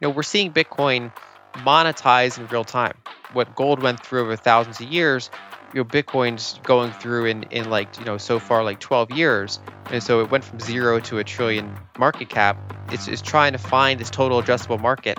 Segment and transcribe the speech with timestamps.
[0.00, 1.12] you know, we're seeing Bitcoin
[1.54, 2.96] monetize in real time.
[3.32, 5.28] What gold went through over thousands of years,
[5.74, 9.58] you know, Bitcoin's going through in, in like, you know, so far like 12 years.
[9.90, 12.56] And so it went from zero to a trillion market cap.
[12.92, 15.18] It's, it's trying to find this total addressable market.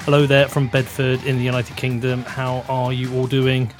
[0.00, 2.22] Hello there from Bedford in the United Kingdom.
[2.22, 3.72] How are you all doing?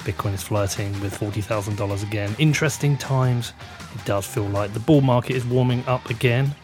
[0.00, 2.34] Bitcoin is flirting with $40,000 again.
[2.38, 3.52] Interesting times.
[3.96, 6.54] It does feel like the bull market is warming up again.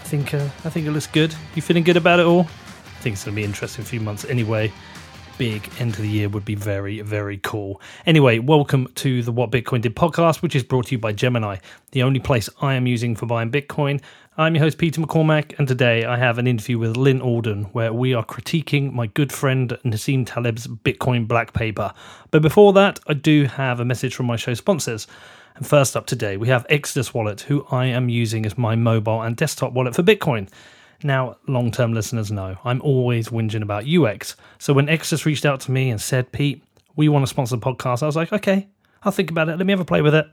[0.00, 1.34] I think uh, I think it looks good.
[1.54, 2.40] You feeling good about it all?
[2.40, 4.72] I think it's going to be interesting few months anyway.
[5.38, 7.80] Big end of the year would be very, very cool.
[8.04, 11.56] Anyway, welcome to the What Bitcoin Did podcast, which is brought to you by Gemini,
[11.92, 14.02] the only place I am using for buying Bitcoin.
[14.36, 17.92] I'm your host, Peter McCormack, and today I have an interview with Lyn Alden where
[17.92, 21.92] we are critiquing my good friend Nassim Taleb's Bitcoin black paper.
[22.30, 25.06] But before that, I do have a message from my show sponsors.
[25.56, 29.22] And first up today, we have Exodus Wallet, who I am using as my mobile
[29.22, 30.48] and desktop wallet for Bitcoin.
[31.02, 34.36] Now, long term listeners know I'm always whinging about UX.
[34.58, 36.62] So when Exodus reached out to me and said, Pete,
[36.96, 38.68] we want to sponsor the podcast, I was like, okay,
[39.02, 39.56] I'll think about it.
[39.56, 40.26] Let me have a play with it.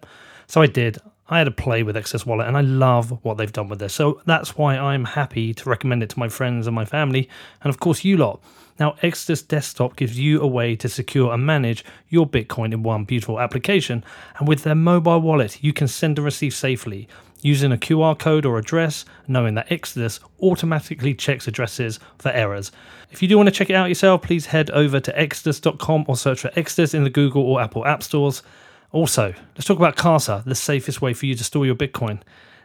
[0.48, 0.98] So I did.
[1.30, 3.94] I had a play with Exodus Wallet and I love what they've done with this.
[3.94, 7.30] So that's why I'm happy to recommend it to my friends and my family,
[7.64, 8.42] and of course, you lot.
[8.80, 13.06] Now, Exodus Desktop gives you a way to secure and manage your Bitcoin in one
[13.06, 14.04] beautiful application.
[14.38, 17.08] And with their mobile wallet, you can send and receive safely
[17.42, 22.72] using a QR code or address, knowing that Exodus automatically checks addresses for errors.
[23.12, 26.18] If you do want to check it out yourself, please head over to exodus.com or
[26.18, 28.44] search for Exodus in the Google or Apple App Stores.
[28.92, 32.20] Also, let's talk about Casa, the safest way for you to store your Bitcoin.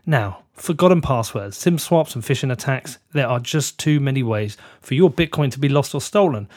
[0.05, 4.95] Now, forgotten passwords, SIM swaps, and phishing attacks, there are just too many ways for
[4.95, 6.49] your Bitcoin to be lost or stolen.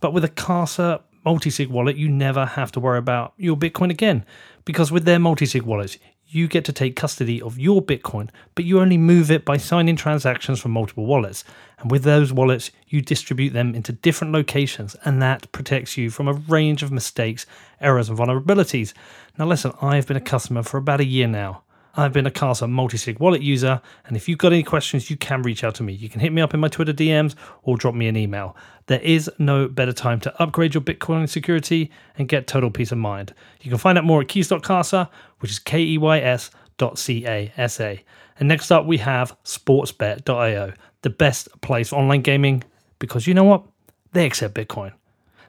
[0.00, 4.24] But with a Casa multi-sig wallet, you never have to worry about your Bitcoin again.
[4.64, 8.80] Because with their multi-sig wallets, you get to take custody of your Bitcoin, but you
[8.80, 11.44] only move it by signing transactions from multiple wallets.
[11.78, 16.26] And with those wallets, you distribute them into different locations, and that protects you from
[16.26, 17.44] a range of mistakes,
[17.80, 18.94] errors, and vulnerabilities.
[19.38, 21.63] Now, listen, I've been a customer for about a year now.
[21.96, 25.42] I've been a Casa multi-sig wallet user, and if you've got any questions, you can
[25.42, 25.92] reach out to me.
[25.92, 28.56] You can hit me up in my Twitter DMs or drop me an email.
[28.86, 32.98] There is no better time to upgrade your Bitcoin security and get total peace of
[32.98, 33.32] mind.
[33.60, 38.04] You can find out more at keys.casa, which is K-E-Y-S dot C-A-S-A.
[38.40, 40.72] And next up, we have sportsbet.io,
[41.02, 42.64] the best place for online gaming,
[42.98, 43.64] because you know what?
[44.12, 44.92] They accept Bitcoin.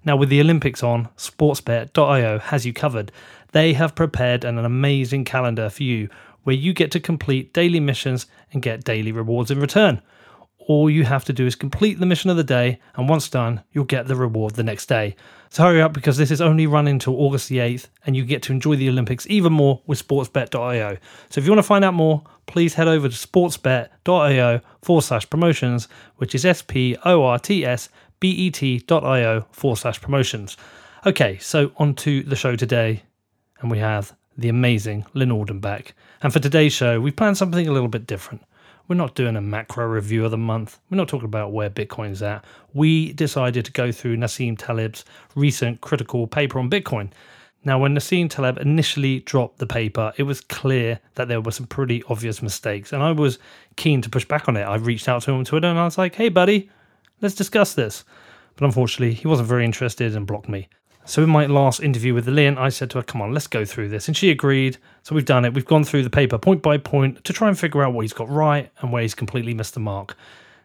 [0.03, 3.11] Now, with the Olympics on, sportsbet.io has you covered.
[3.53, 6.09] They have prepared an amazing calendar for you
[6.45, 10.01] where you get to complete daily missions and get daily rewards in return.
[10.67, 13.63] All you have to do is complete the mission of the day, and once done,
[13.71, 15.15] you'll get the reward the next day.
[15.49, 18.41] So hurry up because this is only running until August the 8th, and you get
[18.43, 20.97] to enjoy the Olympics even more with sportsbet.io.
[21.29, 25.29] So if you want to find out more, please head over to sportsbet.io forward slash
[25.29, 27.89] promotions, which is S P O R T S
[28.19, 30.57] B E T.io forward slash promotions.
[31.05, 33.03] Okay, so on to the show today,
[33.59, 35.93] and we have the amazing Lyn Alden back.
[36.21, 38.43] And for today's show, we've planned something a little bit different.
[38.87, 40.79] We're not doing a macro review of the month.
[40.89, 42.45] We're not talking about where Bitcoin's at.
[42.73, 47.09] We decided to go through Nassim Taleb's recent critical paper on Bitcoin.
[47.63, 51.65] Now, when Nassim Taleb initially dropped the paper, it was clear that there were some
[51.65, 53.39] pretty obvious mistakes, and I was
[53.75, 54.61] keen to push back on it.
[54.61, 56.69] I reached out to him on Twitter and I was like, hey, buddy,
[57.21, 58.03] let's discuss this.
[58.55, 60.69] But unfortunately, he wasn't very interested and blocked me.
[61.07, 63.63] So in my last interview with Lyn, I said to her, "Come on, let's go
[63.63, 64.77] through this," and she agreed.
[65.03, 65.53] So we've done it.
[65.53, 68.13] We've gone through the paper point by point to try and figure out what he's
[68.13, 70.17] got right and where he's completely missed the mark.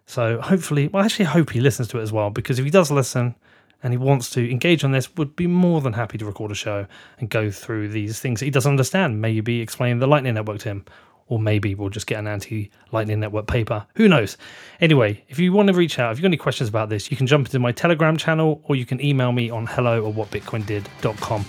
[0.07, 2.71] So hopefully, well, actually, I hope he listens to it as well because if he
[2.71, 3.35] does listen
[3.83, 6.55] and he wants to engage on this, would be more than happy to record a
[6.55, 6.87] show
[7.19, 9.21] and go through these things that he doesn't understand.
[9.21, 10.85] Maybe explain the Lightning Network to him,
[11.31, 13.87] or maybe we'll just get an anti Lightning Network paper.
[13.95, 14.37] Who knows?
[14.81, 17.17] Anyway, if you want to reach out, if you've got any questions about this, you
[17.17, 21.45] can jump into my Telegram channel or you can email me on hello or whatbitcoindid.com.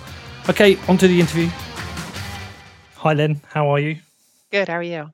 [0.50, 1.48] Okay, on to the interview.
[2.98, 3.42] Hi, Lyn.
[3.48, 3.98] How are you?
[4.52, 4.70] Good.
[4.70, 5.12] How are you?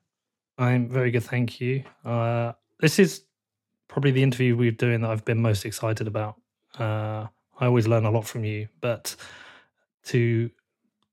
[0.58, 1.84] I'm very good, thank you.
[2.04, 3.22] Uh, this is
[3.88, 6.34] probably the interview we're doing that I've been most excited about.
[6.78, 7.26] Uh,
[7.58, 9.16] I always learn a lot from you, but
[10.06, 10.50] to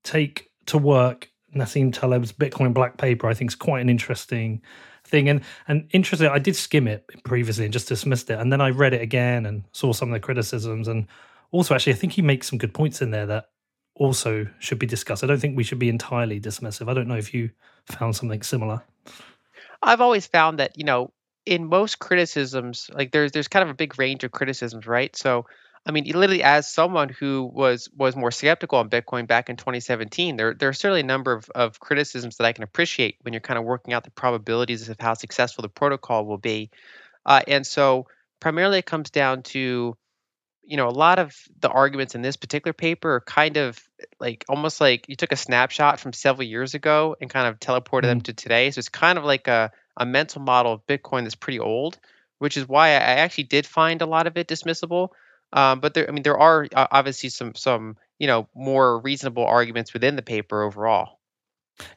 [0.02, 4.62] take to work Nassim Taleb's Bitcoin Black Paper, I think is quite an interesting
[5.04, 5.28] thing.
[5.28, 8.70] And and interesting, I did skim it previously and just dismissed it, and then I
[8.70, 11.06] read it again and saw some of the criticisms, and
[11.50, 13.50] also actually I think he makes some good points in there that
[13.94, 15.24] also should be discussed.
[15.24, 16.90] I don't think we should be entirely dismissive.
[16.90, 17.50] I don't know if you
[17.86, 18.82] found something similar.
[19.82, 21.12] I've always found that you know
[21.46, 25.14] in most criticisms, like there's there's kind of a big range of criticisms, right?
[25.16, 25.46] So
[25.86, 30.36] I mean, literally, as someone who was was more skeptical on Bitcoin back in 2017,
[30.36, 33.40] there there are certainly a number of, of criticisms that I can appreciate when you're
[33.40, 36.70] kind of working out the probabilities of how successful the protocol will be.
[37.24, 38.06] Uh, and so,
[38.40, 39.96] primarily it comes down to
[40.66, 43.80] you know, a lot of the arguments in this particular paper are kind of
[44.18, 48.02] like almost like you took a snapshot from several years ago and kind of teleported
[48.02, 48.08] mm.
[48.08, 48.70] them to today.
[48.72, 51.98] So it's kind of like a, a mental model of Bitcoin that's pretty old,
[52.38, 55.10] which is why I actually did find a lot of it dismissible.
[55.52, 59.44] Um, but there, I mean, there are uh, obviously some some you know more reasonable
[59.44, 61.20] arguments within the paper overall.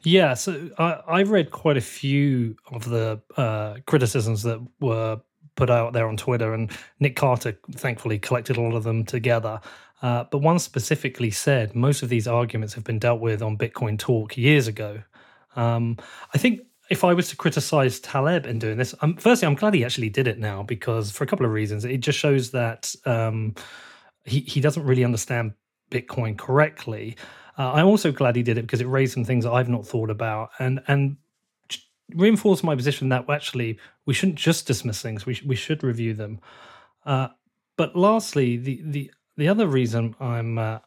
[0.02, 5.20] Yeah, so I, I read quite a few of the uh, criticisms that were
[5.56, 6.70] put out there on Twitter, and
[7.00, 9.60] Nick Carter thankfully collected a lot of them together.
[10.02, 13.98] Uh, but one specifically said most of these arguments have been dealt with on Bitcoin
[13.98, 15.02] Talk years ago.
[15.56, 15.98] Um,
[16.32, 19.74] I think if I was to criticize Taleb in doing this, um, firstly, I'm glad
[19.74, 21.84] he actually did it now because for a couple of reasons.
[21.84, 23.54] It just shows that um,
[24.24, 25.54] he, he doesn't really understand
[25.92, 27.16] Bitcoin correctly.
[27.56, 30.10] Uh, I'm also glad he did it because it raised some things I've not thought
[30.10, 30.50] about.
[30.58, 31.16] And and
[32.16, 36.12] reinforce my position that actually we shouldn't just dismiss things; we sh- we should review
[36.14, 36.40] them.
[37.06, 37.28] Uh,
[37.76, 40.80] but lastly, the the the other reason I'm uh,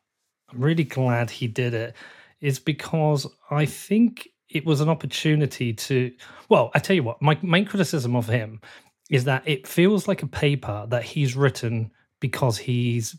[0.52, 1.96] I'm really glad he did it
[2.42, 6.12] is because I think it was an opportunity to.
[6.50, 8.62] Well, I tell you what, my main criticism of him
[9.10, 13.18] is that it feels like a paper that he's written because he's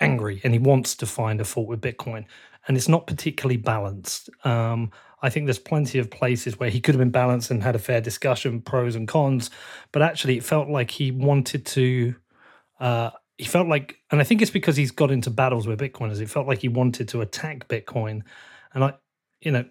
[0.00, 2.24] angry and he wants to find a fault with Bitcoin,
[2.66, 4.30] and it's not particularly balanced.
[4.44, 4.90] Um,
[5.22, 7.80] I think there's plenty of places where he could have been balanced and had a
[7.80, 9.50] fair discussion, pros and cons.
[9.92, 12.14] But actually, it felt like he wanted to.
[12.80, 16.20] Uh, he felt like, and I think it's because he's got into battles with Bitcoiners.
[16.20, 18.22] It felt like he wanted to attack Bitcoin,
[18.74, 18.94] and I,
[19.40, 19.64] you know,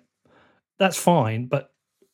[0.82, 1.46] that's fine.
[1.46, 1.72] But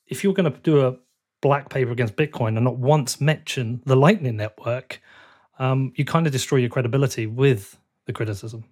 [0.07, 0.97] if you're going to do a
[1.39, 5.01] black paper against Bitcoin and not once mention the Lightning Network,
[5.57, 8.65] um, you kind of destroy your credibility with the criticism.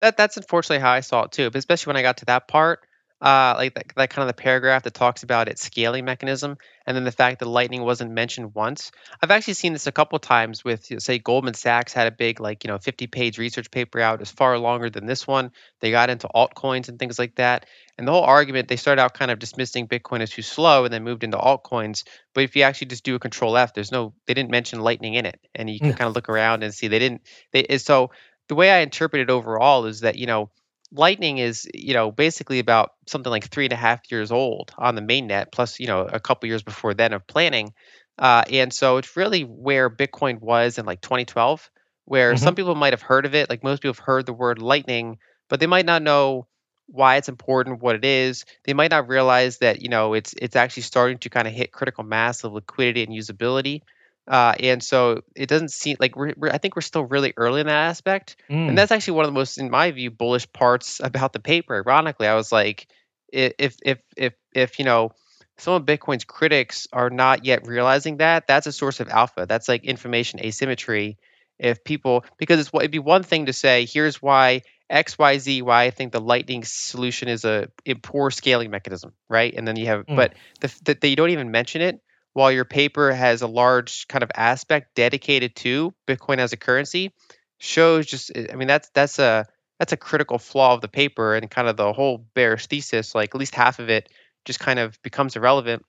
[0.00, 1.48] That that's unfortunately how I saw it too.
[1.48, 2.87] But especially when I got to that part,
[3.20, 6.56] uh, like that, that kind of the paragraph that talks about its scaling mechanism,
[6.86, 8.92] and then the fact that Lightning wasn't mentioned once.
[9.20, 12.62] I've actually seen this a couple times with, say, Goldman Sachs had a big, like,
[12.62, 14.20] you know, 50 page research paper out.
[14.20, 15.50] It's far longer than this one.
[15.80, 17.66] They got into altcoins and things like that.
[17.96, 20.94] And the whole argument, they started out kind of dismissing Bitcoin as too slow and
[20.94, 22.04] then moved into altcoins.
[22.34, 25.14] But if you actually just do a control F, there's no, they didn't mention Lightning
[25.14, 25.40] in it.
[25.56, 27.22] And you can kind of look around and see they didn't,
[27.52, 28.12] they, so
[28.46, 30.50] the way I interpret it overall is that, you know,
[30.92, 34.94] Lightning is, you know, basically about something like three and a half years old on
[34.94, 37.74] the mainnet, plus, you know, a couple years before then of planning.
[38.18, 41.70] Uh, and so it's really where Bitcoin was in like 2012,
[42.04, 42.42] where mm-hmm.
[42.42, 43.50] some people might have heard of it.
[43.50, 45.18] Like most people have heard the word Lightning,
[45.48, 46.46] but they might not know
[46.86, 48.44] why it's important, what it is.
[48.64, 51.70] They might not realize that, you know, it's it's actually starting to kind of hit
[51.70, 53.82] critical mass of liquidity and usability.
[54.28, 57.62] Uh, and so it doesn't seem like we're, we're, I think we're still really early
[57.62, 58.36] in that aspect.
[58.50, 58.68] Mm.
[58.68, 61.74] And that's actually one of the most, in my view, bullish parts about the paper.
[61.74, 62.86] Ironically, I was like,
[63.32, 65.12] if, if, if, if, you know,
[65.56, 69.46] some of Bitcoin's critics are not yet realizing that, that's a source of alpha.
[69.48, 71.16] That's like information asymmetry.
[71.58, 75.38] If people, because it's, what it'd be one thing to say, here's why X, Y,
[75.38, 79.52] Z, why I think the Lightning solution is a, a poor scaling mechanism, right?
[79.56, 80.16] And then you have, mm.
[80.16, 82.00] but the, the, they don't even mention it
[82.32, 87.12] while your paper has a large kind of aspect dedicated to Bitcoin as a currency,
[87.58, 89.46] shows just I mean that's that's a
[89.78, 93.14] that's a critical flaw of the paper and kind of the whole bearish thesis.
[93.14, 94.08] Like at least half of it
[94.44, 95.84] just kind of becomes irrelevant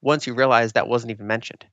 [0.00, 1.64] once you realize that wasn't even mentioned.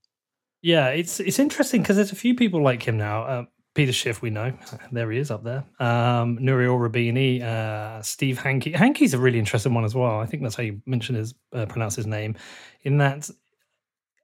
[0.62, 3.24] Yeah, it's it's interesting because there's a few people like him now.
[3.24, 4.54] Uh, Peter Schiff, we know.
[4.92, 5.64] There he is up there.
[5.80, 8.76] Um, Nouriel Roubini, uh, Steve Hanke.
[8.76, 10.20] Hanke's a really interesting one as well.
[10.20, 12.36] I think that's how you mention his, uh, pronounce his name.
[12.84, 13.30] In that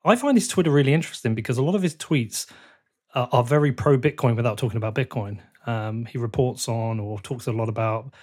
[0.06, 2.50] I find his Twitter really interesting because a lot of his tweets
[3.16, 5.39] are, are very pro Bitcoin without talking about Bitcoin.
[5.66, 8.13] Um, he reports on or talks a lot about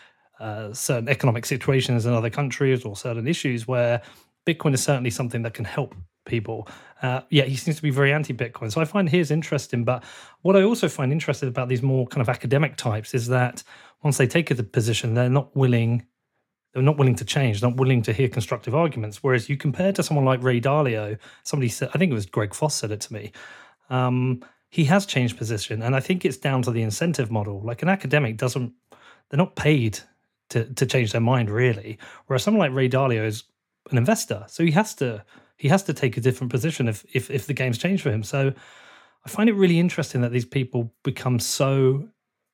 [0.41, 4.03] uh, certain economic situations in other countries or certain issues where
[4.47, 5.95] Bitcoin is certainly something that can help
[6.27, 6.69] people.
[7.03, 8.73] Uh, yeah, he seems to be very anti-Bitcoin.
[8.73, 9.85] So I find his interesting.
[9.85, 10.05] But
[10.43, 13.63] what I also find interesting about these more kind of academic types is that
[14.03, 16.07] once they take a position, they're not willing
[16.75, 19.23] they're not willing to change, not willing to hear constructive arguments.
[19.23, 22.53] Whereas you compare to someone like Ray Dalio, somebody said, I think it was Greg
[22.53, 23.33] Foss said it to me.
[23.91, 27.63] Um, he has changed position, and I think it's down to the incentive model.
[27.63, 28.73] Like an academic doesn't,
[29.31, 30.01] they're not paid
[30.51, 31.99] to to change their mind really.
[32.27, 33.45] Whereas someone like Ray Dalio is
[33.91, 35.25] an investor, so he has to
[35.57, 38.25] he has to take a different position if if if the game's changed for him.
[38.25, 38.53] So
[39.25, 42.09] I find it really interesting that these people become so.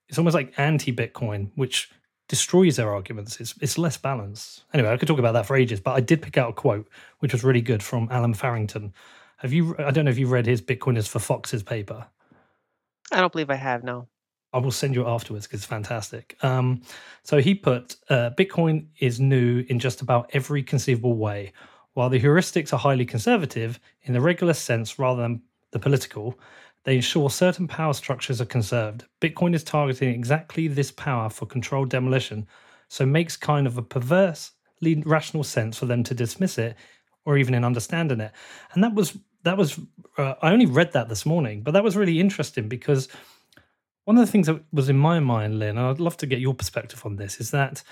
[0.09, 1.91] It's almost like anti-Bitcoin, which
[2.31, 3.41] destroys their arguments.
[3.41, 4.63] It's it's less balanced.
[4.73, 6.89] Anyway, I could talk about that for ages, but I did pick out a quote
[7.19, 8.95] which was really good from Allen Farrington.
[9.39, 9.75] Have you?
[9.79, 12.07] I don't know if you've read his Bitcoin is for Foxes paper.
[13.11, 13.83] I don't believe I have.
[13.83, 14.07] No.
[14.53, 16.37] I will send you it afterwards because it's fantastic.
[16.43, 16.83] Um,
[17.25, 21.53] so he put uh, Bitcoin is new in just about every conceivable way.
[21.95, 26.39] While the heuristics are highly conservative in the regular sense rather than the political,
[26.91, 29.05] they ensure certain power structures are conserved.
[29.21, 32.49] Bitcoin is targeting exactly this power for controlled demolition,
[32.89, 34.51] so makes kind of a perverse
[35.05, 36.75] rational sense for them to dismiss it
[37.25, 38.33] or even in understanding it.
[38.73, 39.79] And that was that was
[40.19, 43.07] uh, I only read that this morning, but that was really interesting because
[44.05, 46.41] one of the things that was in my mind, Lyn, and I'd love to get
[46.41, 47.85] your perspective on this, is that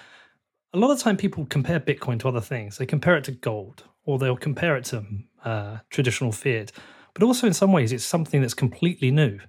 [0.75, 2.79] a lot of time people compare Bitcoin to other things.
[2.79, 5.05] They compare it to gold, or they'll compare it to
[5.45, 6.73] uh, traditional fiat.
[7.19, 9.41] But also, in some ways, it's something that's completely new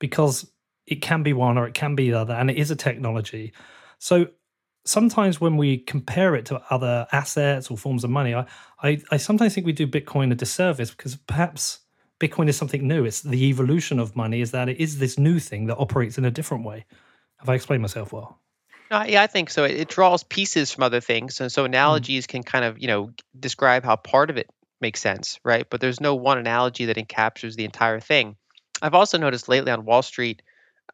[0.00, 0.50] because
[0.88, 3.52] it can be one or it can be the other, and it is a technology.
[3.98, 4.26] So
[4.84, 8.46] sometimes when we compare it to other assets or forms of money, I,
[8.82, 11.78] I, I sometimes think we do Bitcoin a disservice because perhaps
[12.18, 13.04] Bitcoin is something new.
[13.04, 16.24] It's the evolution of money is that it is this new thing that operates in
[16.24, 16.84] a different way.
[17.36, 18.40] Have I explained myself well?
[18.90, 19.62] Uh, yeah, I think so.
[19.62, 21.66] It, it, draws pieces from other things, and so hmm.
[21.66, 24.50] analogies can kind of you know describe how part of it
[24.82, 25.66] makes sense, right?
[25.70, 28.36] But there's no one analogy that encapsulates the entire thing.
[28.82, 30.42] I've also noticed lately on Wall Street,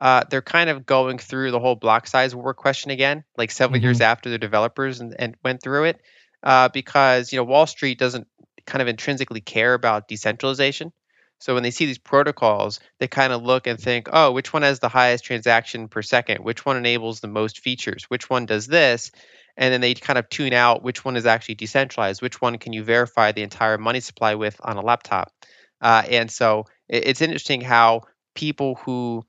[0.00, 3.78] uh, they're kind of going through the whole block size war question again, like several
[3.78, 3.86] mm-hmm.
[3.86, 6.00] years after the developers and, and went through it,
[6.42, 8.28] uh, because you know Wall Street doesn't
[8.66, 10.92] kind of intrinsically care about decentralization.
[11.40, 14.62] So when they see these protocols, they kind of look and think, oh, which one
[14.62, 16.44] has the highest transaction per second?
[16.44, 18.04] Which one enables the most features?
[18.04, 19.12] Which one does this?
[19.58, 22.22] And then they kind of tune out which one is actually decentralized.
[22.22, 25.32] Which one can you verify the entire money supply with on a laptop?
[25.80, 28.02] Uh, and so it's interesting how
[28.34, 29.24] people who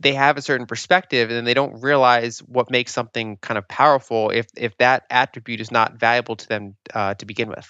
[0.00, 4.30] they have a certain perspective and they don't realize what makes something kind of powerful
[4.30, 7.68] if if that attribute is not valuable to them uh, to begin with.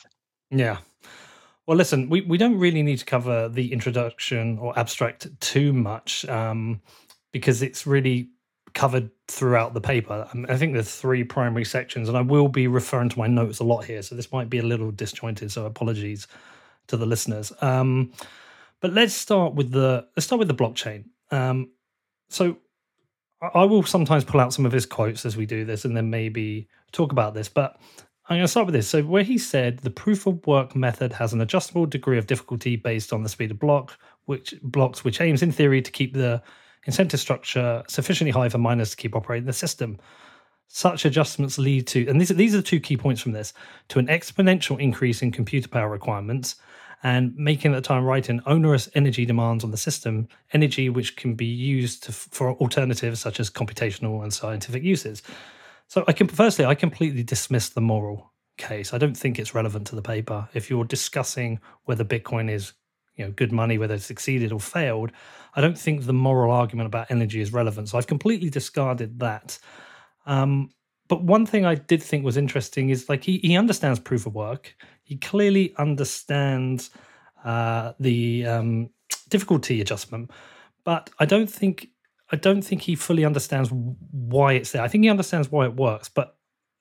[0.50, 0.78] Yeah,
[1.66, 6.25] well, listen, we, we don't really need to cover the introduction or abstract too much
[6.26, 6.80] um,
[7.32, 8.28] because it's really
[8.76, 10.28] covered throughout the paper.
[10.49, 13.64] I think there's three primary sections, and I will be referring to my notes a
[13.64, 15.50] lot here, so this might be a little disjointed.
[15.50, 16.28] So apologies
[16.88, 17.52] to the listeners.
[17.62, 18.12] Um,
[18.80, 21.06] but let's start with the let's start with the blockchain.
[21.30, 21.71] Um,
[22.28, 22.59] so
[23.54, 26.11] I will sometimes pull out some of his quotes as we do this, and then
[26.11, 27.49] maybe talk about this.
[27.49, 27.80] But
[28.28, 28.88] I'm going to start with this.
[28.88, 32.76] So, where he said the proof of work method has an adjustable degree of difficulty
[32.76, 36.42] based on the speed of block, which blocks, which aims in theory to keep the
[36.87, 39.99] incentive structure sufficiently high for miners to keep operating the system.
[40.69, 43.52] Such adjustments lead to, and these, these are the two key points from this,
[43.88, 46.57] to an exponential increase in computer power requirements
[47.02, 51.16] and making at the time right in onerous energy demands on the system, energy which
[51.16, 55.23] can be used to, for alternatives such as computational and scientific uses.
[55.88, 58.93] So I can firstly, I completely dismiss the moral case.
[58.93, 60.49] I don't think it's relevant to the paper.
[60.55, 62.73] If you're discussing whether Bitcoin is,
[63.16, 65.12] you know, good money, whether it succeeded or failed,
[65.54, 67.88] I don't think the moral argument about energy is relevant.
[67.88, 69.58] So I've completely discarded that.
[70.26, 70.70] Um,
[71.08, 74.35] but one thing I did think was interesting is like he, he understands proof of
[74.35, 74.75] work.
[75.02, 76.90] He clearly understands
[77.44, 78.90] uh, the um,
[79.28, 80.30] difficulty adjustment,
[80.85, 81.88] but I don't think
[82.32, 84.82] I don't think he fully understands why it's there.
[84.82, 86.37] I think he understands why it works, but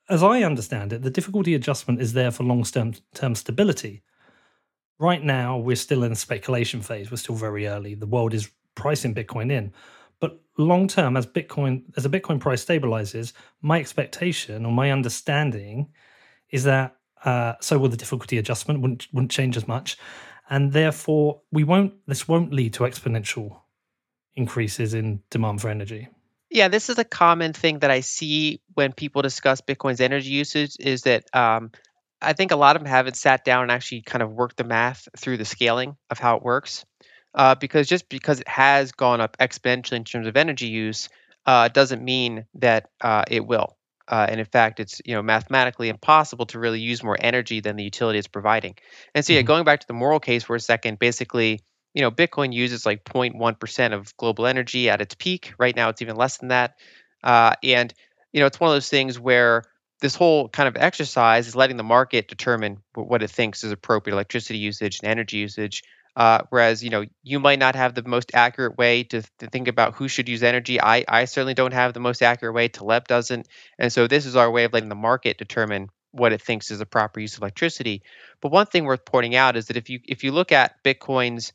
[0.08, 4.02] as I understand it, the difficulty adjustment is there for long term stability.
[4.98, 7.10] Right now, we're still in speculation phase.
[7.10, 7.94] We're still very early.
[7.94, 9.72] The world is pricing Bitcoin in.
[10.20, 15.88] But long term, as Bitcoin as the Bitcoin price stabilizes, my expectation or my understanding
[16.50, 19.98] is that uh, so will the difficulty adjustment wouldn't wouldn't change as much,
[20.48, 21.94] and therefore we won't.
[22.06, 23.60] This won't lead to exponential
[24.34, 26.08] increases in demand for energy.
[26.50, 30.76] Yeah, this is a common thing that I see when people discuss Bitcoin's energy usage
[30.78, 31.72] is that um,
[32.20, 34.64] I think a lot of them haven't sat down and actually kind of worked the
[34.64, 36.84] math through the scaling of how it works.
[37.34, 41.10] Uh, because just because it has gone up exponentially in terms of energy use
[41.44, 43.76] uh, doesn't mean that uh, it will.
[44.08, 47.76] Uh, and in fact, it's you know mathematically impossible to really use more energy than
[47.76, 48.76] the utility is providing.
[49.14, 49.48] And so, yeah, mm-hmm.
[49.48, 51.60] going back to the moral case for a second, basically,
[51.92, 55.54] you know, Bitcoin uses like 0.1% of global energy at its peak.
[55.58, 56.76] Right now, it's even less than that.
[57.24, 57.92] Uh, and,
[58.32, 59.64] you know, it's one of those things where
[60.00, 64.14] this whole kind of exercise is letting the market determine what it thinks is appropriate
[64.14, 65.82] electricity usage and energy usage.
[66.14, 69.68] Uh, whereas, you know, you might not have the most accurate way to, to think
[69.68, 70.80] about who should use energy.
[70.80, 72.68] I, I certainly don't have the most accurate way.
[72.68, 73.46] Taleb doesn't.
[73.78, 76.80] And so this is our way of letting the market determine what it thinks is
[76.80, 78.02] a proper use of electricity.
[78.40, 81.52] But one thing worth pointing out is that if you if you look at Bitcoin's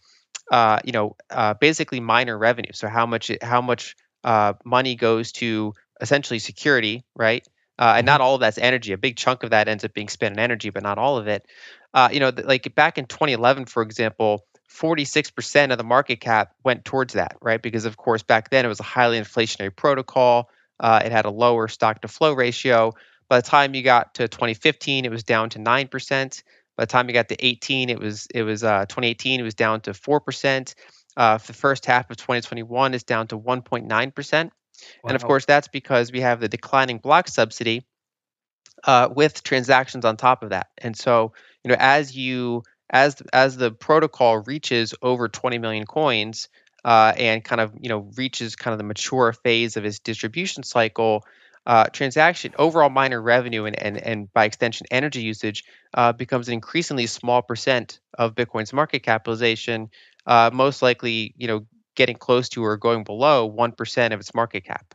[0.51, 2.71] uh, you know, uh, basically miner revenue.
[2.73, 7.47] So how much how much uh, money goes to essentially security, right?
[7.79, 8.05] Uh, and mm-hmm.
[8.05, 8.93] not all of that's energy.
[8.93, 11.27] A big chunk of that ends up being spent in energy, but not all of
[11.27, 11.45] it.
[11.93, 16.85] Uh, you know, like back in 2011, for example, 46% of the market cap went
[16.85, 17.61] towards that, right?
[17.61, 20.49] Because of course back then it was a highly inflationary protocol.
[20.79, 22.93] Uh, it had a lower stock to flow ratio.
[23.29, 26.43] By the time you got to 2015, it was down to nine percent.
[26.77, 29.53] By the time you got to 18, it was it was uh, 2018, it was
[29.53, 30.75] down to four percent.
[31.17, 34.53] Uh, for the first half of 2021, it's down to 1.9 percent.
[35.03, 35.09] Wow.
[35.09, 37.85] And of course, that's because we have the declining block subsidy
[38.83, 40.67] uh, with transactions on top of that.
[40.77, 41.33] And so,
[41.63, 46.49] you know, as you as as the protocol reaches over 20 million coins
[46.83, 50.63] uh, and kind of you know reaches kind of the mature phase of its distribution
[50.63, 51.25] cycle,
[51.65, 56.53] uh, transaction overall miner revenue and, and and by extension energy usage uh, becomes an
[56.53, 59.89] increasingly small percent of Bitcoin's market capitalization,
[60.25, 61.65] uh, most likely you know
[62.01, 64.85] getting close to or going below one percent of its market cap.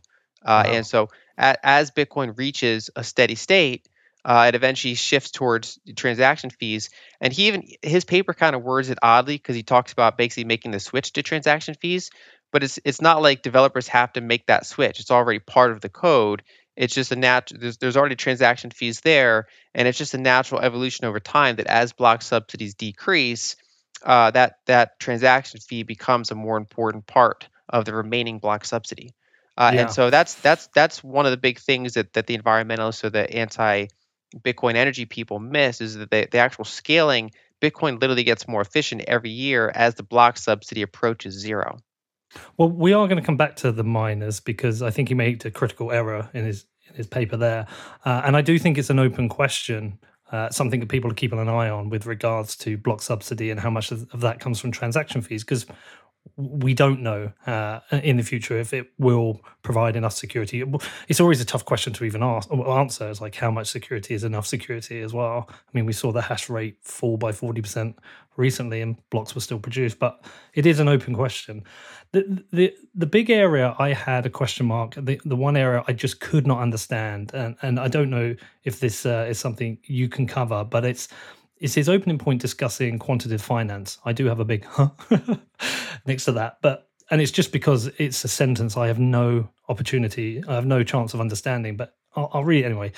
[0.45, 0.73] Uh, wow.
[0.75, 1.09] And so
[1.39, 3.89] as Bitcoin reaches a steady state,
[4.25, 6.91] uh, it eventually shifts towards transaction fees.
[7.21, 10.45] And he even his paper kind of words it oddly because he talks about basically
[10.45, 12.11] making the switch to transaction fees.
[12.53, 15.01] But it's it's not like developers have to make that switch.
[15.01, 16.43] It's already part of the code.
[16.77, 17.61] It's just a natural.
[17.61, 21.67] There's, there's already transaction fees there, and it's just a natural evolution over time that
[21.67, 23.57] as block subsidies decrease,
[24.03, 29.15] uh, that that transaction fee becomes a more important part of the remaining block subsidy.
[29.57, 29.81] Uh, yeah.
[29.83, 33.11] And so that's that's that's one of the big things that that the environmentalists or
[33.11, 33.87] the anti
[34.38, 37.31] Bitcoin energy people miss is that the, the actual scaling
[37.62, 41.79] Bitcoin literally gets more efficient every year as the block subsidy approaches zero.
[42.59, 45.45] Well, we are going to come back to the miners because I think he made
[45.47, 47.67] a critical error in his in his paper there,
[48.05, 49.99] uh, and I do think it's an open question,
[50.33, 53.61] uh, something that people are keeping an eye on with regards to block subsidy and
[53.61, 55.45] how much of, that comes from transaction fees.
[55.45, 55.66] Because
[56.37, 60.64] we don't know uh, in the future if it will provide enough security.
[61.09, 63.09] It's always a tough question to even ask or answer.
[63.09, 65.49] It's like how much security is enough security as well.
[65.50, 67.99] I mean, we saw the hash rate fall by forty percent
[68.37, 71.64] recently, and blocks were still produced, but it is an open question.
[72.12, 74.95] The the the big area I had a question mark.
[74.95, 78.80] The the one area I just could not understand, and and I don't know if
[78.80, 81.09] this uh, is something you can cover, but it's
[81.59, 83.99] is his opening point discussing quantitative finance.
[84.05, 84.91] I do have a big huh
[86.07, 90.42] next to that, but and it's just because it's a sentence I have no opportunity,
[90.47, 91.77] I have no chance of understanding.
[91.77, 92.92] But I'll, I'll read it anyway.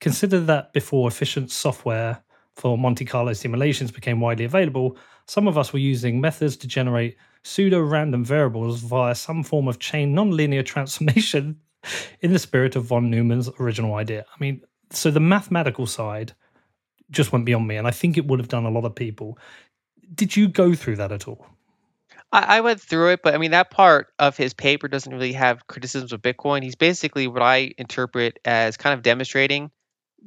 [0.00, 2.22] Consider that before efficient software
[2.54, 7.16] for Monte Carlo simulations became widely available, some of us were using methods to generate
[7.42, 11.58] pseudo random variables via some form of chain nonlinear transformation
[12.20, 14.24] in the spirit of von Neumann's original idea.
[14.28, 16.34] I mean, so the mathematical side
[17.12, 19.38] just went beyond me, and I think it would have done a lot of people.
[20.14, 21.46] Did you go through that at all?
[22.32, 25.34] I, I went through it, but I mean that part of his paper doesn't really
[25.34, 26.62] have criticisms of Bitcoin.
[26.62, 29.70] He's basically what I interpret as kind of demonstrating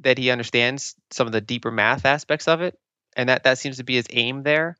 [0.00, 2.78] that he understands some of the deeper math aspects of it,
[3.16, 4.76] and that that seems to be his aim there.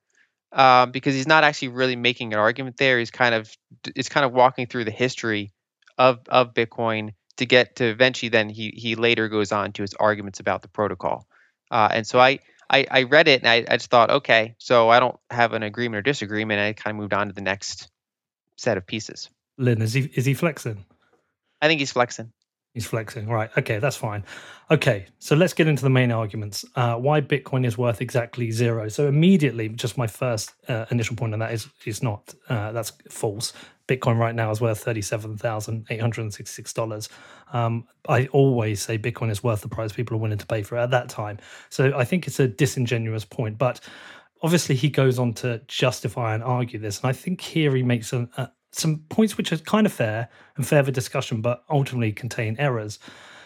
[0.52, 2.98] Um, because he's not actually really making an argument there.
[2.98, 3.52] He's kind of
[3.84, 5.52] it's kind of walking through the history
[5.98, 8.28] of of Bitcoin to get to eventually.
[8.28, 11.26] Then he he later goes on to his arguments about the protocol.
[11.70, 14.88] Uh, and so I, I, I read it and I, I just thought, okay, so
[14.88, 16.60] I don't have an agreement or disagreement.
[16.60, 17.88] I kind of moved on to the next
[18.56, 19.30] set of pieces.
[19.58, 20.84] Lyn, is he is he flexing?
[21.62, 22.32] I think he's flexing.
[22.76, 23.26] He's flexing.
[23.26, 23.48] Right.
[23.56, 24.22] Okay, that's fine.
[24.70, 26.62] Okay, so let's get into the main arguments.
[26.74, 28.88] Uh, why Bitcoin is worth exactly zero.
[28.88, 32.92] So immediately, just my first uh, initial point on that is is not uh, that's
[33.08, 33.54] false.
[33.88, 37.08] Bitcoin right now is worth thirty-seven thousand eight hundred and sixty-six dollars.
[37.54, 40.76] Um, I always say Bitcoin is worth the price people are willing to pay for
[40.76, 41.38] it at that time.
[41.70, 43.80] So I think it's a disingenuous point, but
[44.42, 48.12] obviously he goes on to justify and argue this, and I think here he makes
[48.12, 52.12] a, a some points which are kind of fair and fair for discussion, but ultimately
[52.12, 52.98] contain errors.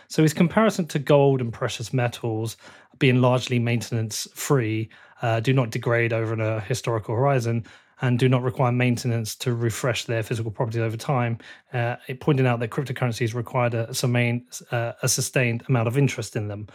[0.08, 2.56] So his comparison to gold and precious metals
[2.98, 4.90] being largely maintenance free,
[5.22, 7.64] uh, do not degrade over a historical horizon,
[8.02, 11.38] and do not require maintenance to refresh their physical properties over time.
[11.72, 13.88] Uh, it pointed out that cryptocurrencies required a,
[14.74, 16.66] uh, a sustained amount of interest in them.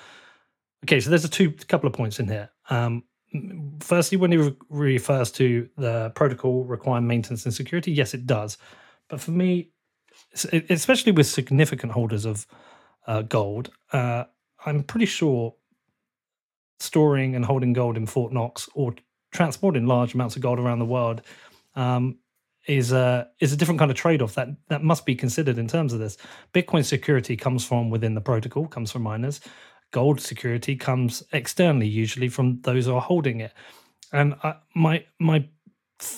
[0.86, 2.50] Okay, so there's a two couple of points in here.
[2.70, 3.04] Um,
[3.82, 8.58] firstly, when he re- refers to the protocol requiring maintenance and security, yes, it does.
[9.10, 9.72] But for me,
[10.70, 12.48] especially with significant holders of
[13.08, 14.26] uh, gold, uh,
[14.66, 15.56] I'm pretty sure
[16.80, 18.96] storing and holding gold in Fort Knox or
[19.32, 21.22] transporting large amounts of gold around the world
[21.76, 22.18] um,
[22.68, 25.68] is a is a different kind of trade off that that must be considered in
[25.68, 26.18] terms of this.
[26.54, 29.40] Bitcoin security comes from within the protocol, comes from miners
[29.96, 33.54] gold security comes externally, usually from those who are holding it.
[34.12, 35.48] And I, my my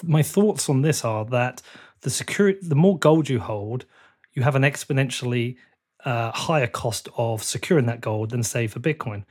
[0.03, 1.61] my thoughts on this are that
[2.01, 3.85] the security, the more gold you hold,
[4.33, 5.57] you have an exponentially
[6.05, 9.25] uh, higher cost of securing that gold than say for Bitcoin.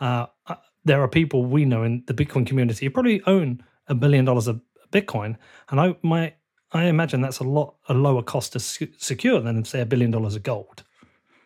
[0.00, 3.94] Uh, uh there are people we know in the Bitcoin community who probably own a
[3.94, 4.60] billion dollars of
[4.90, 5.36] Bitcoin,
[5.70, 6.34] and I my
[6.72, 10.34] I imagine that's a lot a lower cost to secure than say a billion dollars
[10.34, 10.82] of gold.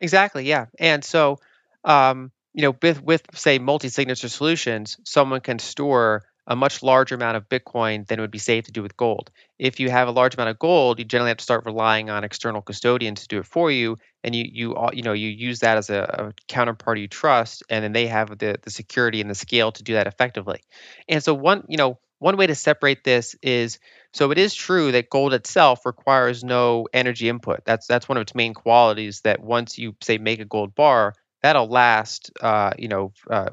[0.00, 1.38] Exactly, yeah, and so
[1.84, 7.36] um, you know, with with say multi-signature solutions, someone can store a much larger amount
[7.36, 9.30] of Bitcoin than it would be safe to do with gold.
[9.58, 12.24] If you have a large amount of gold, you generally have to start relying on
[12.24, 15.76] external custodians to do it for you, and you you you know you use that
[15.76, 19.36] as a, a counterparty you trust, and then they have the the security and the
[19.36, 20.62] scale to do that effectively.
[21.08, 23.78] And so one you know one way to separate this is
[24.14, 27.66] so it is true that gold itself requires no energy input.
[27.66, 29.20] That's that's one of its main qualities.
[29.22, 33.50] That once you say make a gold bar, that'll last, uh, you know, uh,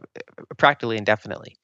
[0.57, 1.55] practically indefinitely.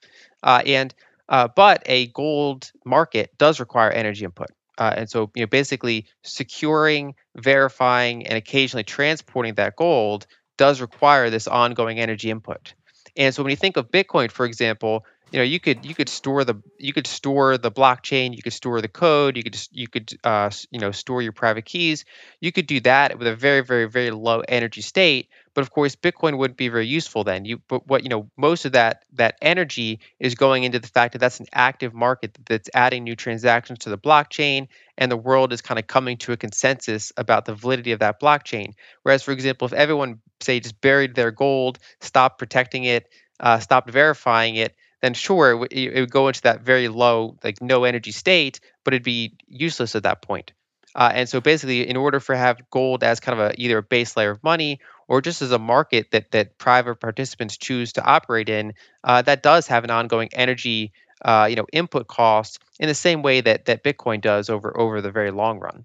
[0.44, 0.94] Uh, and
[1.28, 4.50] uh, but a gold market does require energy input.
[4.78, 10.26] Uh, and so, you know, basically securing, verifying, and occasionally transporting that gold
[10.58, 12.74] does require this ongoing energy input.
[13.18, 16.10] And so, when you think of Bitcoin, for example, you know, you could you could
[16.10, 19.88] store the you could store the blockchain, you could store the code, you could you
[19.88, 22.06] could uh, you know store your private keys.
[22.40, 25.94] You could do that with a very very very low energy state, but of course,
[25.94, 27.44] Bitcoin wouldn't be very useful then.
[27.44, 31.12] You, but what you know, most of that that energy is going into the fact
[31.12, 35.52] that that's an active market that's adding new transactions to the blockchain, and the world
[35.52, 38.72] is kind of coming to a consensus about the validity of that blockchain.
[39.04, 43.10] Whereas, for example, if everyone say just buried their gold, stopped protecting it,
[43.42, 47.36] uh, stopped verifying it, then sure, it, w- it would go into that very low,
[47.44, 50.54] like no energy state, but it'd be useless at that point.
[50.96, 53.84] Uh, and so basically, in order for have gold as kind of a either a
[53.84, 58.06] base layer of money or just as a market that that private participants choose to
[58.06, 60.94] operate in, uh, that does have an ongoing energy,
[61.26, 65.02] uh, you know, input cost in the same way that that Bitcoin does over over
[65.02, 65.84] the very long run.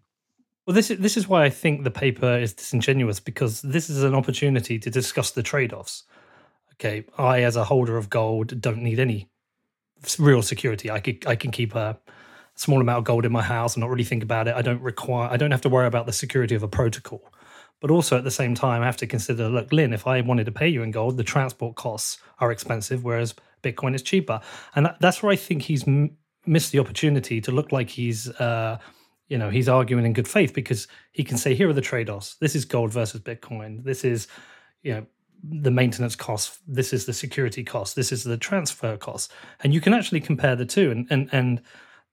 [0.67, 4.03] Well, this is this is why I think the paper is disingenuous because this is
[4.03, 6.05] an opportunity to discuss the trade-offs.
[6.75, 9.29] Okay, I as a holder of gold don't need any
[10.19, 10.91] real security.
[10.91, 11.99] I could I can keep a
[12.57, 14.55] small amount of gold in my house and not really think about it.
[14.55, 17.33] I don't require, I don't have to worry about the security of a protocol.
[17.81, 20.47] But also at the same time, I have to consider look, Lyn, if I wanted
[20.47, 24.41] to pay you in gold, the transport costs are expensive, whereas Bitcoin is cheaper.
[24.75, 28.29] And that, that's where I think he's m- missed the opportunity to look like he's,
[28.41, 28.79] uh,
[29.29, 32.09] you know, he's arguing in good faith because he can say, here are the trade
[32.09, 32.37] offs.
[32.37, 33.85] This is gold versus Bitcoin.
[33.85, 34.29] This is,
[34.83, 35.07] you know,
[35.43, 36.59] the maintenance cost.
[36.67, 37.97] This is the security cost.
[37.97, 39.31] This is the transfer cost.
[39.63, 40.91] And you can actually compare the two.
[40.91, 41.63] And, and, and,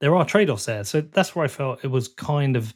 [0.02, 0.84] there are trade offs there.
[0.84, 2.74] So that's where I felt it was kind of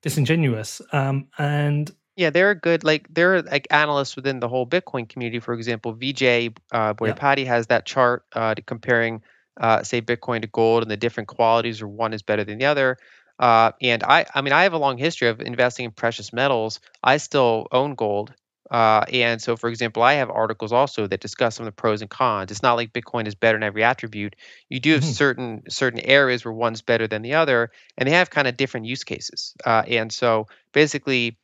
[0.00, 0.82] disingenuous.
[0.90, 5.08] Um, and yeah, there are good like there are like analysts within the whole Bitcoin
[5.08, 5.40] community.
[5.40, 7.54] For example, Vijay uh, Boyapati yeah.
[7.54, 9.22] has that chart uh, comparing,
[9.58, 12.66] uh, say, Bitcoin to gold and the different qualities, or one is better than the
[12.66, 12.98] other.
[13.38, 16.80] Uh, and I, I mean, I have a long history of investing in precious metals.
[17.02, 18.32] I still own gold,
[18.72, 22.00] uh, and so, for example, I have articles also that discuss some of the pros
[22.00, 22.50] and cons.
[22.50, 24.34] It's not like Bitcoin is better in every attribute.
[24.70, 25.12] You do have mm-hmm.
[25.12, 28.86] certain certain areas where one's better than the other, and they have kind of different
[28.86, 29.54] use cases.
[29.64, 31.36] Uh, and so, basically,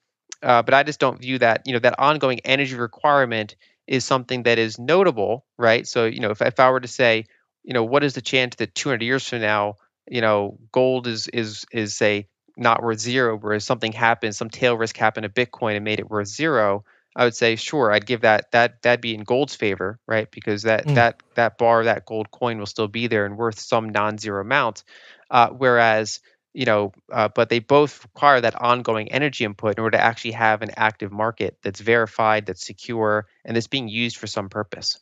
[0.43, 4.43] uh, but I just don't view that you know that ongoing energy requirement is something
[4.45, 5.87] that is notable, right?
[5.87, 7.27] So, you know, if if I were to say,
[7.65, 11.29] you know, what is the chance that 200 years from now, you know, gold is
[11.29, 15.77] is is say not worth zero, whereas something happened, some tail risk happened to Bitcoin
[15.77, 16.85] and made it worth zero
[17.19, 20.31] I would say sure I'd give that that that'd be in gold's favor, right?
[20.31, 20.95] Because that mm.
[20.95, 24.85] that that bar that gold coin will still be there and worth some non-zero amount.
[25.29, 26.21] Uh, whereas
[26.55, 30.33] you know, uh, but they both require that ongoing energy input in order to actually
[30.33, 34.99] have an active market that's verified, that's secure, and that's being used for some purpose.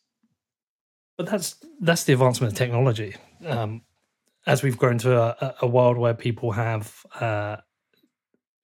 [1.16, 3.16] But that's that's the advancement of technology.
[3.44, 3.82] Um,
[4.46, 7.56] as we've grown to a, a world where people have, uh,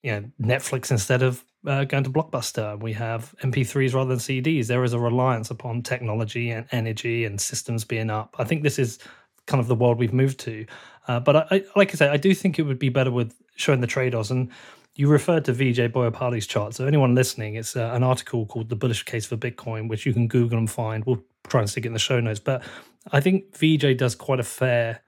[0.02, 2.80] you know, Netflix instead of uh, going to Blockbuster.
[2.80, 4.66] We have MP3s rather than CDs.
[4.66, 8.34] There is a reliance upon technology and energy and systems being up.
[8.38, 8.98] I think this is
[9.46, 10.66] kind of the world we've moved to.
[11.08, 13.34] Uh, but I, I, like I say, I do think it would be better with
[13.56, 14.30] showing the trade offs.
[14.30, 14.50] And
[14.94, 16.74] you referred to Vijay Boyapati's chart.
[16.74, 20.12] So anyone listening, it's uh, an article called "The Bullish Case for Bitcoin," which you
[20.12, 21.04] can Google and find.
[21.04, 22.40] We'll try and stick it in the show notes.
[22.40, 22.62] But
[23.10, 25.00] I think Vijay does quite a fair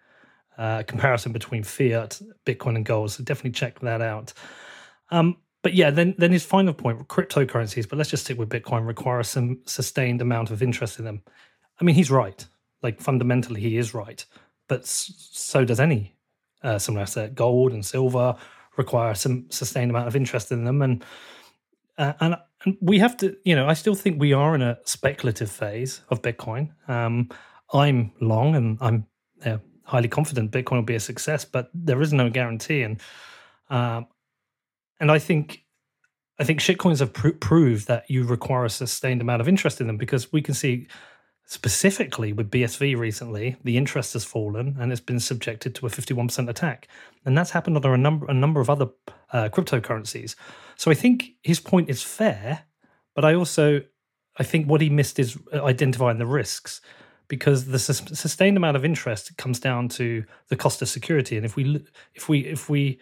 [0.57, 3.13] uh, comparison between fiat, Bitcoin, and gold.
[3.13, 4.33] So definitely check that out.
[5.11, 8.87] Um, but yeah, then then his final point, cryptocurrencies, but let's just stick with Bitcoin,
[8.87, 11.23] require some sustained amount of interest in them.
[11.81, 12.47] I mean, he's right.
[12.83, 14.25] Like fundamentally, he is right.
[14.69, 16.15] But so does any
[16.63, 17.35] uh, similar asset.
[17.35, 18.35] Gold and silver
[18.77, 21.05] require some sustained amount of interest in them, and
[21.99, 24.79] uh, and and we have to, you know, I still think we are in a
[24.85, 26.71] speculative phase of Bitcoin.
[26.89, 27.29] Um,
[27.73, 29.07] I'm long, and I'm
[29.45, 33.01] uh, highly confident Bitcoin will be a success, but there is no guarantee, and
[33.71, 34.07] um,
[34.99, 35.65] and I think
[36.39, 39.87] I think shitcoins have pr- proved that you require a sustained amount of interest in
[39.87, 40.89] them because we can see
[41.47, 46.49] specifically with BSV recently, the interest has fallen and it's been subjected to a 51%
[46.49, 46.89] attack.
[47.25, 48.89] And that's happened on a number, a number of other
[49.33, 50.35] uh, cryptocurrencies.
[50.77, 52.65] So I think his point is fair,
[53.15, 53.83] but I also
[54.37, 56.81] I think what he missed is identifying the risks
[57.29, 61.47] because the sus- sustained amount of interest comes down to the cost of security and
[61.47, 63.01] if we if we if we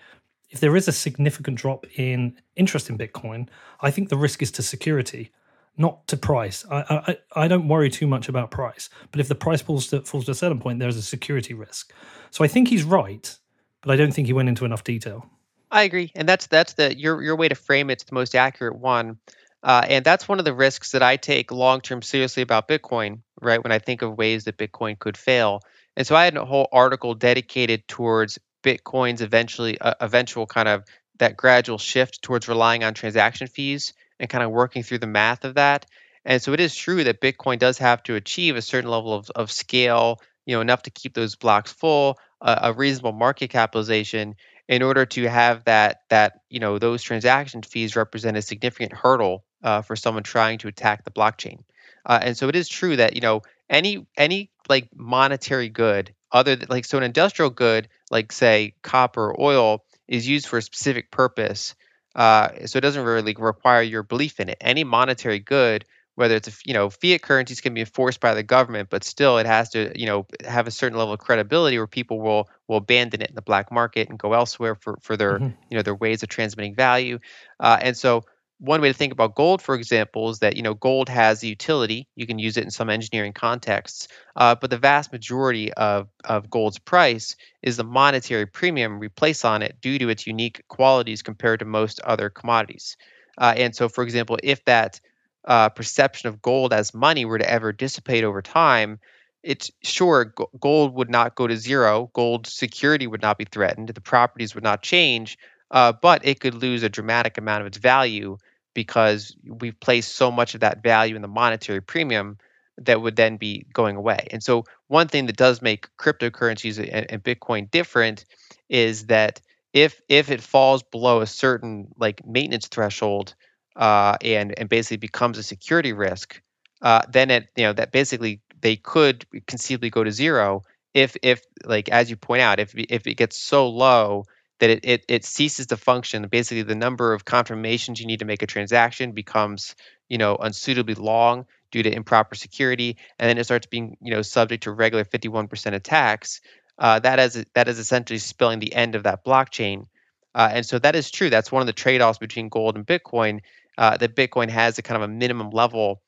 [0.50, 3.48] if there is a significant drop in interest in bitcoin
[3.80, 5.32] i think the risk is to security
[5.76, 6.64] not to price.
[6.70, 10.02] I i, I don't worry too much about price but if the price falls to,
[10.02, 11.92] falls to a certain point there's a security risk.
[12.30, 13.36] So i think he's right
[13.80, 15.28] but i don't think he went into enough detail.
[15.72, 18.76] I agree, and that's that's the your your way to frame it's the most accurate
[18.76, 19.18] one,
[19.62, 23.20] uh, and that's one of the risks that I take long term seriously about Bitcoin.
[23.40, 25.62] Right when I think of ways that Bitcoin could fail,
[25.96, 30.84] and so I had a whole article dedicated towards Bitcoin's eventually uh, eventual kind of
[31.18, 35.44] that gradual shift towards relying on transaction fees and kind of working through the math
[35.44, 35.84] of that.
[36.24, 39.28] And so it is true that Bitcoin does have to achieve a certain level of,
[39.30, 44.36] of scale, you know, enough to keep those blocks full, uh, a reasonable market capitalization,
[44.68, 49.44] in order to have that that you know those transaction fees represent a significant hurdle
[49.64, 51.58] uh, for someone trying to attack the blockchain.
[52.06, 56.54] Uh, and so it is true that you know any any like monetary good other
[56.54, 60.62] than like so an industrial good like say copper or oil is used for a
[60.62, 61.74] specific purpose.
[62.14, 64.58] Uh, so it doesn't really require your belief in it.
[64.60, 68.42] Any monetary good whether it's a, you know fiat currencies can be enforced by the
[68.42, 71.86] government but still it has to you know have a certain level of credibility where
[71.86, 75.38] people will will abandon it in the black market and go elsewhere for for their
[75.38, 75.48] mm-hmm.
[75.70, 77.18] you know their ways of transmitting value
[77.60, 78.24] uh, and so
[78.62, 81.48] one way to think about gold for example is that you know gold has a
[81.48, 86.08] utility you can use it in some engineering contexts uh, but the vast majority of
[86.24, 90.62] of gold's price is the monetary premium we place on it due to its unique
[90.68, 92.96] qualities compared to most other commodities
[93.38, 95.00] uh, and so for example if that
[95.46, 98.98] uh, perception of gold as money were to ever dissipate over time,
[99.42, 102.10] it's sure gold would not go to zero.
[102.12, 103.88] Gold security would not be threatened.
[103.88, 105.36] The properties would not change,
[105.72, 108.38] uh, but it could lose a dramatic amount of its value
[108.74, 112.38] because we've placed so much of that value in the monetary premium
[112.78, 114.28] that would then be going away.
[114.30, 118.24] And so, one thing that does make cryptocurrencies and, and Bitcoin different
[118.68, 119.40] is that
[119.72, 123.34] if if it falls below a certain like maintenance threshold,
[123.76, 126.40] uh, and and basically becomes a security risk,
[126.82, 130.62] uh, then it you know that basically they could conceivably go to zero
[130.94, 134.24] if if like as you point out if if it gets so low
[134.62, 136.24] that it, it, it ceases to function.
[136.28, 139.74] Basically the number of confirmations you need to make a transaction becomes
[140.08, 144.22] you know unsuitably long due to improper security and then it starts being you know
[144.22, 146.40] subject to regular 51% attacks
[146.78, 149.86] uh, that is that is essentially spelling the end of that blockchain.
[150.34, 151.28] Uh, and so that is true.
[151.28, 153.40] That's one of the trade-offs between gold and bitcoin
[153.76, 156.02] uh, that Bitcoin has a kind of a minimum level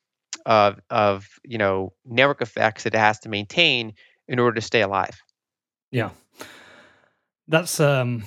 [0.45, 3.93] of of you know network effects that it has to maintain
[4.27, 5.21] in order to stay alive.
[5.91, 6.11] Yeah,
[7.47, 8.23] that's um,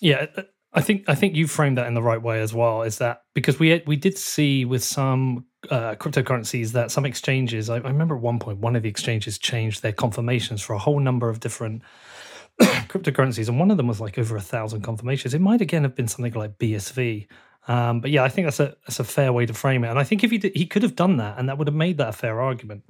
[0.00, 0.26] yeah.
[0.36, 0.42] Uh,
[0.76, 2.82] I think I think you framed that in the right way as well.
[2.82, 7.70] Is that because we we did see with some uh, cryptocurrencies that some exchanges.
[7.70, 10.78] I, I remember at one point one of the exchanges changed their confirmations for a
[10.78, 11.82] whole number of different
[12.60, 15.32] cryptocurrencies, and one of them was like over a thousand confirmations.
[15.32, 17.28] It might again have been something like BSV,
[17.68, 19.90] um, but yeah, I think that's a that's a fair way to frame it.
[19.90, 21.74] And I think if he did, he could have done that, and that would have
[21.74, 22.84] made that a fair argument.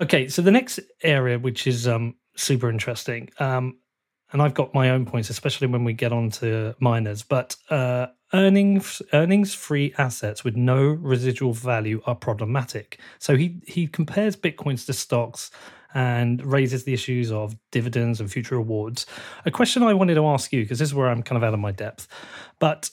[0.00, 3.78] Okay, so the next area, which is um, super interesting, um,
[4.32, 7.22] and I've got my own points, especially when we get on to miners.
[7.22, 12.98] But uh, earnings earnings free assets with no residual value are problematic.
[13.18, 15.50] So he he compares bitcoins to stocks
[15.94, 19.06] and raises the issues of dividends and future rewards.
[19.46, 21.54] A question I wanted to ask you because this is where I'm kind of out
[21.54, 22.08] of my depth,
[22.58, 22.90] but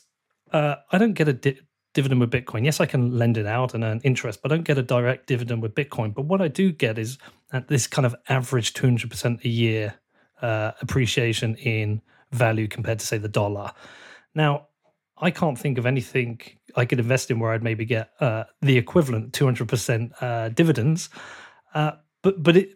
[0.51, 1.59] uh, I don't get a di-
[1.93, 2.63] dividend with Bitcoin.
[2.63, 5.27] Yes, I can lend it out and earn interest, but I don't get a direct
[5.27, 6.13] dividend with Bitcoin.
[6.13, 7.17] But what I do get is
[7.51, 9.95] at this kind of average 200% a year
[10.43, 12.01] uh, appreciation in
[12.31, 13.71] value compared to, say, the dollar.
[14.35, 14.67] Now,
[15.17, 16.41] I can't think of anything
[16.75, 21.09] I could invest in where I'd maybe get uh, the equivalent 200% uh, dividends.
[21.73, 22.71] Uh, but but it,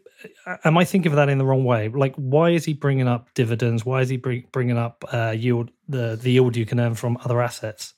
[0.63, 1.89] am I thinking of that in the wrong way?
[1.89, 3.85] Like, why is he bringing up dividends?
[3.85, 7.17] Why is he bring, bringing up uh, yield, the the yield you can earn from
[7.23, 7.93] other assets?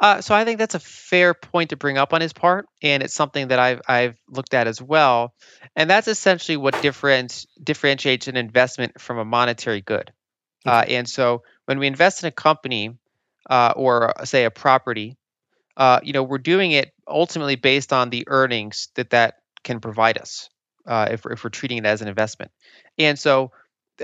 [0.00, 3.02] Uh, so I think that's a fair point to bring up on his part, and
[3.02, 5.34] it's something that I've I've looked at as well,
[5.76, 10.12] and that's essentially what different differentiates an investment from a monetary good.
[10.66, 10.76] Okay.
[10.76, 12.96] Uh, and so when we invest in a company
[13.48, 15.16] uh, or say a property,
[15.76, 19.34] uh, you know, we're doing it ultimately based on the earnings that that
[19.64, 20.48] can provide us
[20.86, 22.50] uh, if, if we're treating it as an investment.
[22.98, 23.52] And so,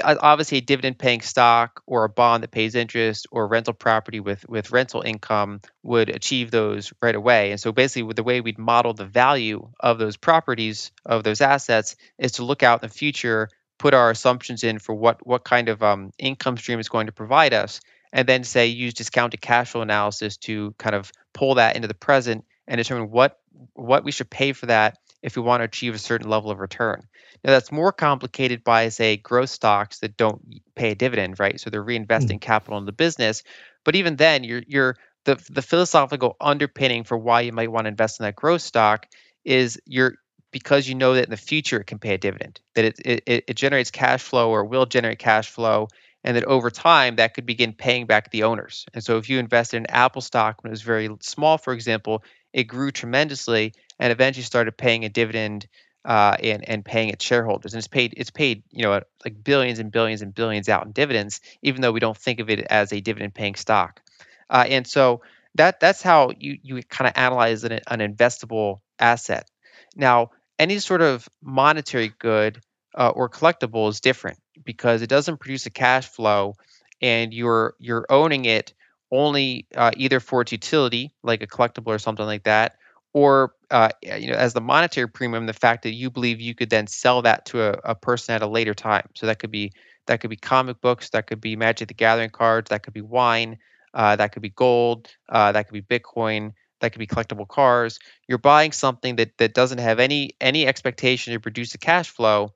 [0.03, 4.49] obviously, a dividend paying stock or a bond that pays interest or rental property with,
[4.49, 7.51] with rental income would achieve those right away.
[7.51, 11.97] And so, basically, the way we'd model the value of those properties, of those assets,
[12.19, 15.69] is to look out in the future, put our assumptions in for what, what kind
[15.69, 17.81] of um, income stream is going to provide us,
[18.13, 21.95] and then say use discounted cash flow analysis to kind of pull that into the
[21.95, 23.39] present and determine what
[23.73, 26.61] what we should pay for that if we want to achieve a certain level of
[26.61, 27.03] return.
[27.45, 31.61] Now that's more complicated by say growth stocks that don't pay a dividend, right?
[31.61, 32.41] So they're reinvesting mm.
[32.41, 33.43] capital in the business.
[33.85, 37.91] But even then, you're you're the the philosophical underpinning for why you might want to
[37.91, 39.07] invest in that growth stock
[39.45, 40.17] is you're
[40.51, 43.45] because you know that in the future it can pay a dividend, that it, it,
[43.49, 45.89] it generates cash flow or will generate cash flow,
[46.25, 48.87] and that over time that could begin paying back the owners.
[48.95, 52.25] And so if you invested in Apple stock when it was very small, for example,
[52.53, 55.67] it grew tremendously and eventually started paying a dividend
[56.07, 57.75] uh, and and paying its shareholders.
[57.75, 60.93] And it's paid it's paid you know like billions and billions and billions out in
[60.93, 64.01] dividends, even though we don't think of it as a dividend paying stock.
[64.49, 65.23] Uh, and so
[65.57, 69.49] that that's how you you kind of analyze an, an investable asset.
[69.97, 72.61] Now, any sort of monetary good
[72.97, 76.55] uh, or collectible is different because it doesn't produce a cash flow,
[77.03, 78.73] and you're you're owning it
[79.11, 82.77] only uh, either for its utility, like a collectible or something like that,
[83.17, 86.69] or uh, you know, as the monetary premium, the fact that you believe you could
[86.69, 89.09] then sell that to a, a person at a later time.
[89.15, 89.73] So that could be
[90.07, 93.01] that could be comic books, that could be Magic the Gathering cards, that could be
[93.01, 93.57] wine,
[93.95, 97.99] uh, that could be gold, uh, that could be Bitcoin, that could be collectible cars.
[98.29, 102.53] You're buying something that that doesn't have any any expectation to produce a cash flow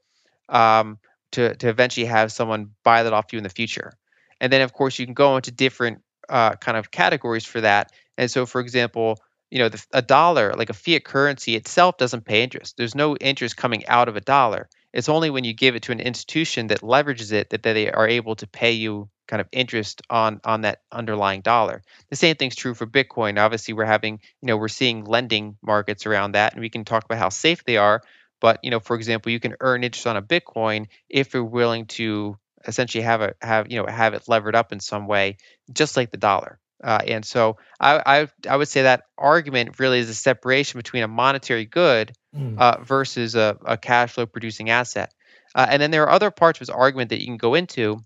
[0.50, 0.98] um,
[1.32, 3.94] to to eventually have someone buy that off you in the future.
[4.42, 7.92] And then of course you can go into different uh, kind of categories for that.
[8.18, 9.16] And so, for example,
[9.50, 12.76] you know, the, a dollar, like a fiat currency itself, doesn't pay interest.
[12.76, 14.68] There's no interest coming out of a dollar.
[14.92, 18.08] It's only when you give it to an institution that leverages it that, they are
[18.08, 21.82] able to pay you kind of interest on on that underlying dollar.
[22.10, 23.38] The same thing's true for Bitcoin.
[23.38, 27.04] Obviously, we're having, you know, we're seeing lending markets around that, and we can talk
[27.04, 28.02] about how safe they are.
[28.40, 31.86] But you know, for example, you can earn interest on a Bitcoin if you're willing
[31.86, 32.36] to
[32.66, 35.36] essentially have a have you know have it levered up in some way,
[35.72, 36.58] just like the dollar.
[36.82, 41.02] Uh, and so I, I, I would say that argument really is a separation between
[41.02, 42.58] a monetary good mm.
[42.58, 45.12] uh, versus a, a, cash flow producing asset.
[45.54, 48.00] Uh, and then there are other parts of his argument that you can go into.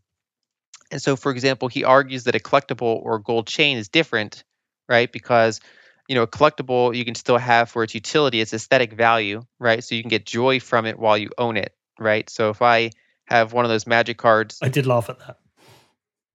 [0.91, 4.43] And so, for example, he argues that a collectible or gold chain is different,
[4.89, 5.11] right?
[5.11, 5.61] Because
[6.09, 9.83] you know, a collectible you can still have for its utility, its aesthetic value, right?
[9.83, 12.29] So you can get joy from it while you own it, right?
[12.29, 12.91] So if I
[13.25, 15.39] have one of those magic cards, I did laugh at that.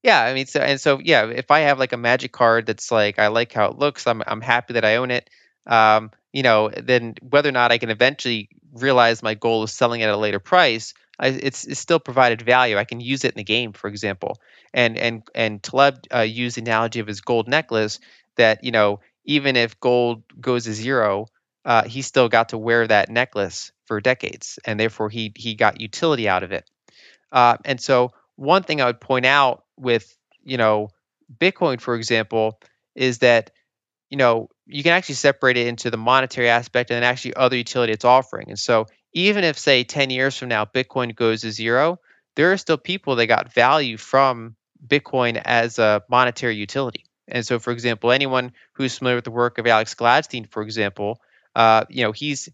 [0.03, 1.25] Yeah, I mean, so and so, yeah.
[1.25, 4.23] If I have like a magic card that's like I like how it looks, I'm
[4.25, 5.29] I'm happy that I own it.
[5.67, 10.01] Um, you know, then whether or not I can eventually realize my goal of selling
[10.01, 12.77] it at a later price, I, it's it's still provided value.
[12.77, 14.37] I can use it in the game, for example.
[14.73, 17.99] And and and Taleb uh, used the analogy of his gold necklace
[18.37, 21.27] that you know even if gold goes to zero,
[21.65, 25.81] uh, he still got to wear that necklace for decades, and therefore he he got
[25.81, 26.63] utility out of it.
[27.31, 30.89] Uh, and so one thing I would point out with you know
[31.37, 32.59] Bitcoin, for example,
[32.95, 33.51] is that
[34.09, 37.57] you know you can actually separate it into the monetary aspect and then actually other
[37.57, 38.49] utility it's offering.
[38.49, 41.99] And so even if say 10 years from now Bitcoin goes to zero,
[42.35, 47.05] there are still people that got value from Bitcoin as a monetary utility.
[47.27, 51.19] And so, for example, anyone who's familiar with the work of Alex Gladstein, for example,
[51.55, 52.49] uh, you know, he's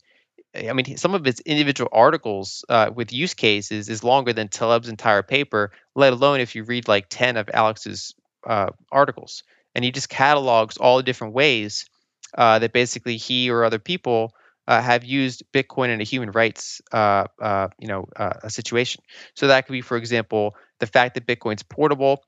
[0.56, 4.90] I mean, some of its individual articles uh, with use cases is longer than Taleb's
[4.90, 8.16] entire paper, let alone if you read like 10 of Alex's
[8.48, 9.44] uh, articles.
[9.74, 11.90] And he just catalogs all the different ways
[12.38, 14.34] uh, that basically he or other people
[14.68, 19.04] uh, have used Bitcoin in a human rights, uh, uh, you know, a situation.
[19.36, 22.24] So that could be, for example, the fact that Bitcoin's portable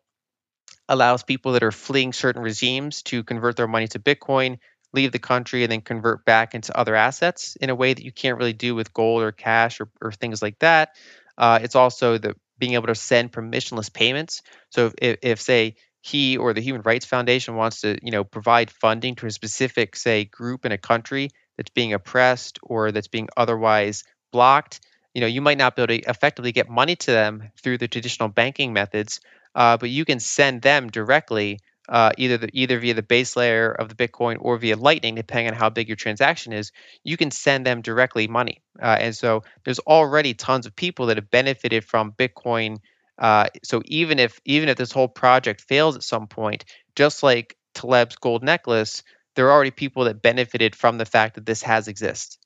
[0.90, 4.60] allows people that are fleeing certain regimes to convert their money to Bitcoin
[4.98, 8.12] leave the country and then convert back into other assets in a way that you
[8.12, 10.96] can't really do with gold or cash or, or things like that.
[11.38, 14.42] Uh, it's also the being able to send permissionless payments.
[14.72, 18.72] So if, if, say he or the Human Rights Foundation wants to, you know, provide
[18.72, 23.30] funding to a specific, say, group in a country that's being oppressed or that's being
[23.38, 24.80] otherwise blocked,
[25.14, 27.88] you know, you might not be able to effectively get money to them through the
[27.88, 29.20] traditional banking methods,
[29.56, 33.72] uh, but you can send them directly uh, either the, either via the base layer
[33.72, 36.72] of the Bitcoin or via Lightning, depending on how big your transaction is,
[37.04, 38.62] you can send them directly money.
[38.82, 42.78] Uh, and so there's already tons of people that have benefited from Bitcoin.
[43.18, 46.66] Uh, so even if even if this whole project fails at some point,
[46.96, 49.04] just like Taleb's gold necklace,
[49.36, 52.38] there are already people that benefited from the fact that this has exist.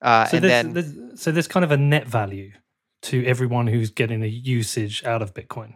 [0.00, 2.52] Uh, so and there's, then, there's, so there's kind of a net value
[3.02, 5.74] to everyone who's getting the usage out of Bitcoin.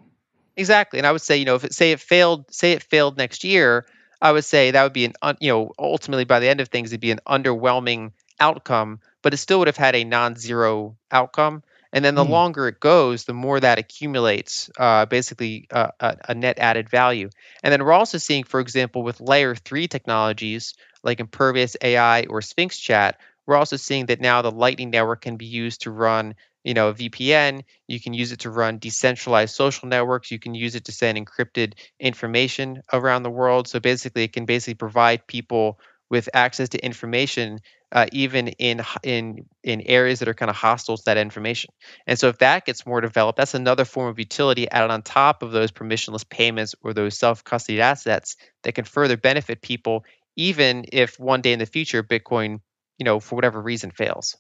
[0.57, 3.17] Exactly, and I would say, you know, if it say it failed, say it failed
[3.17, 3.87] next year,
[4.21, 6.93] I would say that would be an, you know, ultimately by the end of things,
[6.93, 11.63] it'd be an underwhelming outcome, but it still would have had a non-zero outcome.
[11.95, 12.31] And then the mm.
[12.31, 17.29] longer it goes, the more that accumulates, uh, basically uh, a, a, net added value.
[17.63, 22.41] And then we're also seeing, for example, with layer three technologies, like Impervious AI or
[22.41, 26.35] Sphinx Chat, we're also seeing that now the Lightning Network can be used to run
[26.65, 27.63] you know a VPN.
[27.89, 30.31] You can use it to run decentralized social networks.
[30.31, 33.69] You can use it to send encrypted information around the world.
[33.69, 35.79] So basically, it can basically provide people
[36.11, 37.61] with access to information
[37.93, 41.73] uh, even in in in areas that are kind of hostile to that information.
[42.07, 45.43] And so if that gets more developed, that's another form of utility added on top
[45.43, 50.05] of those permissionless payments or those self-custodied assets that can further benefit people,
[50.37, 52.61] even if one day in the future Bitcoin,
[52.99, 54.37] you know, for whatever reason fails.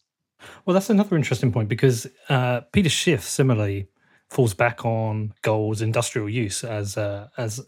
[0.64, 3.88] Well, that's another interesting point because uh, Peter Schiff similarly
[4.28, 7.60] falls back on gold's industrial use as uh, as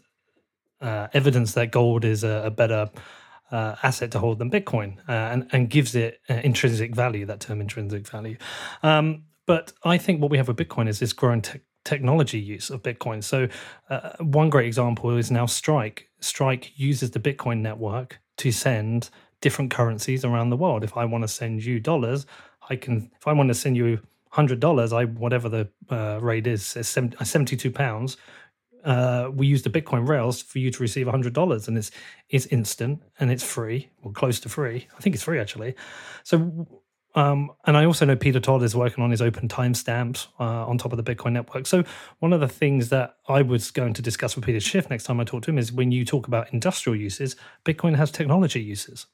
[0.81, 2.89] uh, evidence that gold is a, a better
[3.51, 7.39] uh, asset to hold than Bitcoin uh, and, and gives it uh, intrinsic value, that
[7.39, 8.37] term intrinsic value.
[8.83, 12.69] Um, but I think what we have with Bitcoin is this growing te- technology use
[12.69, 13.23] of Bitcoin.
[13.23, 13.47] So,
[13.89, 16.09] uh, one great example is now Strike.
[16.19, 19.09] Strike uses the Bitcoin network to send
[19.41, 20.83] different currencies around the world.
[20.83, 22.25] If I want to send you dollars,
[22.69, 23.99] I can, if I want to send you
[24.29, 28.17] hundred dollars, I whatever the uh, rate is, 72 pounds
[28.85, 31.91] uh, we use the Bitcoin Rails for you to receive $100 and it's
[32.29, 34.87] it's instant and it's free or close to free.
[34.95, 35.75] I think it's free actually.
[36.23, 36.67] So
[37.15, 40.77] um, and I also know Peter Todd is working on his open timestamps uh, on
[40.77, 41.65] top of the Bitcoin network.
[41.65, 41.83] So
[42.19, 45.19] one of the things that I was going to discuss with Peter Schiff next time
[45.19, 49.07] I talk to him is when you talk about industrial uses, Bitcoin has technology uses.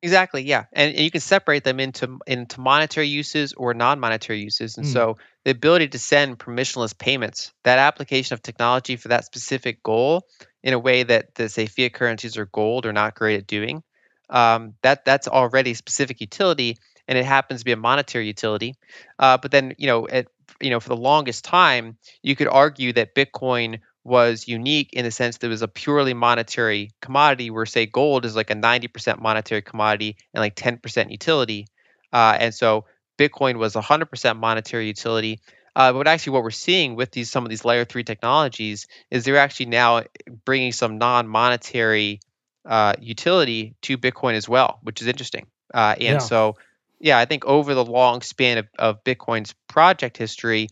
[0.00, 4.76] Exactly, yeah, and, and you can separate them into into monetary uses or non-monetary uses.
[4.76, 4.92] And mm.
[4.92, 10.22] so the ability to send permissionless payments, that application of technology for that specific goal
[10.62, 13.82] in a way that the say fiat currencies or gold are not great at doing,
[14.30, 16.76] um, that that's already specific utility,
[17.08, 18.76] and it happens to be a monetary utility.
[19.18, 20.28] Uh, but then you know, at,
[20.60, 25.10] you know, for the longest time, you could argue that Bitcoin was unique in the
[25.10, 29.20] sense that it was a purely monetary commodity, where say gold is like a 90%
[29.20, 31.66] monetary commodity and like 10% utility.
[32.12, 32.86] Uh, and so
[33.18, 35.40] Bitcoin was 100% monetary utility.
[35.76, 39.24] Uh, but actually, what we're seeing with these some of these layer three technologies is
[39.24, 40.02] they're actually now
[40.44, 42.20] bringing some non-monetary
[42.64, 45.46] uh, utility to Bitcoin as well, which is interesting.
[45.72, 46.18] Uh, and yeah.
[46.18, 46.56] so,
[46.98, 50.68] yeah, I think over the long span of, of Bitcoin's project history,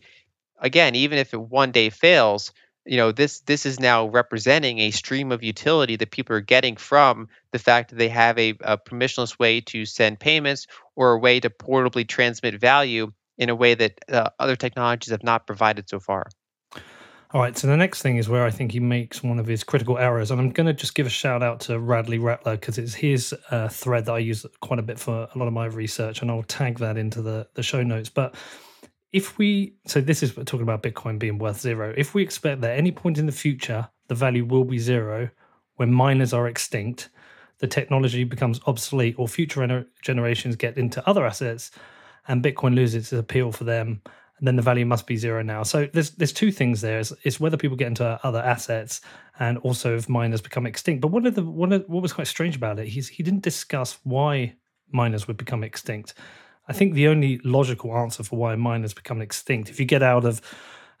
[0.59, 2.51] again, even if it one day fails,
[2.87, 6.75] you know this this is now representing a stream of utility that people are getting
[6.75, 11.19] from the fact that they have a, a permissionless way to send payments or a
[11.19, 15.87] way to portably transmit value in a way that uh, other technologies have not provided
[15.89, 16.27] so far.
[17.31, 19.61] All right, so the next thing is where I think he makes one of his
[19.61, 22.77] critical errors, and I'm going to just give a shout out to Bradley Rettler because
[22.77, 25.65] it's his uh, thread that I use quite a bit for a lot of my
[25.65, 28.07] research, and I'll tag that into the the show notes.
[28.07, 28.33] But
[29.11, 31.93] if we so this is talking about bitcoin being worth zero.
[31.97, 35.29] If we expect that any point in the future the value will be zero
[35.75, 37.09] when miners are extinct
[37.59, 41.71] the technology becomes obsolete or future generations get into other assets
[42.27, 44.01] and bitcoin loses its appeal for them
[44.39, 45.63] and then the value must be zero now.
[45.63, 46.99] So there's there's two things there.
[46.99, 49.01] Is, is whether people get into other assets
[49.39, 51.01] and also if miners become extinct.
[51.01, 53.41] But one of the one of what was quite strange about it he's he didn't
[53.41, 54.55] discuss why
[54.91, 56.13] miners would become extinct
[56.67, 60.25] I think the only logical answer for why miners become extinct, if you get out
[60.25, 60.41] of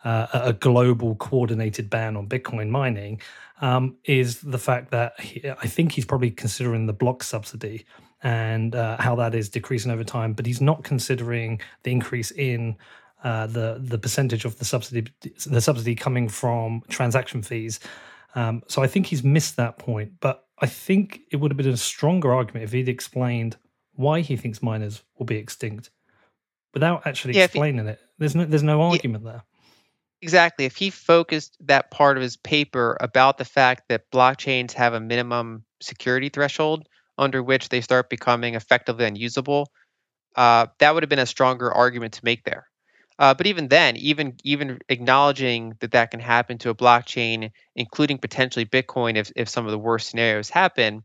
[0.03, 3.19] uh, a global coordinated ban on Bitcoin mining,
[3.61, 7.85] um, is the fact that he, I think he's probably considering the block subsidy
[8.23, 12.75] and uh, how that is decreasing over time, but he's not considering the increase in
[13.23, 15.07] uh, the the percentage of the subsidy
[15.45, 17.79] the subsidy coming from transaction fees.
[18.35, 21.67] Um, so I think he's missed that point, but I think it would have been
[21.67, 23.57] a stronger argument if he'd explained
[23.97, 25.89] why he thinks miners will be extinct
[26.73, 27.99] without actually yeah, explaining he, it.
[28.17, 29.43] There's no there's no argument yeah, there.
[30.21, 30.65] Exactly.
[30.65, 34.99] If he focused that part of his paper about the fact that blockchains have a
[34.99, 36.87] minimum security threshold
[37.17, 39.71] under which they start becoming effectively unusable,
[40.35, 42.67] uh, that would have been a stronger argument to make there.
[43.19, 48.19] Uh, but even then, even even acknowledging that that can happen to a blockchain, including
[48.19, 51.03] potentially Bitcoin, if if some of the worst scenarios happen,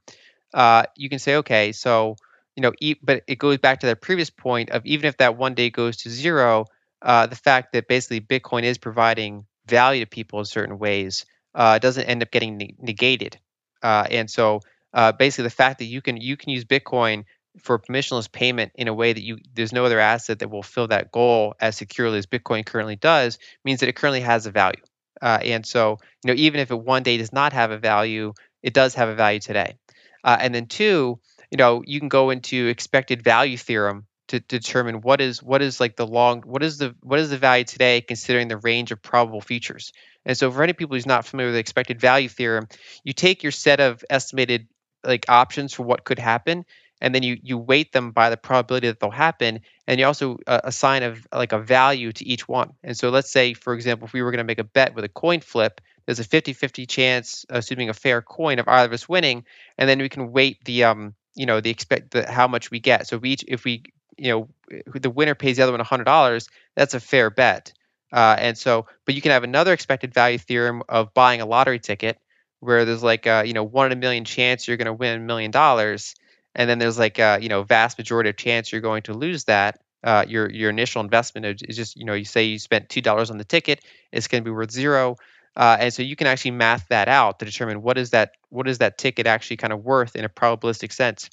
[0.53, 2.17] uh, you can say, okay, so
[2.57, 5.37] you know, e- but it goes back to that previous point of even if that
[5.37, 6.67] one day goes to zero,
[7.03, 11.25] uh, the fact that basically Bitcoin is providing value to people in certain ways
[11.55, 13.39] uh, doesn't end up getting ne- negated.
[13.83, 14.61] Uh, and so
[14.95, 17.25] uh, basically, the fact that you can you can use Bitcoin
[17.63, 20.89] for permissionless payment in a way that you there's no other asset that will fill
[20.89, 24.83] that goal as securely as Bitcoin currently does means that it currently has a value.
[25.21, 28.33] Uh, and so you know even if it one day does not have a value,
[28.63, 29.77] it does have a value today.
[30.25, 31.19] Uh, and then two,
[31.53, 35.79] you know you can go into expected value theorem to, determine what is what is
[35.79, 39.03] like the long what is the what is the value today considering the range of
[39.03, 39.93] probable futures
[40.25, 42.67] and so for any people who's not familiar with the expected value theorem
[43.05, 44.67] you take your set of estimated
[45.05, 46.65] like options for what could happen,
[47.01, 50.39] and then you you weight them by the probability that they'll happen, and you also
[50.47, 52.73] uh, assign a like a value to each one.
[52.83, 55.05] And so let's say, for example, if we were going to make a bet with
[55.05, 59.09] a coin flip, there's a 50-50 chance, assuming a fair coin, of either of us
[59.09, 59.45] winning,
[59.79, 62.81] and then we can weight the um you know the expect the how much we
[62.81, 63.07] get.
[63.07, 63.85] So if we if we
[64.17, 64.49] you know
[64.95, 67.73] the winner pays the other one hundred dollars, that's a fair bet.
[68.13, 71.79] Uh, and so, but you can have another expected value theorem of buying a lottery
[71.79, 72.19] ticket
[72.61, 75.17] where there's like a, you know one in a million chance you're going to win
[75.21, 76.15] a million dollars,
[76.55, 79.45] and then there's like a you know vast majority of chance you're going to lose
[79.45, 79.81] that.
[80.05, 83.31] Uh, your your initial investment is just you know you say you spent two dollars
[83.31, 83.81] on the ticket,
[84.11, 85.17] it's going to be worth zero.
[85.57, 88.69] Uh, and so you can actually math that out to determine what is that what
[88.69, 91.29] is that ticket actually kind of worth in a probabilistic sense.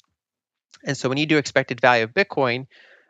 [0.84, 2.66] And so when you do expected value of Bitcoin,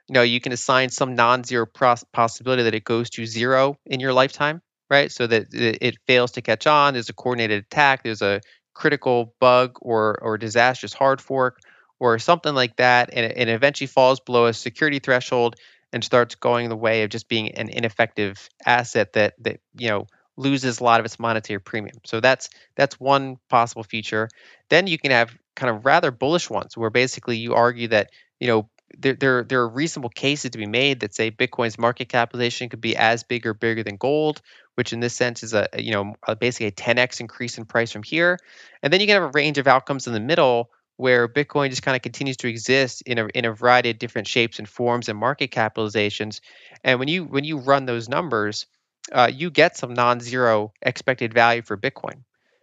[0.09, 4.01] you know you can assign some non-zero pros- possibility that it goes to zero in
[4.01, 5.11] your lifetime, right?
[5.11, 6.95] So that it, fails to catch on.
[6.95, 8.03] There's a coordinated attack.
[8.05, 8.41] There's a
[8.75, 11.59] critical bug or or disastrous hard fork
[11.99, 15.57] or something like that, and it, and it eventually falls below a security threshold
[15.93, 20.07] and starts going the way of just being an ineffective asset that that you know
[20.41, 21.99] loses a lot of its monetary premium.
[22.05, 24.29] So that's that's one possible feature.
[24.69, 28.49] Then you can have kind of rather bullish ones where basically you argue that you
[28.49, 28.69] know
[28.99, 32.81] there, there, there are reasonable cases to be made that say Bitcoin's market capitalization could
[32.81, 34.43] be as big or bigger than gold,
[34.75, 37.93] which in this sense is a you know a, basically a 10x increase in price
[37.93, 38.39] from here.
[38.83, 41.83] And then you can have a range of outcomes in the middle where Bitcoin just
[41.83, 45.09] kind of continues to exist in a in a variety of different shapes and forms
[45.09, 46.41] and market capitalizations.
[46.83, 48.67] And when you when you run those numbers,
[49.13, 52.23] uh, you get some non-zero expected value for Bitcoin.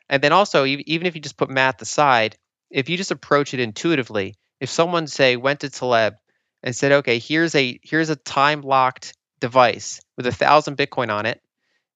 [0.09, 2.37] And then also, even if you just put math aside,
[2.69, 6.15] if you just approach it intuitively, if someone say went to Taleb
[6.63, 11.25] and said, okay, here's a here's a time locked device with a thousand Bitcoin on
[11.25, 11.41] it,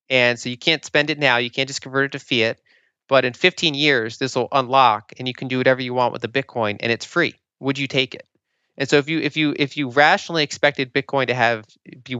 [0.09, 2.59] and so you can't spend it now, you can't just convert it to fiat,
[3.07, 6.21] but in 15 years this will unlock and you can do whatever you want with
[6.21, 7.35] the Bitcoin and it's free.
[7.59, 8.27] Would you take it?
[8.77, 11.65] And so if you if you if you rationally expected Bitcoin to have
[12.03, 12.17] be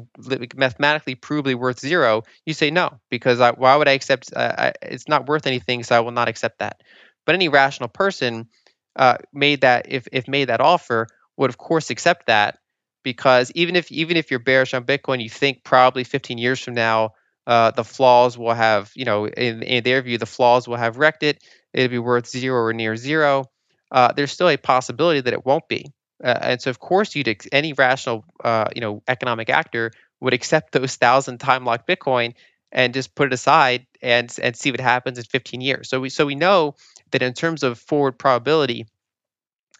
[0.56, 4.34] mathematically provably worth zero, you say no because I, why would I accept?
[4.36, 6.82] Uh, I, it's not worth anything, so I will not accept that.
[7.26, 8.48] But any rational person
[8.96, 12.60] uh, made that if if made that offer would of course accept that
[13.04, 16.74] because even if even if you're bearish on Bitcoin, you think probably 15 years from
[16.74, 17.12] now
[17.48, 20.98] uh, the flaws will have you know in, in their view the flaws will have
[20.98, 21.42] wrecked it.
[21.74, 23.46] It'll be worth zero or near zero.
[23.90, 25.92] Uh, there's still a possibility that it won't be.
[26.24, 30.34] Uh, and so, of course, you'd ex- any rational, uh, you know, economic actor would
[30.34, 32.34] accept those thousand time locked Bitcoin
[32.72, 35.90] and just put it aside and and see what happens in 15 years.
[35.90, 36.76] So we so we know
[37.12, 38.86] that in terms of forward probability,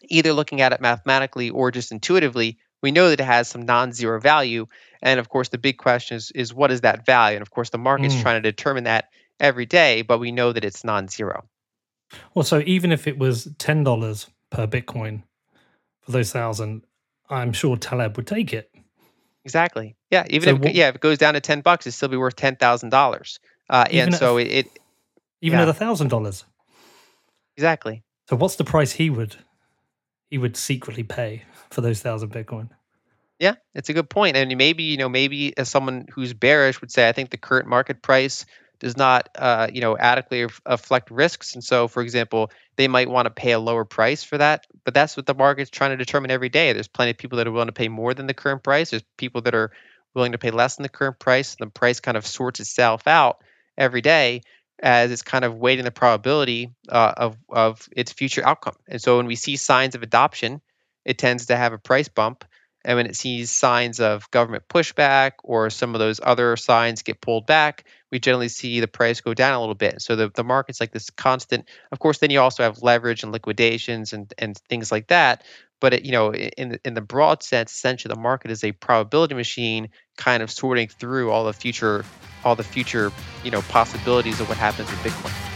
[0.08, 4.20] either looking at it mathematically or just intuitively, we know that it has some non-zero
[4.20, 4.66] value.
[5.00, 7.36] And of course, the big question is is what is that value?
[7.36, 8.22] And of course, the market's mm.
[8.22, 9.08] trying to determine that
[9.40, 11.44] every day, but we know that it's non-zero.
[12.34, 15.22] Well, so even if it was ten dollars per Bitcoin,
[16.02, 16.84] for those thousand,
[17.30, 18.70] I'm sure Taleb would take it.
[19.44, 19.96] Exactly.
[20.10, 20.24] Yeah.
[20.28, 22.16] Even so if what, yeah, if it goes down to ten bucks, it'd still be
[22.16, 23.40] worth ten thousand uh, dollars.
[23.70, 24.78] And so it, it
[25.40, 25.62] even yeah.
[25.64, 26.44] at a thousand dollars.
[27.56, 28.02] Exactly.
[28.28, 29.36] So what's the price he would
[30.30, 32.70] he would secretly pay for those thousand Bitcoin?
[33.38, 34.36] Yeah, it's a good point.
[34.36, 37.66] And maybe, you know, maybe as someone who's bearish would say, I think the current
[37.66, 38.46] market price
[38.82, 41.54] does not, uh, you know, adequately reflect risks.
[41.54, 44.66] And so, for example, they might want to pay a lower price for that.
[44.84, 46.72] But that's what the market's trying to determine every day.
[46.72, 48.90] There's plenty of people that are willing to pay more than the current price.
[48.90, 49.70] There's people that are
[50.14, 51.54] willing to pay less than the current price.
[51.54, 53.38] And The price kind of sorts itself out
[53.78, 54.42] every day
[54.82, 58.74] as it's kind of weighting the probability uh, of of its future outcome.
[58.88, 60.60] And so, when we see signs of adoption,
[61.04, 62.44] it tends to have a price bump.
[62.84, 67.20] And when it sees signs of government pushback or some of those other signs get
[67.20, 70.02] pulled back, we generally see the price go down a little bit.
[70.02, 71.68] So the, the market's like this constant.
[71.90, 75.44] Of course, then you also have leverage and liquidations and, and things like that.
[75.80, 79.34] But it, you know, in in the broad sense, essentially, the market is a probability
[79.34, 82.04] machine, kind of sorting through all the future,
[82.44, 83.10] all the future,
[83.42, 85.51] you know, possibilities of what happens with Bitcoin.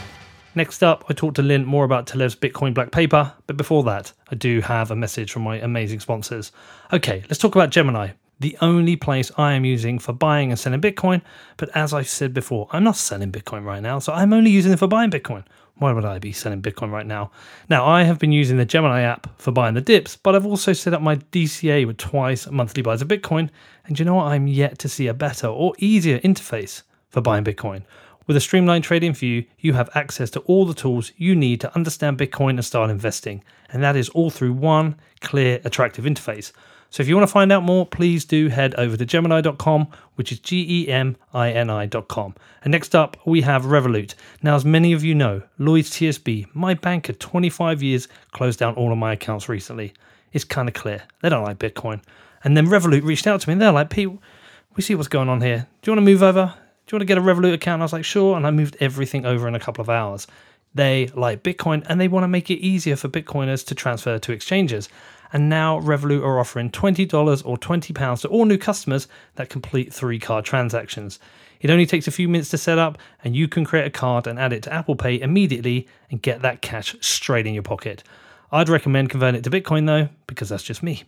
[0.57, 4.15] Next up, I talked to Lyn more about Taleb's Bitcoin Black Paper, but before that,
[4.31, 6.51] I do have a message from my amazing sponsors.
[6.95, 10.81] Okay, let's talk about Gemini, the only place I am using for buying and selling
[10.81, 11.21] Bitcoin.
[11.59, 14.73] But as I said before, I'm not selling Bitcoin right now, so I'm only using
[14.73, 15.45] it for buying Bitcoin.
[15.75, 17.33] Why would I be selling Bitcoin right now?
[17.69, 20.73] Now, I have been using the Gemini app for buying the dips, but I've also
[20.73, 23.51] set up my DCA with twice monthly buys of Bitcoin.
[23.85, 24.29] And you know what?
[24.29, 26.81] I'm yet to see a better or easier interface
[27.11, 27.83] for buying Bitcoin.
[28.27, 31.75] With a streamlined trading view, you have access to all the tools you need to
[31.77, 33.45] understand Bitcoin and start investing.
[33.71, 36.51] And that is all through one clear, attractive interface.
[36.91, 40.33] So if you want to find out more, please do head over to Gemini.com, which
[40.33, 42.35] is G E M I N I.com.
[42.65, 44.15] And next up, we have Revolut.
[44.43, 48.75] Now, as many of you know, Lloyds TSB, my bank of 25 years, closed down
[48.75, 49.95] all of my accounts recently.
[50.33, 51.05] It's kind of clear.
[51.23, 52.03] They don't like Bitcoin.
[52.43, 54.11] And then Revolut reached out to me and they're like, Pete,
[54.75, 55.69] we see what's going on here.
[55.83, 56.55] Do you want to move over?
[56.87, 57.75] Do you want to get a Revolut account?
[57.75, 58.37] And I was like, sure.
[58.37, 60.29] And I moved everything over in a couple of hours.
[60.73, 64.33] They like Bitcoin and they want to make it easier for Bitcoiners to transfer to
[64.33, 64.89] exchanges.
[65.33, 70.21] And now Revolut are offering $20 or £20 to all new customers that complete three
[70.21, 71.19] card transactions.
[71.61, 74.27] It only takes a few minutes to set up, and you can create a card
[74.27, 78.05] and add it to Apple Pay immediately and get that cash straight in your pocket.
[78.53, 81.03] I'd recommend converting it to Bitcoin though, because that's just me.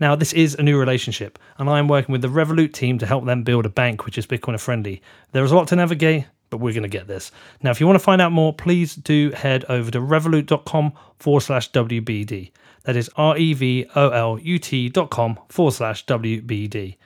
[0.00, 3.06] Now, this is a new relationship, and I am working with the Revolut team to
[3.06, 5.00] help them build a bank which is Bitcoiner friendly.
[5.30, 7.30] There is a lot to navigate, but we're going to get this.
[7.62, 11.40] Now, if you want to find out more, please do head over to revolut.com forward
[11.40, 12.50] slash WBD.
[12.84, 16.96] That is R E V O L U T dot com forward slash WBD.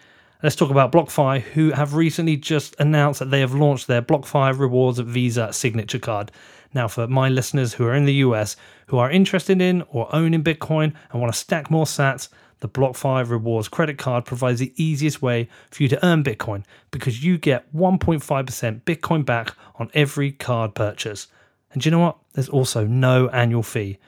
[0.43, 4.59] Let's talk about BlockFi, who have recently just announced that they have launched their BlockFi
[4.59, 6.32] Rewards Visa signature card.
[6.74, 10.34] Now, for my listeners who are in the US who are interested in or own
[10.34, 12.28] in Bitcoin and want to stack more sats,
[12.61, 17.24] the BlockFi Rewards credit card provides the easiest way for you to earn Bitcoin because
[17.24, 21.28] you get 1.5% Bitcoin back on every card purchase.
[21.72, 22.18] And you know what?
[22.32, 23.98] There's also no annual fee.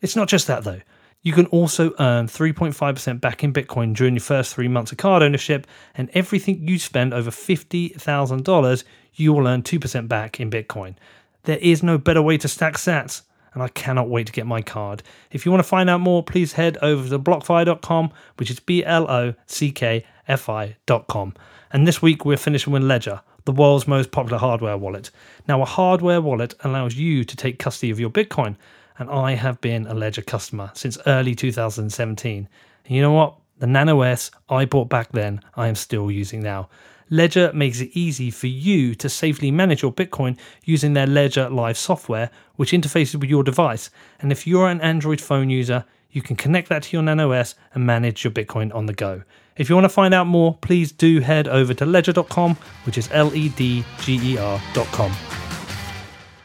[0.00, 0.80] It's not just that though.
[1.22, 5.22] You can also earn 3.5% back in Bitcoin during your first three months of card
[5.22, 8.84] ownership, and everything you spend over $50,000,
[9.14, 10.94] you will earn 2% back in Bitcoin.
[11.42, 13.22] There is no better way to stack sats,
[13.54, 15.02] and I cannot wait to get my card.
[15.30, 18.84] If you want to find out more, please head over to blockfi.com, which is B
[18.84, 21.34] L O C K F I.com.
[21.72, 25.10] And this week we're finishing with Ledger, the world's most popular hardware wallet.
[25.46, 28.56] Now, a hardware wallet allows you to take custody of your Bitcoin
[29.00, 32.48] and I have been a Ledger customer since early 2017.
[32.84, 33.36] And you know what?
[33.58, 36.68] The Nano S I bought back then, I am still using now.
[37.10, 41.76] Ledger makes it easy for you to safely manage your Bitcoin using their Ledger Live
[41.76, 43.90] software, which interfaces with your device.
[44.20, 47.56] And if you're an Android phone user, you can connect that to your Nano S
[47.74, 49.22] and manage your Bitcoin on the go.
[49.56, 53.08] If you want to find out more, please do head over to ledger.com, which is
[53.12, 55.12] L E D G E R.com.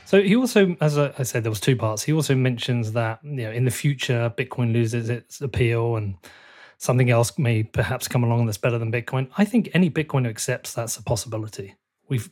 [0.05, 2.03] So he also, as I said, there was two parts.
[2.03, 6.15] He also mentions that you know in the future Bitcoin loses its appeal and
[6.77, 9.29] something else may perhaps come along that's better than Bitcoin.
[9.37, 11.75] I think any Bitcoiner accepts that's a possibility.
[12.07, 12.29] We've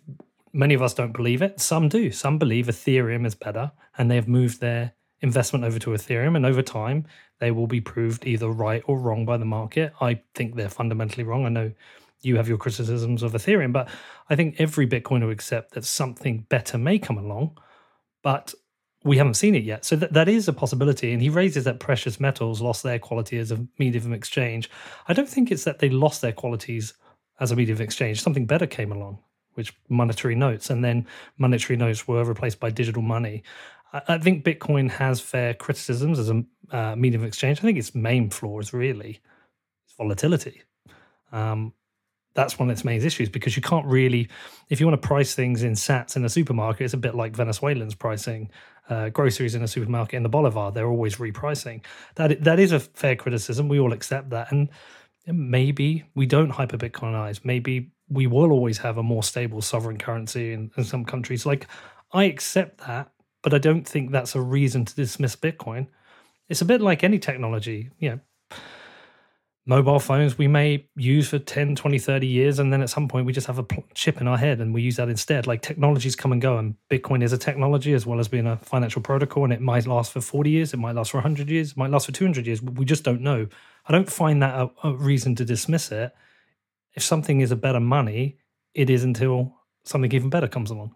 [0.53, 1.59] many of us don't believe it.
[1.59, 2.11] Some do.
[2.11, 6.45] Some believe Ethereum is better, and they have moved their investment over to Ethereum, and
[6.45, 7.05] over time
[7.39, 9.93] they will be proved either right or wrong by the market.
[9.99, 11.45] I think they're fundamentally wrong.
[11.45, 11.71] I know
[12.21, 13.89] you have your criticisms of Ethereum, but
[14.29, 17.57] I think every Bitcoiner will accept that something better may come along,
[18.21, 18.53] but
[19.03, 19.85] we haven't seen it yet.
[19.85, 21.11] So th- that is a possibility.
[21.11, 24.69] And he raises that precious metals lost their quality as a medium of exchange.
[25.07, 26.93] I don't think it's that they lost their qualities
[27.39, 28.21] as a medium of exchange.
[28.21, 29.19] Something better came along,
[29.55, 33.43] which monetary notes, and then monetary notes were replaced by digital money.
[33.91, 37.59] I, I think Bitcoin has fair criticisms as a uh, medium of exchange.
[37.59, 39.19] I think its main flaw is really
[39.85, 40.61] its volatility.
[41.31, 41.73] Um,
[42.35, 44.27] that's one of its main issues because you can't really,
[44.69, 47.35] if you want to price things in sats in a supermarket, it's a bit like
[47.35, 48.49] Venezuelans pricing
[48.89, 50.71] uh, groceries in a supermarket in the Bolivar.
[50.71, 51.83] They're always repricing.
[52.15, 53.69] That that is a fair criticism.
[53.69, 54.69] We all accept that, and
[55.27, 57.43] maybe we don't hyper Bitcoinize.
[57.43, 61.45] Maybe we will always have a more stable sovereign currency in, in some countries.
[61.45, 61.67] Like
[62.11, 63.11] I accept that,
[63.41, 65.87] but I don't think that's a reason to dismiss Bitcoin.
[66.49, 67.89] It's a bit like any technology.
[67.99, 68.57] You know,
[69.65, 73.25] mobile phones we may use for 10 20 30 years and then at some point
[73.25, 75.47] we just have a chip in our head and we use that instead.
[75.47, 78.57] Like technologies come and go and bitcoin is a technology as well as being a
[78.57, 81.71] financial protocol and it might last for 40 years it might last for 100 years
[81.71, 82.61] it might last for 200 years.
[82.61, 83.47] We just don't know.
[83.87, 86.13] I don't find that a, a reason to dismiss it.
[86.93, 88.37] If something is a better money
[88.73, 89.55] it is until
[89.85, 90.95] something even better comes along.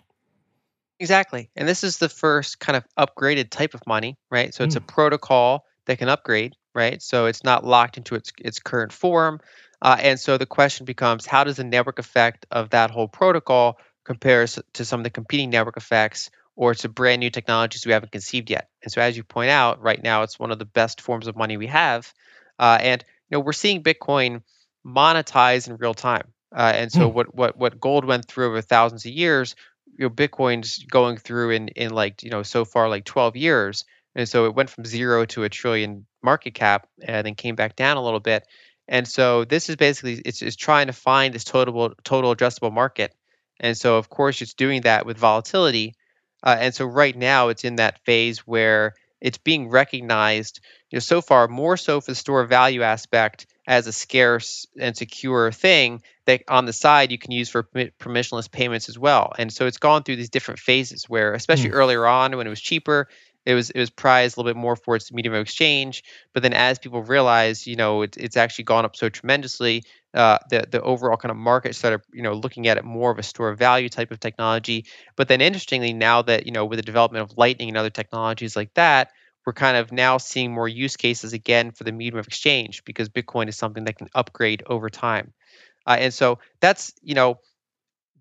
[1.00, 1.52] Exactly.
[1.56, 4.54] And this is the first kind of upgraded type of money right?
[4.54, 4.80] So it's mm.
[4.80, 7.02] a protocol that can upgrade right?
[7.02, 9.42] So it's not locked into its its current form.
[9.82, 13.80] Uh, and so the question becomes, how does the network effect of that whole protocol
[14.06, 18.12] compare to some of the competing network effects or to brand new technologies we haven't
[18.12, 18.70] conceived yet?
[18.84, 21.36] And so, as you point out, right now it's one of the best forms of
[21.36, 22.14] money we have,
[22.60, 24.44] uh, and you know we're seeing Bitcoin
[24.86, 26.28] monetize in real time.
[26.56, 27.14] Uh, and so, mm.
[27.14, 29.56] what what what gold went through over thousands of years,
[29.98, 33.84] you know, Bitcoin's going through in in like you know so far like 12 years.
[34.18, 37.76] And so it went from zero to a trillion market cap and then came back
[37.76, 38.46] down a little bit.
[38.88, 43.14] And so this is basically it's, it's trying to find this total total addressable market.
[43.60, 45.96] And so of course it's doing that with volatility.
[46.44, 50.60] Uh, and so right now it's in that phase where it's being recognized,
[50.90, 54.96] you know, so far more so for the store value aspect as a scarce and
[54.96, 59.34] secure thing that on the side you can use for permissionless payments as well.
[59.38, 61.80] And so it's gone through these different phases where, especially mm.
[61.80, 63.08] earlier on when it was cheaper,
[63.48, 66.04] it was it was prized a little bit more for its medium of exchange.
[66.34, 69.84] But then as people realize, you know, it, it's actually gone up so tremendously,
[70.14, 73.20] uh, the the overall kind of market started, you know, looking at it more of
[73.20, 74.86] a store of value type of technology.
[75.16, 78.58] But then interestingly, now that you know with the development of Lightning and other technologies
[78.58, 79.12] like that,
[79.46, 83.08] we're kind of now seeing more use cases again for the medium of exchange because
[83.08, 85.34] Bitcoin is something that can upgrade over time.
[85.86, 87.40] Uh, and so that's you know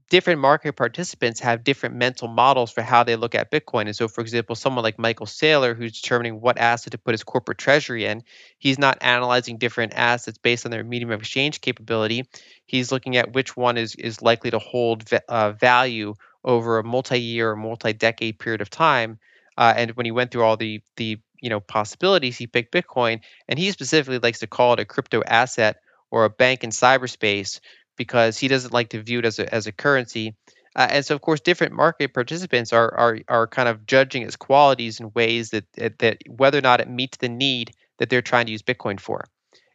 [0.09, 3.87] different market participants have different mental models for how they look at Bitcoin.
[3.87, 7.25] And so, for example, someone like Michael Saylor, who's determining what asset to put his
[7.25, 8.23] corporate treasury in,
[8.59, 12.29] he's not analyzing different assets based on their medium of exchange capability.
[12.67, 17.51] He's looking at which one is, is likely to hold uh, value over a multi-year
[17.51, 19.19] or multi-decade period of time.
[19.59, 23.21] Uh, and when he went through all the the you know possibilities, he picked Bitcoin,
[23.49, 25.81] and he specifically likes to call it a crypto asset
[26.11, 27.61] or a bank in cyberspace
[27.97, 30.35] because he doesn't like to view it as a, as a currency.
[30.75, 34.37] Uh, and so, of course, different market participants are, are are kind of judging its
[34.37, 35.65] qualities in ways that
[35.99, 39.25] that whether or not it meets the need that they're trying to use Bitcoin for.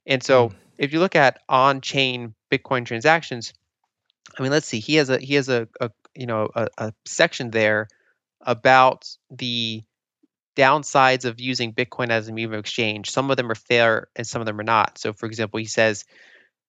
[0.06, 0.54] And so, mm.
[0.78, 3.54] if you look at on-chain Bitcoin transactions,
[4.38, 6.94] I mean, let's see, he has a he has a, a you know a, a
[7.06, 7.88] section there
[8.40, 9.84] about the
[10.56, 13.10] downsides of using Bitcoin as a medium of exchange.
[13.10, 14.98] Some of them are fair and some of them are not.
[14.98, 16.06] So, for example, he says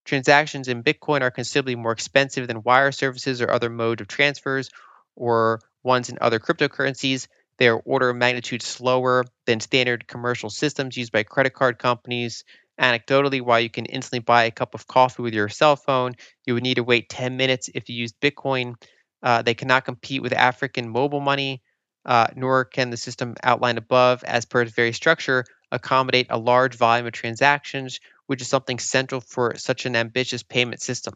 [0.04, 4.70] Transactions in Bitcoin are considerably more expensive than wire services or other mode of transfers
[5.14, 7.28] or ones in other cryptocurrencies.
[7.58, 12.44] They are order of magnitude slower than standard commercial systems used by credit card companies.
[12.80, 16.14] Anecdotally, while you can instantly buy a cup of coffee with your cell phone,
[16.46, 18.74] you would need to wait 10 minutes if you used Bitcoin.
[19.22, 21.62] Uh, they cannot compete with African mobile money,
[22.04, 26.76] uh, nor can the system outlined above, as per its very structure, accommodate a large
[26.76, 28.00] volume of transactions
[28.32, 31.12] which is something central for such an ambitious payment system.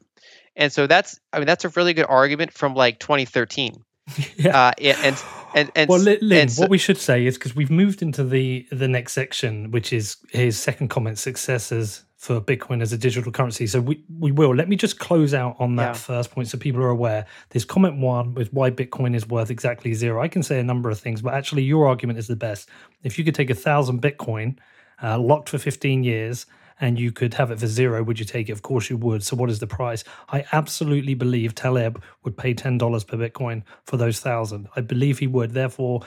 [0.55, 3.83] And so that's, I mean, that's a really good argument from like 2013.
[4.37, 4.69] yeah.
[4.69, 7.71] Uh, and, and, and, well, Lyn, and so, what we should say is because we've
[7.71, 12.93] moved into the the next section, which is his second comment: successors for Bitcoin as
[12.93, 13.67] a digital currency.
[13.67, 14.55] So we, we will.
[14.55, 15.93] Let me just close out on that yeah.
[15.95, 17.25] first point so people are aware.
[17.51, 20.23] This comment one with why Bitcoin is worth exactly zero.
[20.23, 22.69] I can say a number of things, but actually your argument is the best.
[23.03, 24.59] If you could take a thousand Bitcoin,
[25.03, 26.47] uh, locked for 15 years,
[26.81, 28.53] and you could have it for zero, would you take it?
[28.53, 29.22] Of course you would.
[29.22, 30.05] So what is the price?
[30.29, 34.68] I absolutely believe Taleb would pay ten dollars per Bitcoin for those thousand.
[34.77, 35.53] I believe he would.
[35.53, 36.03] Therefore,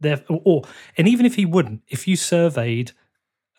[0.00, 0.62] there or
[0.96, 2.92] and even if he wouldn't, if you surveyed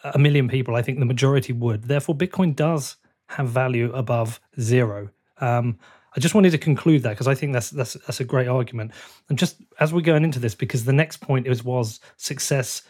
[0.04, 1.84] a million people, I think the majority would.
[1.84, 2.98] Therefore, Bitcoin does
[3.30, 5.10] have value above zero.
[5.40, 5.78] Um,
[6.16, 8.92] I just wanted to conclude that because I think that's that's that's a great argument.
[9.30, 12.84] And just as we're going into this, because the next point is was success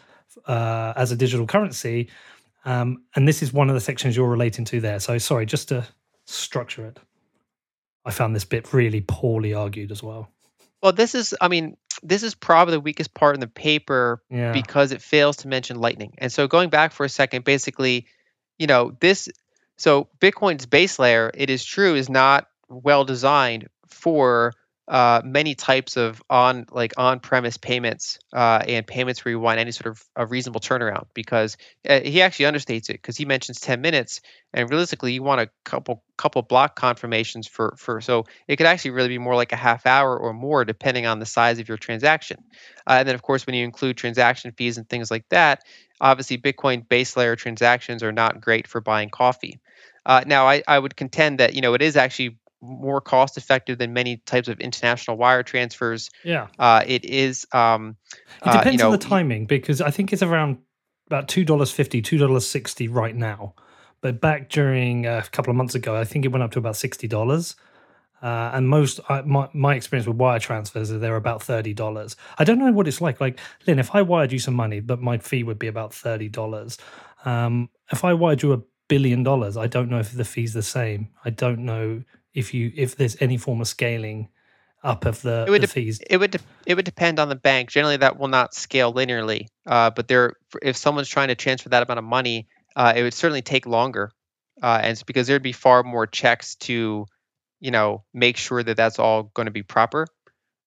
[0.46, 2.10] uh, as a digital currency.
[2.68, 5.00] Um, and this is one of the sections you're relating to there.
[5.00, 5.88] So sorry, just to
[6.26, 7.00] structure it.
[8.04, 10.30] I found this bit really poorly argued as well.
[10.84, 14.52] Well, this is, I mean, this is probably the weakest part in the paper yeah.
[14.52, 16.16] because it fails to mention Lightning.
[16.18, 18.06] And so going back for a second, basically,
[18.60, 19.30] you know, this,
[19.78, 24.54] so Bitcoin's base layer, it is true, is not well designed for
[24.88, 29.72] uh, many types of on like on-premise payments uh, and payments where you want any
[29.72, 31.58] sort of a reasonable turnaround because
[31.90, 34.22] uh, he actually understates it because he mentions 10 minutes
[34.54, 38.92] and realistically you want a couple couple block confirmations for for so it could actually
[38.92, 41.78] really be more like a half hour or more depending on the size of your
[41.78, 42.38] transaction.
[42.88, 45.64] Uh, and then of course when you include transaction fees and things like that
[46.00, 49.60] obviously bitcoin base layer transactions are not great for buying coffee.
[50.06, 53.78] Uh, now I, I would contend that you know it is actually more cost effective
[53.78, 56.10] than many types of international wire transfers.
[56.24, 56.48] Yeah.
[56.60, 57.48] Uh, it is.
[57.52, 57.98] Um,
[58.46, 60.58] it depends uh, you know, on the timing because I think it's around
[61.08, 63.56] about two dollars fifty, two dollars sixty right now.
[64.02, 66.60] But back during uh, a couple of months ago, I think it went up to
[66.60, 67.56] about sixty dollars.
[68.22, 72.16] Uh, and most uh, my my experience with wire transfers is they're about thirty dollars.
[72.38, 73.22] I don't know what it's like.
[73.22, 76.28] Like Lyn, if I wired you some money, but my fee would be about thirty
[76.28, 76.78] dollars.
[77.26, 80.64] Um, if I wired you a billion dollars, I don't know if the fee's the
[80.64, 81.10] same.
[81.26, 82.04] I don't know
[82.34, 84.30] if you if there's any form of scaling
[84.84, 86.00] up of the, it would the fees.
[86.10, 87.70] It would de- it would depend on the bank.
[87.70, 89.48] Generally, that will not scale linearly.
[89.66, 93.14] Uh, but there, if someone's trying to transfer that amount of money, uh, it would
[93.14, 94.12] certainly take longer,
[94.62, 97.06] uh, and it's because there'd be far more checks to,
[97.60, 100.08] you know, make sure that that's all going to be proper.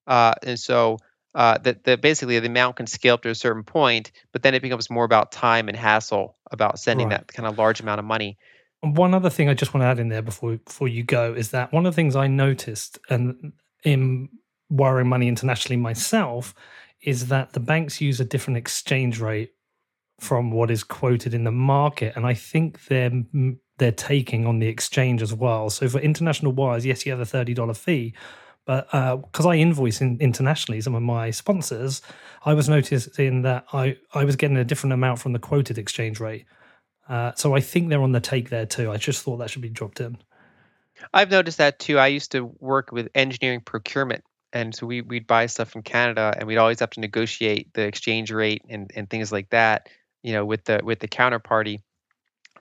[0.06, 0.98] Uh, and so
[1.34, 4.54] uh, that the basically the amount can scale up to a certain point, but then
[4.54, 7.18] it becomes more about time and hassle about sending right.
[7.18, 8.36] that kind of large amount of money
[8.82, 11.50] one other thing I just want to add in there before before you go is
[11.50, 13.52] that one of the things I noticed and
[13.84, 14.28] in
[14.70, 16.54] wiring money internationally myself
[17.02, 19.52] is that the banks use a different exchange rate
[20.18, 23.24] from what is quoted in the market, and I think they're
[23.78, 25.70] they're taking on the exchange as well.
[25.70, 28.14] So for international wires, yes, you have a thirty dollar fee,
[28.66, 32.02] but because uh, I invoice in, internationally, some of my sponsors,
[32.44, 36.20] I was noticing that I I was getting a different amount from the quoted exchange
[36.20, 36.44] rate.
[37.10, 38.92] Uh, so I think they're on the take there too.
[38.92, 40.16] I just thought that should be dropped in.
[41.12, 41.98] I've noticed that too.
[41.98, 46.32] I used to work with engineering procurement, and so we we'd buy stuff from Canada,
[46.38, 49.88] and we'd always have to negotiate the exchange rate and and things like that.
[50.22, 51.80] You know, with the with the counterparty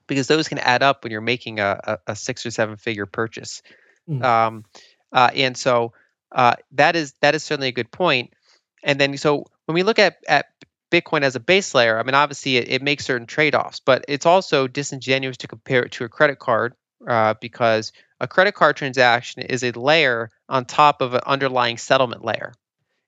[0.08, 3.06] because those can add up when you're making a, a, a six or seven figure
[3.06, 3.62] purchase.
[4.10, 4.24] Mm.
[4.24, 4.66] Um,
[5.14, 5.94] uh, and so
[6.32, 8.34] uh, that is that is certainly a good point.
[8.84, 10.48] And then so when we look at at
[10.92, 14.06] Bitcoin as a base layer, I mean obviously it, it makes certain trade offs, but
[14.08, 16.74] it's also disingenuous to compare it to a credit card
[17.08, 22.24] uh, because a credit card transaction is a layer on top of an underlying settlement
[22.24, 22.54] layer.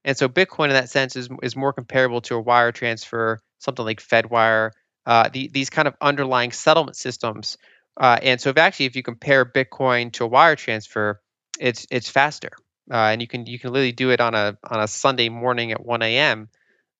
[0.04, 3.86] And so Bitcoin in that sense is, is more comparable to a wire transfer, something
[3.86, 4.72] like FedWire,
[5.06, 7.58] uh, the, these kind of underlying settlement systems.
[7.98, 11.20] Uh, and so, if actually, if you compare Bitcoin to a wire transfer,
[11.60, 12.52] it's it's faster,
[12.90, 15.72] uh, and you can you can literally do it on a on a Sunday morning
[15.74, 16.50] at 1 a.m.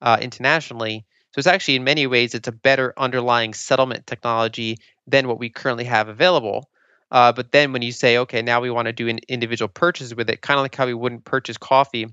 [0.02, 1.06] Uh, internationally.
[1.32, 4.78] So it's actually in many ways it's a better underlying settlement technology
[5.08, 6.70] than what we currently have available.
[7.12, 10.14] Uh, but then when you say, okay, now we want to do an individual purchase
[10.14, 12.08] with it, kind of like how we wouldn't purchase coffee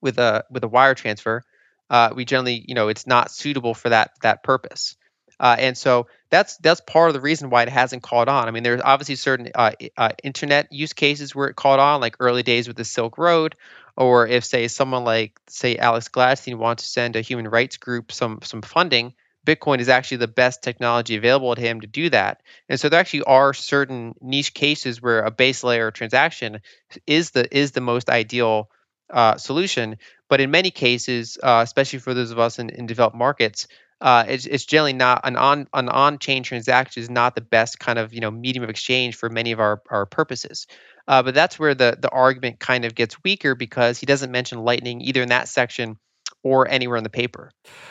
[0.00, 1.42] with a with a wire transfer,
[1.90, 4.96] uh, we generally, you know, it's not suitable for that that purpose.
[5.40, 8.46] Uh, and so that's that's part of the reason why it hasn't caught on.
[8.46, 12.16] I mean, there's obviously certain uh, uh, internet use cases where it caught on, like
[12.20, 13.56] early days with the Silk Road,
[13.96, 18.12] or if say someone like say Alex Gladstein wants to send a human rights group
[18.12, 19.14] some some funding,
[19.46, 22.42] Bitcoin is actually the best technology available to him to do that.
[22.68, 26.60] And so there actually are certain niche cases where a base layer transaction
[27.06, 28.70] is the is the most ideal
[29.10, 29.96] uh, solution.
[30.28, 33.68] But in many cases, uh, especially for those of us in, in developed markets,
[34.00, 37.78] uh, it's, it's generally not an on an on chain transaction is not the best
[37.78, 40.66] kind of you know medium of exchange for many of our our purposes.
[41.06, 44.58] Uh, but that's where the the argument kind of gets weaker because he doesn't mention
[44.58, 45.96] Lightning either in that section
[46.42, 47.50] or anywhere in the paper,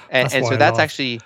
[0.09, 1.21] and, and so that's actually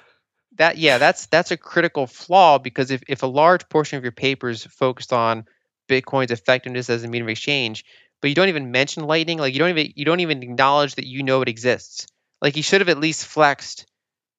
[0.58, 4.12] that yeah that's that's a critical flaw because if if a large portion of your
[4.12, 5.46] paper is focused on
[5.88, 7.86] Bitcoin's effectiveness as a medium of exchange,
[8.22, 11.06] but you don't even mention Lightning, like you don't even you don't even acknowledge that
[11.06, 12.08] you know it exists.
[12.42, 13.86] Like he should have at least flexed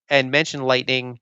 [0.08, 1.20] and mentioned Lightning,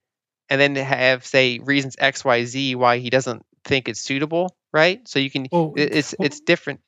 [0.48, 5.06] and then have say reasons X Y Z why he doesn't think it's suitable, right?
[5.08, 6.80] So you can well, it's well, it's different.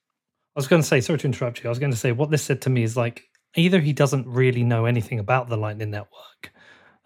[0.57, 1.69] I was going to say, sorry to interrupt you.
[1.69, 4.27] I was going to say what this said to me is like either he doesn't
[4.27, 6.53] really know anything about the Lightning Network,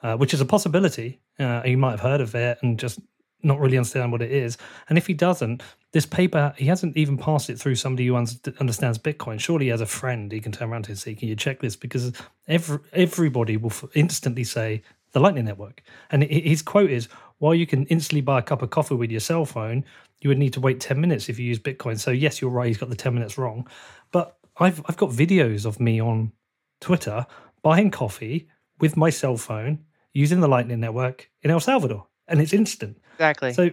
[0.03, 1.21] uh, which is a possibility.
[1.39, 3.01] Uh, he might have heard of it and just
[3.43, 4.57] not really understand what it is.
[4.89, 5.63] And if he doesn't,
[5.93, 9.39] this paper, he hasn't even passed it through somebody who understands Bitcoin.
[9.39, 11.77] Surely, as a friend, he can turn around to and say, Can you check this?
[11.77, 12.13] Because
[12.49, 14.83] every, everybody will instantly say
[15.13, 15.83] the Lightning Network.
[16.11, 19.21] And his quote is, While you can instantly buy a cup of coffee with your
[19.21, 19.85] cell phone,
[20.21, 21.99] you would need to wait 10 minutes if you use Bitcoin.
[21.99, 22.69] So, yes, you're right.
[22.69, 23.69] He's got the 10 minutes wrong.
[24.13, 26.33] But I've, I've got videos of me on
[26.81, 27.27] Twitter
[27.63, 28.49] buying coffee
[28.81, 32.99] with my cell phone using the Lightning Network in El Salvador and it's instant.
[33.15, 33.53] Exactly.
[33.53, 33.71] So,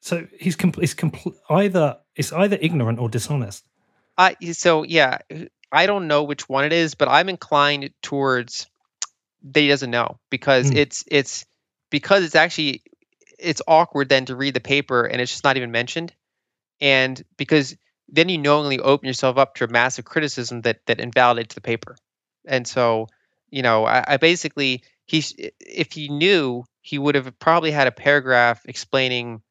[0.00, 3.64] so he's compl- it's compl- either it's either ignorant or dishonest.
[4.18, 5.18] I so yeah,
[5.70, 8.66] I don't know which one it is, but I'm inclined towards
[9.52, 10.76] that he doesn't know because mm.
[10.76, 11.46] it's it's
[11.90, 12.82] because it's actually
[13.38, 16.12] it's awkward then to read the paper and it's just not even mentioned,
[16.80, 17.76] and because
[18.08, 21.96] then you knowingly open yourself up to a massive criticism that that invalidates the paper,
[22.46, 23.08] and so
[23.50, 25.22] you know I, I basically he
[25.60, 29.42] if he knew he would have probably had a paragraph explaining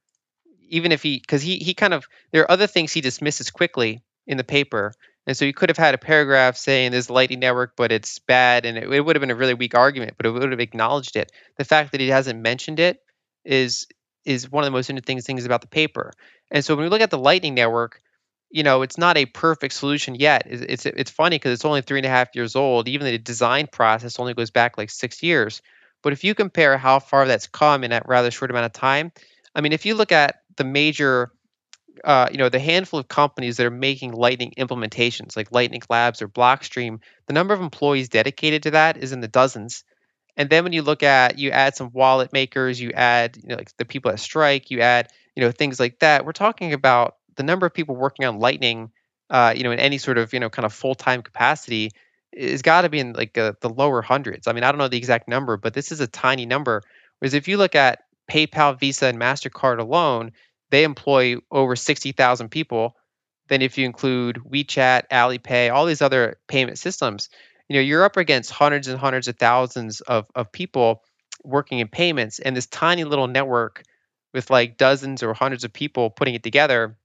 [0.70, 4.02] even if he because he he kind of there are other things he dismisses quickly
[4.28, 4.94] in the paper.
[5.28, 8.20] And so he could have had a paragraph saying there's a lightning network but it's
[8.20, 10.60] bad and it, it would have been a really weak argument but it would have
[10.60, 11.32] acknowledged it.
[11.58, 13.00] The fact that he hasn't mentioned it
[13.46, 13.88] is
[14.26, 16.12] is one of the most interesting things about the paper.
[16.52, 18.02] And so when we look at the lightning network
[18.52, 20.44] you know it's not a perfect solution yet.
[20.48, 22.88] It's it's, it's funny because it's only three and a half years old.
[22.88, 25.62] Even the design process only goes back like six years
[26.02, 29.12] but if you compare how far that's come in that rather short amount of time,
[29.56, 31.32] I mean, if you look at the major,
[32.04, 36.22] uh, you know, the handful of companies that are making Lightning implementations, like Lightning Labs
[36.22, 39.84] or Blockstream, the number of employees dedicated to that is in the dozens.
[40.38, 43.56] And then when you look at, you add some wallet makers, you add, you know,
[43.56, 46.26] like the people at Strike, you add, you know, things like that.
[46.26, 48.91] We're talking about the number of people working on Lightning,
[49.30, 51.91] uh, you know, in any sort of, you know, kind of full time capacity
[52.40, 54.48] it's got to be in like uh, the lower hundreds.
[54.48, 56.82] I mean, I don't know the exact number, but this is a tiny number.
[57.20, 58.00] Whereas if you look at
[58.32, 60.32] PayPal, Visa, and Mastercard alone,
[60.72, 62.96] they employ over sixty thousand people.
[63.50, 67.30] Then if you include WeChat, Alipay, all these other payment systems,
[67.68, 71.04] you know, you're up against hundreds and hundreds of thousands of of people
[71.44, 73.84] working in payments, and this tiny little network
[74.34, 76.96] with like dozens or hundreds of people putting it together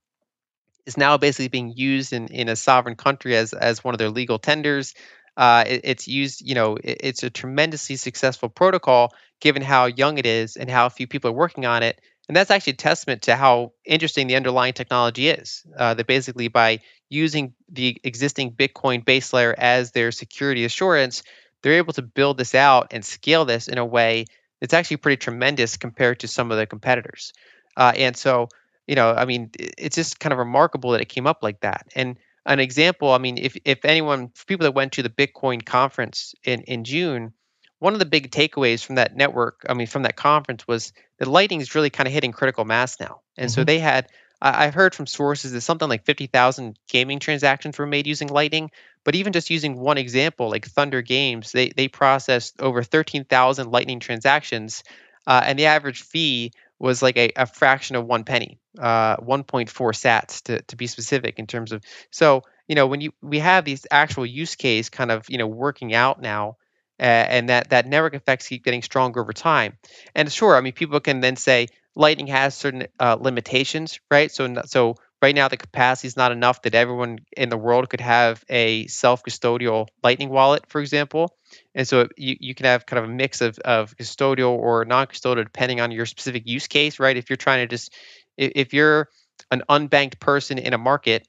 [0.85, 4.09] is now basically being used in, in a sovereign country as as one of their
[4.09, 4.93] legal tenders.
[5.37, 10.17] Uh, it, it's used, you know, it, it's a tremendously successful protocol given how young
[10.17, 11.99] it is and how few people are working on it.
[12.27, 15.63] And that's actually a testament to how interesting the underlying technology is.
[15.77, 16.79] Uh, that basically by
[17.09, 21.23] using the existing Bitcoin base layer as their security assurance,
[21.61, 24.25] they're able to build this out and scale this in a way
[24.59, 27.33] that's actually pretty tremendous compared to some of the competitors.
[27.77, 28.49] Uh, and so,
[28.87, 31.87] you know, I mean, it's just kind of remarkable that it came up like that.
[31.95, 36.35] And an example, I mean, if if anyone, people that went to the Bitcoin conference
[36.43, 37.33] in in June,
[37.79, 41.27] one of the big takeaways from that network, I mean, from that conference was that
[41.27, 43.21] Lightning is really kind of hitting critical mass now.
[43.37, 43.61] And mm-hmm.
[43.61, 44.07] so they had,
[44.41, 48.71] I, have heard from sources that something like 50,000 gaming transactions were made using Lightning.
[49.03, 53.99] But even just using one example, like THNDR Games, they they processed over 13,000 Lightning
[53.99, 54.83] transactions,
[55.27, 59.69] uh, and the average fee was like a, a fraction of one penny, uh, 1.4
[59.69, 61.83] sats to, to be specific in terms of.
[62.11, 65.47] So you know when you we have these actual use case kind of you know
[65.47, 66.57] working out now,
[66.99, 69.77] uh, and that that network effects keep getting stronger over time.
[70.13, 74.31] And sure, I mean people can then say Lightning has certain uh, limitations, right?
[74.31, 74.95] So so
[75.25, 78.85] right now the capacity is not enough that everyone in the world could have a
[78.85, 81.35] self-custodial lightning wallet for example.
[81.73, 85.43] And so you, you can have kind of a mix of, of custodial or non-custodial
[85.43, 87.17] depending on your specific use case right?
[87.17, 87.91] If you're trying to just
[88.37, 89.09] if you're
[89.49, 91.27] an unbanked person in a market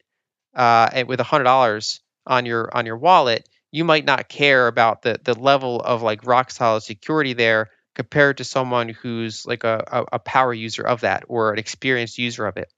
[0.55, 5.01] uh, with a hundred dollars on your on your wallet you might not care about
[5.01, 10.05] the the level of like rock solid security there compared to someone who's like a,
[10.13, 12.71] a, power user of that or an experienced user of it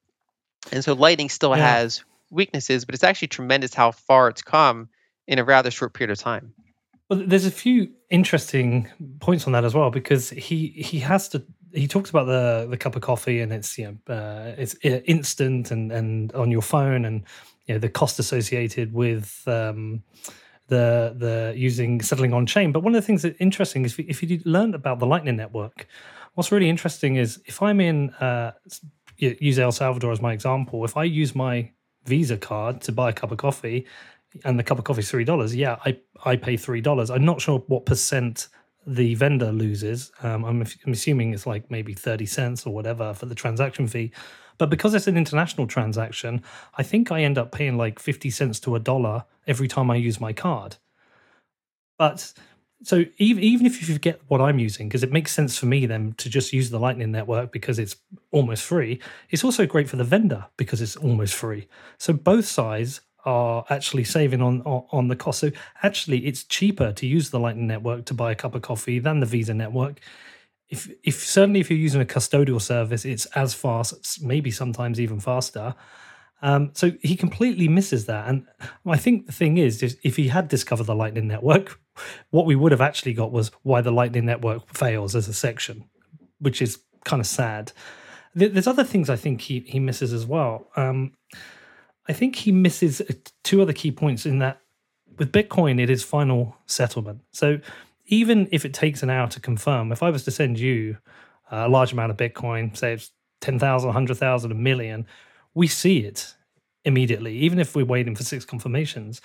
[0.72, 1.76] and so Lightning still yeah.
[1.78, 4.88] has weaknesses but it's actually tremendous how far it's come
[5.26, 6.52] in a rather short period of time
[7.08, 8.88] well, there's a few interesting
[9.20, 11.42] points on that as well because he he has to
[11.72, 15.70] he talks about the the cup of coffee and it's you know uh, it's instant
[15.70, 17.24] and and on your phone and
[17.66, 20.02] you know the cost associated with um,
[20.68, 22.72] the the using settling on chain.
[22.72, 25.86] But one of the things that's interesting is if you learned about the Lightning Network,
[26.34, 28.52] what's really interesting is if I'm in uh,
[29.18, 31.70] use El Salvador as my example, if I use my
[32.04, 33.86] Visa card to buy a cup of coffee
[34.44, 37.10] and the cup of coffee is three dollars, yeah, I I pay three dollars.
[37.10, 38.48] I'm not sure what percent
[38.86, 40.10] the vendor loses.
[40.22, 44.12] Um, I'm, I'm, assuming it's like maybe thirty cents or whatever for the transaction fee.
[44.56, 46.42] But because it's an international transaction,
[46.76, 49.96] I think I end up paying like fifty cents to a dollar every time I
[49.96, 50.76] use my card.
[51.98, 52.32] But
[52.82, 55.86] so even even if you forget what I'm using, because it makes sense for me
[55.86, 57.96] then to just use the Lightning Network because it's
[58.30, 59.00] almost free.
[59.30, 61.66] It's also great for the vendor because it's almost free.
[61.98, 65.40] So both sides are actually saving on, on, on the cost.
[65.40, 65.50] So
[65.82, 69.20] actually, it's cheaper to use the Lightning Network to buy a cup of coffee than
[69.20, 70.00] the Visa network.
[70.68, 75.18] If if certainly if you're using a custodial service, it's as fast, maybe sometimes even
[75.18, 75.74] faster.
[76.42, 78.28] Um, so he completely misses that.
[78.28, 78.46] And
[78.86, 81.80] I think the thing is, if he had discovered the Lightning Network,
[82.30, 85.84] what we would have actually got was why the Lightning Network fails as a section,
[86.38, 87.72] which is kind of sad.
[88.34, 90.68] There's other things I think he, he misses as well.
[90.76, 91.12] Um,
[92.08, 94.60] I think he misses uh, two other key points in that
[95.18, 97.22] with Bitcoin, it is final settlement.
[97.32, 97.58] So
[98.06, 100.98] even if it takes an hour to confirm, if I was to send you
[101.50, 105.06] a large amount of Bitcoin, say it's 10,000, 100,000, a million,
[105.54, 106.34] we see it
[106.84, 109.20] immediately, even if we're waiting for six confirmations.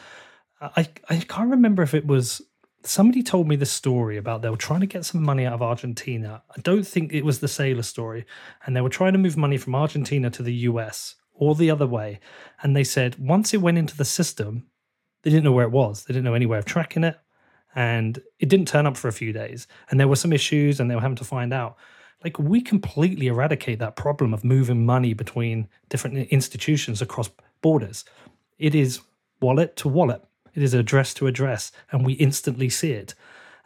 [0.61, 2.41] I, I can't remember if it was
[2.86, 5.61] somebody told me the story about they were trying to get some money out of
[5.61, 6.43] Argentina.
[6.55, 8.25] I don't think it was the sailor story.
[8.65, 11.88] And they were trying to move money from Argentina to the US or the other
[11.88, 12.19] way.
[12.61, 14.67] And they said once it went into the system,
[15.21, 16.03] they didn't know where it was.
[16.03, 17.17] They didn't know any way of tracking it.
[17.75, 19.67] And it didn't turn up for a few days.
[19.89, 21.77] And there were some issues and they were having to find out.
[22.23, 27.29] Like, we completely eradicate that problem of moving money between different institutions across
[27.61, 28.05] borders.
[28.59, 29.01] It is
[29.41, 30.23] wallet to wallet,
[30.54, 33.16] it is address to address, and we instantly see it.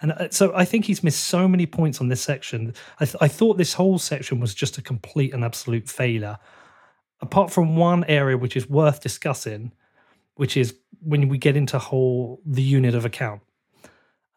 [0.02, 2.74] And uh, so I think he's missed so many points on this section.
[3.00, 6.38] I, th- I thought this whole section was just a complete and absolute failure
[7.22, 9.72] apart from one area which is worth discussing,
[10.36, 13.42] which is when we get into whole the unit of account.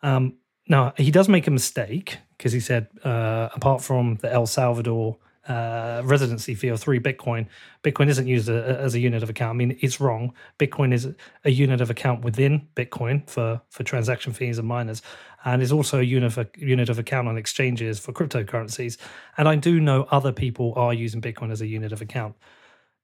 [0.02, 0.36] Um,
[0.68, 5.18] now he does make a mistake because he said uh, apart from the El Salvador
[5.48, 7.46] uh, residency fee of three Bitcoin,
[7.82, 9.50] Bitcoin isn't used a, as a unit of account.
[9.50, 10.34] I mean, it's wrong.
[10.58, 11.08] Bitcoin is
[11.44, 15.02] a unit of account within Bitcoin for for transaction fees and miners,
[15.44, 18.98] and is also a unit of, unit of account on exchanges for cryptocurrencies.
[19.38, 22.36] And I do know other people are using Bitcoin as a unit of account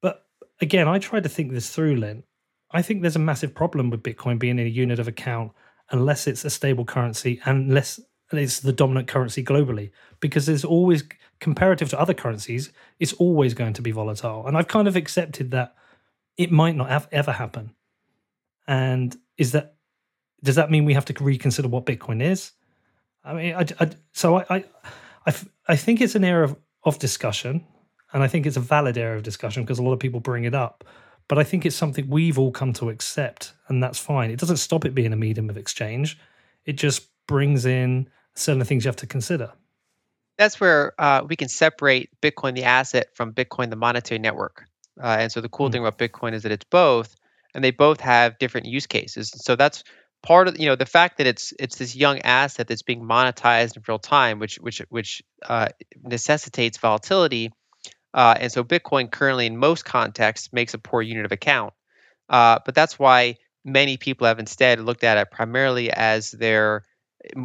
[0.02, 0.26] But
[0.60, 2.24] again, I tried to think this through, Lyn.
[2.70, 5.52] I think there's a massive problem with Bitcoin being a unit of account
[5.90, 8.00] unless it's a stable currency, unless
[8.32, 11.04] it's the dominant currency globally, because there's always
[11.40, 14.46] comparative to other currencies, it's always going to be volatile.
[14.46, 15.74] And I've kind of accepted that
[16.36, 17.74] it might not have ever happen.
[18.66, 19.74] And is that
[20.42, 22.52] does that mean we have to reconsider what Bitcoin is?
[23.24, 24.64] I mean, I, I, so I,
[25.26, 25.34] I,
[25.66, 27.64] I think it's an area of, of discussion,
[28.12, 30.44] and I think it's a valid area of discussion because a lot of people bring
[30.44, 30.84] it up.
[31.28, 34.30] But I think it's something we've all come to accept, and that's fine.
[34.30, 36.18] It doesn't stop it being a medium of exchange.
[36.64, 39.52] It just brings in certain things you have to consider.
[40.38, 44.66] That's where uh, we can separate Bitcoin, the asset, from Bitcoin, the monetary network.
[45.02, 45.72] Uh, and so the cool mm.
[45.72, 47.14] thing about Bitcoin is that it's both,
[47.54, 49.32] and they both have different use cases.
[49.34, 49.84] So that's
[50.22, 53.76] part of you know the fact that it's it's this young asset that's being monetized
[53.76, 55.68] in real time, which which which uh,
[56.02, 57.52] necessitates volatility.
[58.12, 61.74] Uh, and so Bitcoin currently, in most contexts, makes a poor unit of account.
[62.28, 66.82] Uh, but that's why many people have instead looked at it primarily as their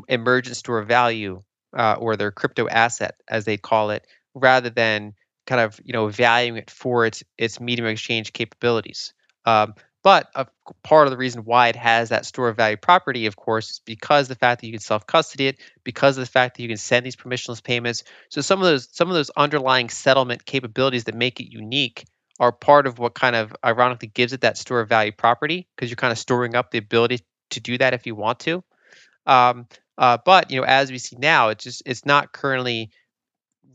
[0.08, 1.42] emergent store of value
[1.76, 5.14] uh, or their crypto asset, as they call it, rather than
[5.48, 9.14] kind of you know valuing it for its its medium exchange capabilities.
[9.46, 10.48] Um, but a
[10.84, 13.82] part of the reason why it has that store of value property, of course, is
[13.86, 16.70] because the fact that you can self custody it, because of the fact that you
[16.70, 18.04] can send these permissionless payments.
[18.30, 22.06] So some of those some of those underlying settlement capabilities that make it unique
[22.40, 25.92] are part of what kind of ironically gives it that store of value property because
[25.92, 27.20] you're kind of storing up the ability
[27.52, 28.64] to do that if you want to.
[29.28, 29.68] Um,
[30.02, 32.92] uh, but you know, as we see now, it's just it's not currently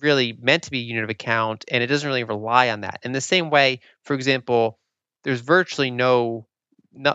[0.00, 3.00] really meant to be a unit of account, and it doesn't really rely on that.
[3.04, 4.78] In the same way, for example
[5.24, 6.46] there's virtually no,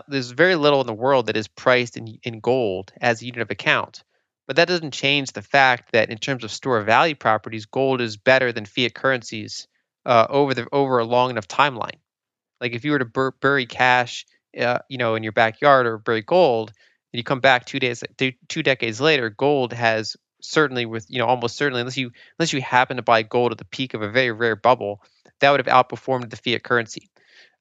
[0.06, 3.40] there's very little in the world that is priced in, in gold as a unit
[3.40, 4.04] of account.
[4.46, 8.02] But that doesn't change the fact that in terms of store of value properties, gold
[8.02, 9.66] is better than fiat currencies
[10.04, 12.00] uh, over the over a long enough timeline.
[12.60, 14.26] Like if you were to bur- bury cash,
[14.60, 16.72] uh, you know, in your backyard or bury gold,
[17.12, 18.02] and you come back two days,
[18.48, 22.60] two, decades later, gold has certainly with you know almost certainly unless you unless you
[22.60, 25.02] happen to buy gold at the peak of a very rare bubble,
[25.40, 27.10] that would have outperformed the fiat currency.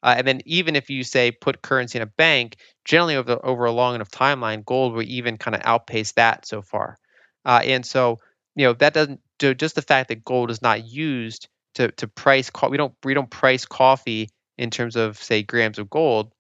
[0.04, 3.66] Uh, and then even if you say put currency in a bank, generally over over
[3.66, 6.98] a long enough timeline, gold will even kind of outpace that so far.
[7.46, 8.20] Uh, and so
[8.56, 12.08] you know that doesn't do just the fact that gold is not used to to
[12.08, 12.50] price.
[12.50, 16.32] Co- we don't we don't price coffee in terms of say grams of gold.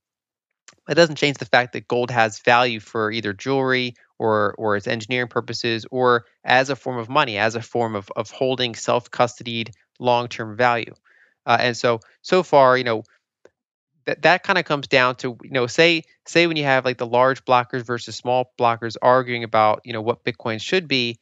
[0.90, 4.88] It doesn't change the fact that gold has value for either jewelry or or its
[4.88, 9.10] engineering purposes or as a form of money, as a form of of holding self
[9.12, 10.94] custodied long term value.
[11.46, 13.04] Uh, and so so far, you know,
[14.06, 16.98] that that kind of comes down to you know say say when you have like
[16.98, 21.20] the large blockers versus small blockers arguing about you know what bitcoin should be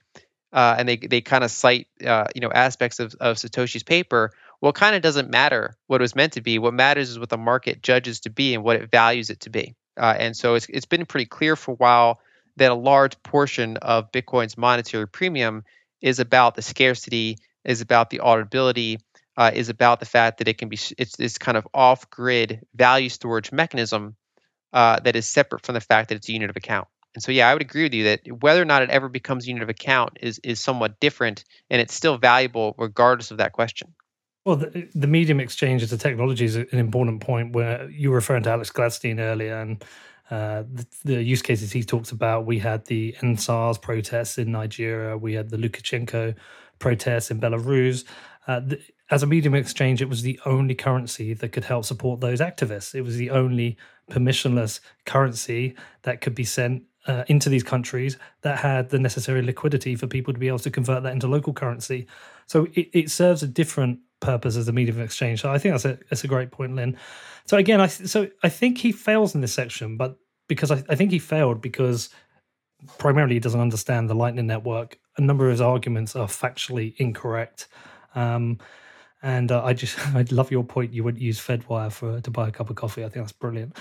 [0.51, 4.31] uh, and they they kind of cite uh, you know aspects of, of satoshi's paper
[4.61, 7.29] well kind of doesn't matter what it was meant to be what matters is what
[7.29, 10.55] the market judges to be and what it values it to be uh, and so
[10.55, 12.19] it's, it's been pretty clear for a while
[12.57, 15.63] that a large portion of bitcoin's monetary premium
[16.01, 18.99] is about the scarcity is about the auditability
[19.37, 23.07] uh, is about the fact that it can be it's this kind of off-grid value
[23.07, 24.15] storage mechanism
[24.73, 26.87] uh, that is separate from the fact that it's a unit of account.
[27.15, 29.47] And so, yeah, I would agree with you that whether or not it ever becomes
[29.47, 33.93] unit of account is is somewhat different, and it's still valuable regardless of that question.
[34.45, 38.15] Well, the, the medium exchange as a technology is an important point where you were
[38.15, 39.83] referring to Alex Gladstein earlier, and
[40.31, 42.45] uh, the, the, use cases he talked about.
[42.45, 46.35] We had the EndSARS protests in Nigeria, we had the Lukashenko
[46.79, 48.05] protests in Belarus.
[48.47, 48.81] Uh, the,
[49.11, 52.95] as a medium exchange, it was the only currency that could help support those activists.
[52.95, 53.77] It was the only
[54.09, 59.95] permissionless currency that could be sent uh, into these countries that had the necessary liquidity
[59.95, 62.07] for people to be able to convert that into local currency.
[62.45, 65.41] So it, it serves a different purpose as a medium of exchange.
[65.41, 66.97] So I think that's a that's a great point, Lyn.
[67.45, 70.17] So again, I so I think he fails in this section, but
[70.47, 72.09] because I, I think he failed because
[72.97, 74.97] primarily he doesn't understand the Lightning Network.
[75.17, 77.67] A number of his arguments are factually incorrect.
[78.15, 78.59] Um,
[79.21, 80.93] and uh, I just I love your point.
[80.93, 83.03] You wouldn't use Fedwire for to buy a cup of coffee.
[83.03, 83.75] I think that's brilliant.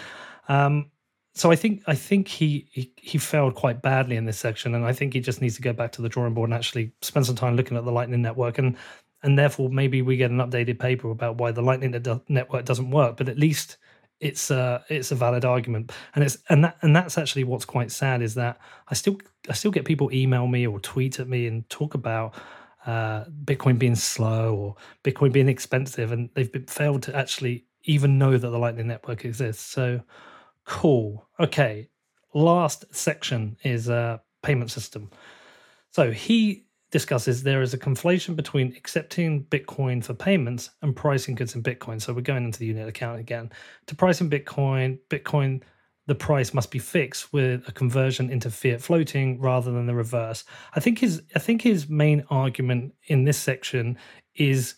[0.48, 0.90] Um,
[1.34, 4.84] so I think I think he, he, he failed quite badly in this section, and
[4.84, 7.26] I think he just needs to go back to the drawing board and actually spend
[7.26, 8.76] some time looking at the Lightning Network, and
[9.22, 11.94] and therefore maybe we get an updated paper about why the Lightning
[12.28, 13.16] Network doesn't work.
[13.16, 13.76] But at least
[14.20, 17.90] it's a it's a valid argument, and it's and that and that's actually what's quite
[17.90, 18.58] sad is that
[18.88, 19.18] I still
[19.48, 22.34] I still get people email me or tweet at me and talk about
[22.86, 28.18] uh, Bitcoin being slow or Bitcoin being expensive, and they've been, failed to actually even
[28.18, 29.64] know that the Lightning Network exists.
[29.64, 30.02] So
[30.64, 31.28] cool.
[31.38, 31.88] Okay,
[32.34, 35.10] last section is a payment system.
[35.90, 41.54] So he discusses there is a conflation between accepting Bitcoin for payments and pricing goods
[41.54, 42.00] in Bitcoin.
[42.00, 43.50] So we're going into the unit account again.
[43.86, 45.62] To price in Bitcoin, Bitcoin
[46.08, 50.42] the price must be fixed with a conversion into fiat floating rather than the reverse.
[50.74, 53.98] I think his I think his main argument in this section
[54.34, 54.74] is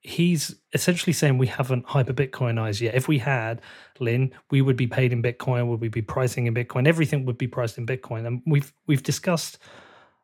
[0.00, 2.94] he's essentially saying we haven't hyper Bitcoinized yet.
[2.94, 3.60] If we had,
[3.98, 6.88] Lyn, we would be paid in Bitcoin, would we be pricing in Bitcoin?
[6.88, 8.26] Everything would be priced in Bitcoin.
[8.26, 9.58] And we've we've discussed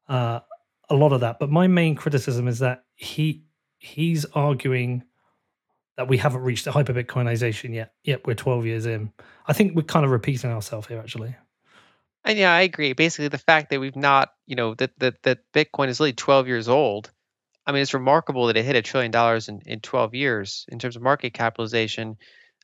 [0.08, 0.40] uh,
[0.88, 1.38] a lot of that.
[1.38, 3.44] But my main criticism is that he
[3.78, 5.04] he's arguing
[5.96, 7.92] that we haven't reached the hyperbitcoinization yet.
[8.04, 9.12] Yep, we're 12 years in.
[9.46, 11.34] I think we're kind of repeating ourselves here, actually.
[12.24, 12.92] And yeah, I agree.
[12.92, 16.48] Basically, the fact that we've not, you know, that that that Bitcoin is really 12
[16.48, 17.10] years old.
[17.66, 20.78] I mean, it's remarkable that it hit a trillion dollars in, in 12 years in
[20.78, 22.16] terms of market capitalization.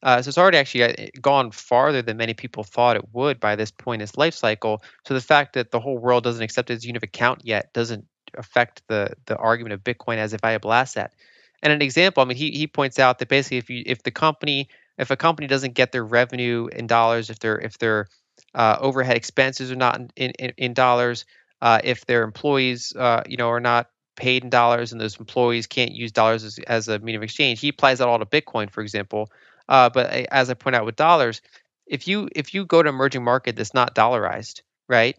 [0.02, 3.56] Uh, so it's already actually uh, gone farther than many people thought it would by
[3.56, 4.82] this point in its life cycle.
[5.06, 7.42] So the fact that the whole world doesn't accept it as a unit of account
[7.44, 8.04] yet doesn't
[8.36, 11.14] affect the the argument of Bitcoin as a viable asset.
[11.62, 14.10] And an example, I mean, he he points out that basically if you if the
[14.10, 14.68] company
[14.98, 18.08] if a company doesn't get their revenue in dollars, if their if their
[18.54, 21.24] uh, overhead expenses are not in in, in dollars,
[21.60, 25.66] uh, if their employees uh, you know are not paid in dollars and those employees
[25.66, 28.70] can't use dollars as, as a medium of exchange, he applies that all to Bitcoin,
[28.70, 29.30] for example.
[29.68, 31.40] Uh, but as I point out with dollars,
[31.86, 35.16] if you if you go to emerging market that's not dollarized, right?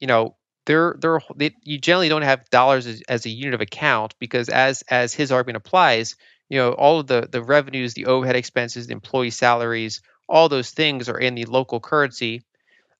[0.00, 3.60] You know, they're they're they, you generally don't have dollars as, as a unit of
[3.60, 6.16] account because as as his argument applies,
[6.48, 10.70] you know, all of the the revenues, the overhead expenses, the employee salaries, all those
[10.70, 12.44] things are in the local currency.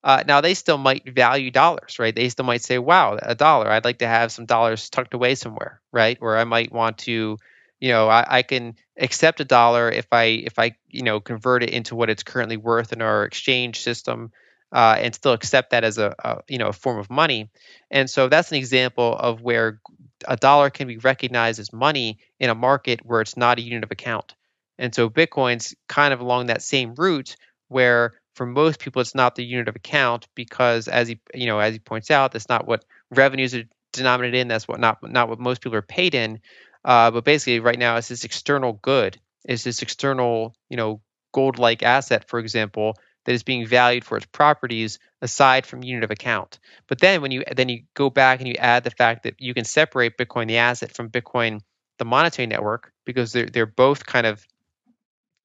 [0.05, 2.15] Uh, now they still might value dollars, right?
[2.15, 3.71] They still might say, "Wow, a dollar!
[3.71, 7.39] I'd like to have some dollars tucked away somewhere, right?" Or I might want to,
[7.81, 11.63] you know, I, I can accept a dollar if I if I you know convert
[11.63, 14.33] it into what it's currently worth in our exchange system
[14.73, 17.51] uh, and still accept that as a, a, you know a form of money.
[17.91, 19.81] And so that's an example of where
[20.27, 23.85] a dollar can be recognized as money in a market where it's not a unit
[23.85, 24.35] of account.
[24.79, 27.37] And so Bitcoin's kind of along that same route
[27.69, 31.59] where for most people it's not the unit of account because as he you know
[31.59, 35.29] as he points out that's not what revenues are denominated in that's what not not
[35.29, 36.41] what most people are paid in
[36.85, 41.01] uh, but basically right now it's this external good it's this external you know
[41.33, 46.05] gold like asset for example that is being valued for its properties aside from unit
[46.05, 46.59] of account.
[46.89, 49.55] But then when you then you go back and you add the fact that you
[49.55, 51.61] can separate Bitcoin the asset from Bitcoin
[51.99, 54.45] the monetary network because they're they're both kind of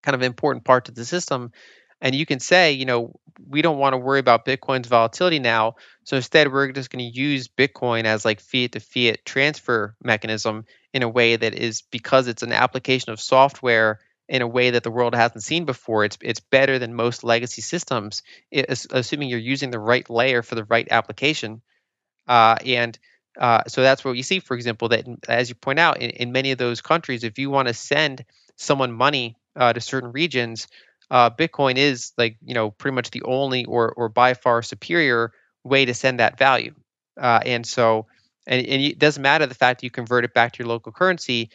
[0.03, 1.51] kind of important parts of the system.
[1.99, 5.75] And you can say, you know, we don't want to worry about Bitcoin's volatility now.
[6.03, 10.65] So instead, we're just going to use Bitcoin as like fiat to fiat transfer mechanism
[10.93, 13.99] in a way that is because it's an application of software
[14.29, 16.03] in a way that the world hasn't seen before.
[16.03, 20.65] It's it's better than most legacy systems, assuming you're using the right layer for the
[20.65, 21.61] right application.
[22.27, 22.97] Uh, and
[23.39, 26.31] uh, so that's what you see, for example, that as you point out, in, in
[26.31, 28.25] many of those countries, if you want to send
[28.57, 30.67] someone money uh, to certain regions,
[31.09, 35.31] uh, Bitcoin is like you know pretty much the only or or by far superior
[35.63, 36.73] way to send that value.
[37.19, 38.07] Uh, and so,
[38.45, 40.91] and, and it doesn't matter the fact that you convert it back to your local
[40.91, 41.49] currency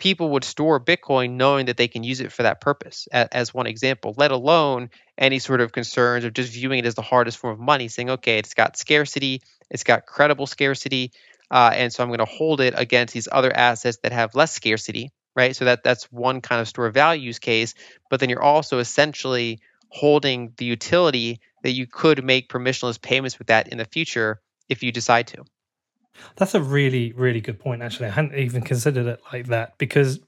[0.00, 3.66] people would store Bitcoin knowing that they can use it for that purpose, as, one
[3.66, 7.52] example, let alone any sort of concerns of just viewing it as the hardest form
[7.52, 11.12] of money, saying, okay, it's got scarcity, it's got credible scarcity,
[11.50, 14.52] uh, and so I'm going to hold it against these other assets that have less
[14.52, 15.54] scarcity, right?
[15.54, 17.74] So that that's one kind of store of value use case,
[18.08, 19.60] but then you're also essentially
[19.90, 24.82] holding the utility that you could make permissionless payments with that in the future if
[24.82, 25.44] you decide to.
[26.36, 28.08] That's a really, really good point, actually.
[28.08, 30.20] I hadn't even considered it like that because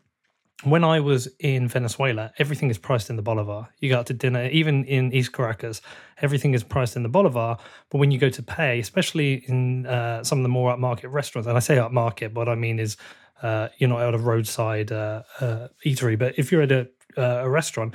[0.65, 3.69] when I was in Venezuela, everything is priced in the bolivar.
[3.81, 5.83] You go out to dinner, even in East Caracas,
[6.21, 7.57] everything is priced in the bolivar.
[7.91, 11.49] But when you go to pay, especially in uh, some of the more upmarket restaurants,
[11.49, 12.97] and I say upmarket, what I mean is
[13.43, 17.45] uh, you're not at a roadside uh, uh eatery, but if you're at a, uh,
[17.45, 17.95] a restaurant,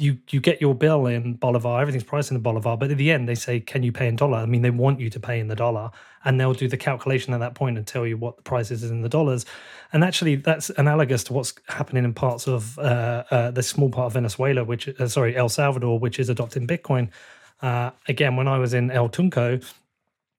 [0.00, 3.10] you you get your bill in bolivar everything's priced in the bolivar but at the
[3.10, 4.38] end they say can you pay in dollar?
[4.38, 5.90] I mean they want you to pay in the dollar
[6.24, 8.82] and they'll do the calculation at that point and tell you what the price is
[8.82, 9.44] in the dollars.
[9.92, 14.06] And actually that's analogous to what's happening in parts of uh, uh, the small part
[14.06, 17.10] of venezuela which uh, sorry el salvador which is adopting bitcoin.
[17.60, 19.62] Uh, again when i was in el tunco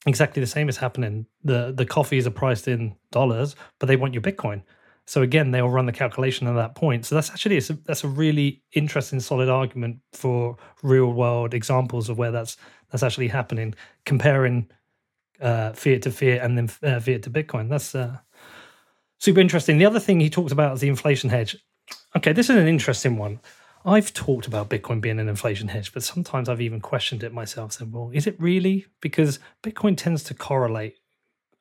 [0.07, 1.27] exactly the same is happening.
[1.43, 4.63] The the coffees are priced in dollars but they want your bitcoin
[5.11, 7.05] so again, they'll run the calculation at that point.
[7.05, 12.17] So that's actually a, that's a really interesting, solid argument for real world examples of
[12.17, 12.55] where that's
[12.89, 13.75] that's actually happening,
[14.05, 14.69] comparing
[15.41, 17.67] uh, fiat to fiat and then uh, fiat to Bitcoin.
[17.67, 18.19] That's uh,
[19.19, 19.79] super interesting.
[19.79, 21.57] The other thing he talked about is the inflation hedge.
[22.15, 23.41] Okay, this is an interesting one.
[23.83, 27.73] I've talked about Bitcoin being an inflation hedge, but sometimes I've even questioned it myself.
[27.73, 28.85] Said, well, is it really?
[29.01, 31.00] Because Bitcoin tends to correlate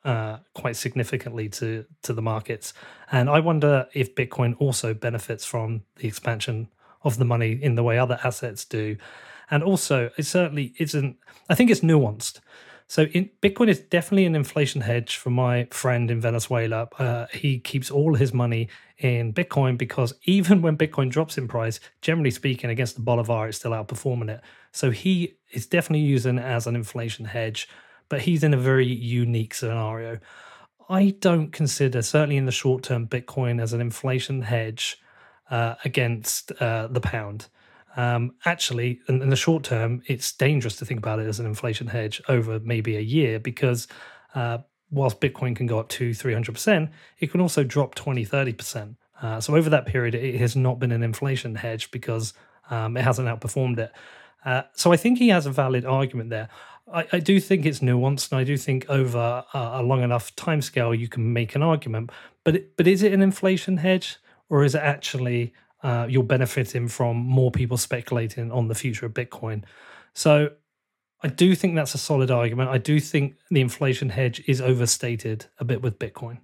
[0.04, 2.72] uh, quite significantly to to the markets.
[3.12, 6.68] And I wonder if Bitcoin also benefits from the expansion
[7.02, 8.96] of the money in the way other assets do.
[9.50, 11.16] And also, it certainly isn't.
[11.48, 12.40] I think it's nuanced.
[12.90, 16.88] So in, Bitcoin is definitely an inflation hedge for my friend in Venezuela.
[16.98, 18.68] Uh, he keeps all his money
[18.98, 23.58] in Bitcoin because even when Bitcoin drops in price, generally speaking, against the Bolivar, it's
[23.58, 24.40] still outperforming it.
[24.72, 27.68] So he is definitely using it as an inflation hedge,
[28.10, 30.18] but he's in a very unique scenario.
[30.90, 35.00] I don't consider, certainly in the short term, Bitcoin as an inflation hedge
[35.48, 37.46] uh, against uh, the pound.
[37.96, 41.46] Um, actually, in, in, the short term, it's dangerous to think about it as an
[41.46, 43.88] inflation hedge over maybe a year because
[44.34, 44.58] uh,
[44.90, 48.96] whilst Bitcoin can go up to 300%, it can also drop 20, 30%.
[49.22, 52.32] Uh, so over that period, it has not been an inflation hedge because
[52.70, 53.92] um, it hasn't outperformed it.
[54.44, 56.48] Uh, so I think he has a valid argument there.
[56.92, 60.98] I, I do think it's nuanced, and I do think over a long enough timescale
[60.98, 62.10] you can make an argument.
[62.44, 65.52] But it, but is it an inflation hedge, or is it actually
[65.82, 69.64] uh, you're benefiting from more people speculating on the future of Bitcoin.
[70.14, 70.50] So
[71.22, 72.70] I do think that's a solid argument.
[72.70, 76.38] I do think the inflation hedge is overstated a bit with Bitcoin.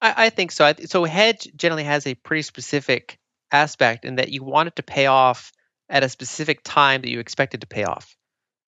[0.00, 0.72] I, I think so.
[0.86, 3.18] So hedge generally has a pretty specific
[3.52, 5.52] aspect in that you want it to pay off
[5.88, 8.15] at a specific time that you expect it to pay off.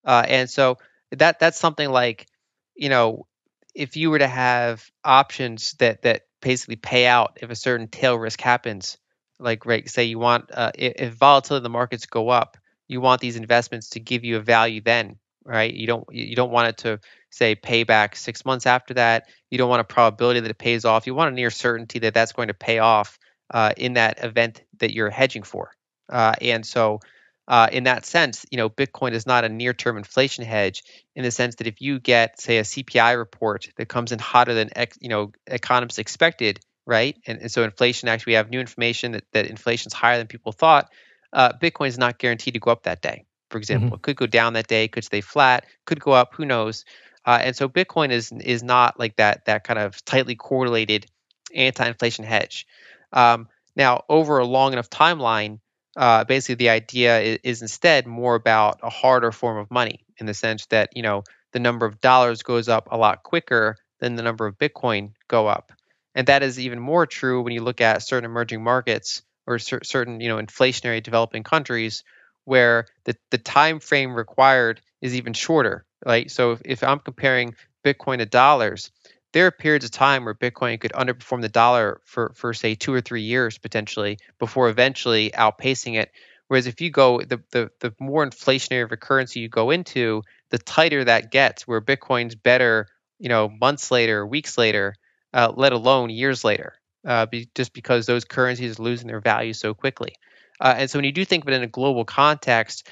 [0.08, 0.78] Uh, and so
[1.12, 2.26] that that's something like,
[2.74, 3.26] you know,
[3.74, 8.18] if you were to have options that that basically pay out if a certain tail
[8.18, 8.98] risk happens,
[9.38, 12.56] like right say you want uh, if, volatility in the markets go up
[12.88, 15.16] you want these investments to give you a value then
[15.48, 15.72] right?
[15.72, 19.28] You don't you don't want it to say pay back six months after that.
[19.50, 21.06] You don't want a probability that it pays off.
[21.06, 23.18] You want a near certainty that that's going to pay off
[23.50, 25.72] uh, in that event that you're hedging for.
[26.08, 27.00] Uh, and so
[27.48, 30.84] uh, in that sense, you know, Bitcoin is not a near-term inflation hedge
[31.16, 34.52] in the sense that if you get, say, a CPI report that comes in hotter
[34.52, 34.68] than
[35.00, 37.16] you know economists expected, right?
[37.26, 40.26] And, and so inflation actually, we have new information that, that inflation is higher than
[40.26, 40.90] people thought.
[41.32, 43.24] Uh, Bitcoin is not guaranteed to go up that day.
[43.48, 43.94] For example, mm-hmm.
[43.94, 46.84] it could go down that day, could stay flat, could go up, who knows?
[47.24, 51.06] Uh, and so Bitcoin is is not like that that kind of tightly correlated
[51.54, 52.66] anti-inflation hedge.
[53.10, 55.60] Um, now, over a long enough timeline,
[55.98, 60.26] uh, basically the idea is, is, instead more about a harder form of money in
[60.26, 64.14] the sense that you know the number of dollars goes up a lot quicker than
[64.14, 65.72] the number of Bitcoin go up.
[66.14, 69.84] And that is even more true when you look at certain emerging markets or cer-
[69.84, 72.04] certain, you know, inflationary developing countries
[72.44, 76.30] where the, the time frame required is even shorter, right?
[76.30, 77.54] So if, if I'm comparing
[77.84, 78.90] Bitcoin to dollars,
[79.32, 82.92] there are periods of time where Bitcoin could underperform the dollar for, for say two
[82.92, 86.10] or three years potentially before eventually outpacing it.
[86.48, 90.22] Whereas if you go the, the the more inflationary of a currency you go into,
[90.50, 92.86] the tighter that gets, where Bitcoin's better,
[93.18, 94.94] you know, months later, weeks later,
[95.34, 96.72] uh, let alone years later,
[97.06, 100.14] uh, be, just because those currencies are losing their value so quickly.
[100.58, 102.88] Uh, and so when you do think of it in a global context,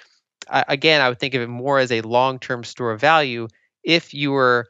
[0.50, 3.48] again, I would think of it more as a long-term store of value.
[3.82, 4.68] If you were,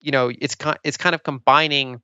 [0.00, 2.00] you know, it's it's kind of combining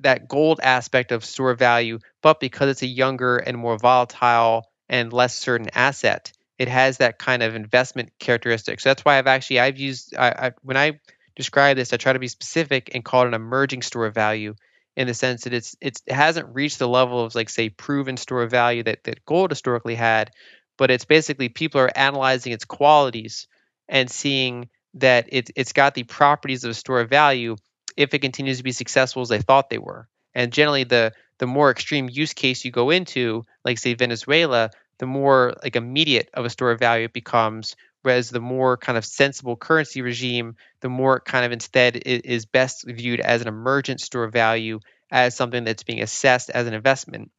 [0.00, 5.12] that gold aspect of store value, but because it's a younger and more volatile and
[5.12, 8.80] less certain asset, it has that kind of investment characteristic.
[8.80, 11.00] So that's why I've actually I've used I, I when I
[11.36, 14.54] describe this, I try to be specific and call it an emerging store value
[14.96, 18.16] in the sense that it's, it's it hasn't reached the level of like say proven
[18.16, 20.30] store value that, that gold historically had,
[20.76, 23.46] but it's basically people are analyzing its qualities
[23.88, 24.68] and seeing
[25.00, 27.56] that it, it's got the properties of a store of value
[27.96, 30.08] if it continues to be successful as they thought they were.
[30.34, 35.06] And generally the the more extreme use case you go into, like say Venezuela, the
[35.06, 39.04] more like immediate of a store of value it becomes whereas the more kind of
[39.04, 44.24] sensible currency regime, the more kind of instead is best viewed as an emergent store
[44.24, 44.80] of value,
[45.10, 47.30] as something that's being assessed as an investment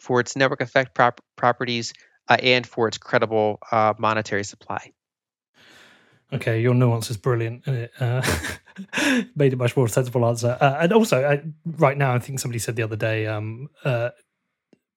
[0.00, 1.92] for its network effect prop- properties
[2.28, 4.92] uh, and for its credible uh, monetary supply.
[6.34, 7.66] Okay, your nuance is brilliant.
[7.66, 8.22] And it uh,
[9.36, 10.56] made it much more sensible answer.
[10.60, 14.10] Uh, and also, right now, I think somebody said the other day, um, uh,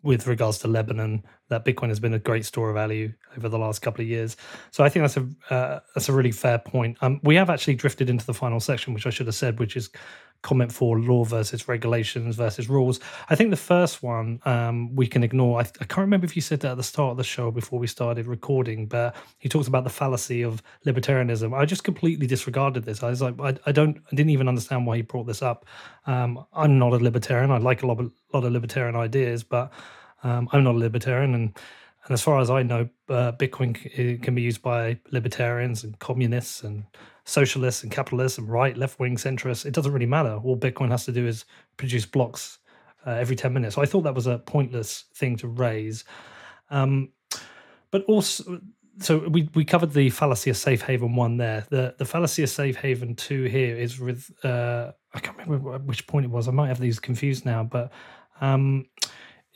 [0.02, 3.60] with regards to Lebanon, that Bitcoin has been a great store of value over the
[3.60, 4.36] last couple of years.
[4.72, 6.98] So I think that's a uh, that's a really fair point.
[7.02, 9.76] Um, we have actually drifted into the final section, which I should have said, which
[9.76, 9.90] is
[10.42, 13.00] comment for law versus regulations versus rules.
[13.30, 15.60] I think the first one um, we can ignore.
[15.60, 17.80] I, I, can't remember if you said that at the start of the show before
[17.80, 21.58] we started recording, but he talks about the fallacy of libertarianism.
[21.58, 23.04] I just completely disregarded this.
[23.04, 25.66] I was like, I, I don't, I didn't even understand why he brought this up.
[26.06, 27.52] Um, I'm not a libertarian.
[27.52, 29.72] I like a lot of, lot of libertarian ideas, but
[30.24, 31.58] um, I'm not a libertarian, and
[32.08, 36.64] and as far as I know, uh, Bitcoin can be used by libertarians and communists
[36.64, 36.86] and
[37.28, 39.66] socialists and capitalists and right, left wing, centrists.
[39.66, 40.40] It doesn't really matter.
[40.44, 41.44] All Bitcoin has to do is
[41.76, 42.60] produce blocks
[43.06, 43.76] uh, every 10 minutes.
[43.76, 46.06] So I thought that was a pointless thing to raise.
[46.70, 47.10] Um,
[47.92, 48.62] but also,
[49.00, 51.66] so we, we covered the fallacy of safe haven one there.
[51.70, 56.08] The the fallacy of safe haven two here is with uh, I can't remember which
[56.08, 56.48] point it was.
[56.48, 57.92] I might have these confused now, but
[58.42, 58.86] um,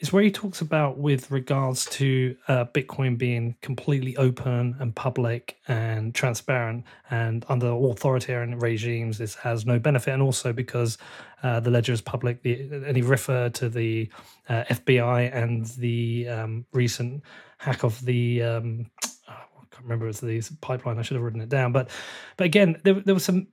[0.02, 5.60] it's where he talks about with regards to uh, Bitcoin being completely open and public
[5.68, 10.98] and transparent, and under authoritarian regimes, this has no benefit, and also because
[11.44, 12.41] uh, the ledger is public.
[12.41, 14.10] The, and he referred to the
[14.49, 17.22] uh, FBI and the um, recent
[17.60, 18.41] hack of the.
[18.41, 18.90] Um,
[19.30, 20.98] oh, I can't remember it's the pipeline.
[20.98, 21.91] I should have written it down, but
[22.38, 23.49] but again, there there were some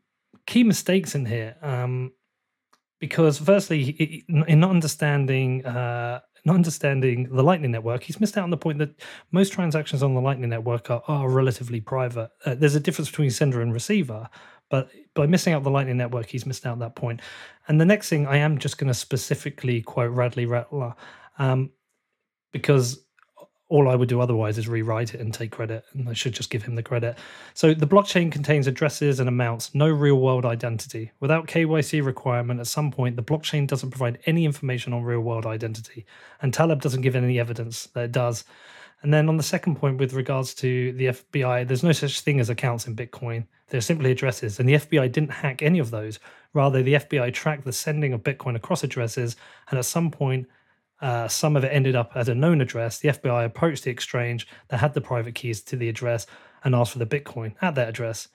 [0.46, 1.56] key mistakes in here.
[1.60, 2.12] Um,
[2.98, 8.50] because firstly, in not understanding uh, not understanding the Lightning Network, he's missed out on
[8.50, 8.90] the point that
[9.32, 12.30] most transactions on the Lightning Network are, are relatively private.
[12.44, 14.28] Uh, there's a difference between sender and receiver,
[14.70, 17.20] but by missing out the Lightning Network, he's missed out that point.
[17.66, 20.94] And the next thing, I am just going to specifically quote Bradley Rettler,
[21.38, 21.70] um,
[22.52, 23.04] because
[23.68, 26.50] all I would do otherwise is rewrite it and take credit, and I should just
[26.50, 27.18] give him the credit.
[27.54, 31.12] So the blockchain contains addresses and amounts, no real world identity.
[31.20, 35.44] Without KYC requirement, at some point, the blockchain doesn't provide any information on real world
[35.44, 36.06] identity,
[36.40, 38.44] and Taleb doesn't give any evidence that it does.
[39.02, 42.40] And then on the second point, with regards to the FBI, there's no such thing
[42.40, 43.46] as accounts in Bitcoin.
[43.68, 46.18] They're simply addresses, and the FBI didn't hack any of those.
[46.54, 49.36] Rather, the FBI tracked the sending of Bitcoin across addresses,
[49.68, 50.48] and at some point,
[51.00, 52.98] uh, some of it ended up at a known address.
[52.98, 56.26] The FBI approached the exchange that had the private keys to the address
[56.64, 58.28] and asked for the Bitcoin at that address.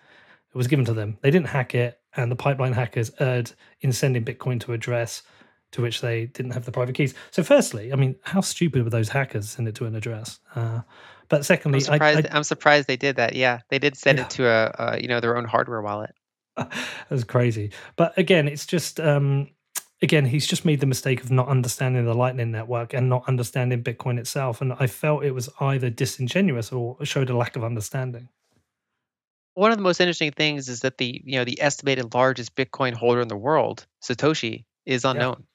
[0.53, 1.17] It was given to them.
[1.21, 5.23] They didn't hack it, and the pipeline hackers erred in sending Bitcoin to address
[5.71, 7.15] to which they didn't have the private keys.
[7.31, 10.39] So, firstly, I mean, how stupid were those hackers send it to an address?
[10.55, 10.81] Uh,
[11.29, 13.35] but secondly, I'm surprised, I, am surprised they did that.
[13.35, 14.25] Yeah, they did send yeah.
[14.25, 16.13] it to a, a, you know their own hardware wallet.
[17.09, 17.71] That's crazy.
[17.95, 19.49] But again, it's just um,
[20.03, 23.81] again, he's just made the mistake of not understanding the Lightning Network and not understanding
[23.81, 24.61] Bitcoin itself.
[24.61, 28.27] And I felt it was either disingenuous or showed a lack of understanding.
[29.55, 32.93] One of the most interesting things is that the you know the estimated largest Bitcoin
[32.93, 35.45] holder in the world, Satoshi, is unknown,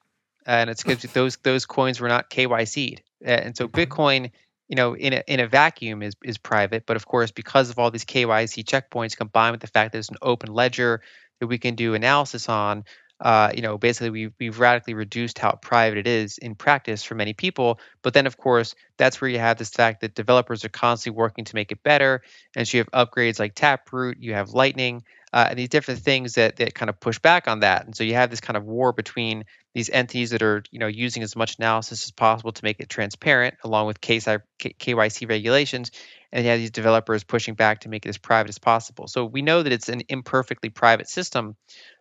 [0.47, 0.61] yeah.
[0.61, 3.77] and it's because those those coins were not KYC'd, and so mm-hmm.
[3.77, 4.31] Bitcoin,
[4.69, 7.77] you know, in a in a vacuum is is private, but of course because of
[7.77, 11.01] all these KYC checkpoints combined with the fact that it's an open ledger
[11.41, 12.85] that we can do analysis on,
[13.19, 17.15] uh, you know, basically we've, we've radically reduced how private it is in practice for
[17.15, 17.79] many people.
[18.01, 21.45] But then, of course, that's where you have this fact that developers are constantly working
[21.45, 22.21] to make it better.
[22.55, 26.35] And so you have upgrades like Taproot, you have Lightning, uh, and these different things
[26.35, 27.85] that, that kind of push back on that.
[27.85, 29.43] And so you have this kind of war between
[29.73, 32.89] these entities that are, you know, using as much analysis as possible to make it
[32.89, 35.91] transparent, along with KYC regulations,
[36.31, 39.07] and you have these developers pushing back to make it as private as possible.
[39.07, 41.55] So we know that it's an imperfectly private system,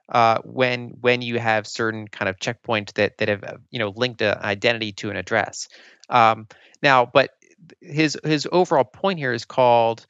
[0.09, 3.93] uh, when when you have certain kind of checkpoints that that have uh, you know
[3.95, 5.69] linked an identity to an address.
[6.09, 6.49] Um,
[6.83, 7.31] now, but
[7.81, 10.07] his his overall point here is called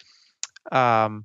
[0.70, 1.25] um,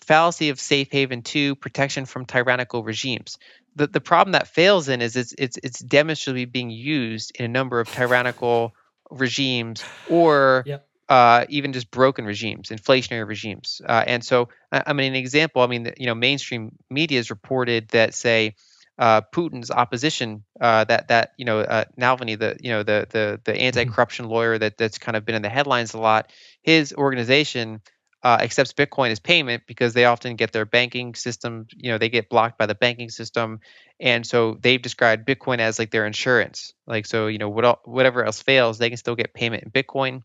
[0.00, 3.38] fallacy of safe haven two protection from tyrannical regimes.
[3.76, 7.48] The the problem that fails in is it's it's it's demonstrably being used in a
[7.48, 8.74] number of tyrannical
[9.10, 13.80] regimes or yep uh, even just broken regimes, inflationary regimes.
[13.84, 15.62] Uh, and so, I, mean, an example.
[15.62, 18.54] I mean, you know, mainstream media has reported that, say,
[18.98, 23.40] uh, Putin's opposition, uh, that that you know, uh, Navalny, the you know, the the
[23.44, 23.60] the mm-hmm.
[23.60, 26.32] anti-corruption lawyer that that's kind of been in the headlines a lot.
[26.62, 27.80] His organization
[28.24, 32.08] uh, accepts Bitcoin as payment because they often get their banking system, you know, they
[32.08, 33.60] get blocked by the banking system,
[34.00, 36.74] and so they've described Bitcoin as like their insurance.
[36.86, 40.22] Like so, you know, what whatever else fails, they can still get payment in Bitcoin.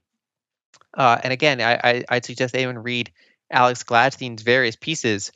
[0.94, 3.12] Uh, and again, I, I, would suggest anyone read
[3.52, 5.32] Alex Gladstein's various pieces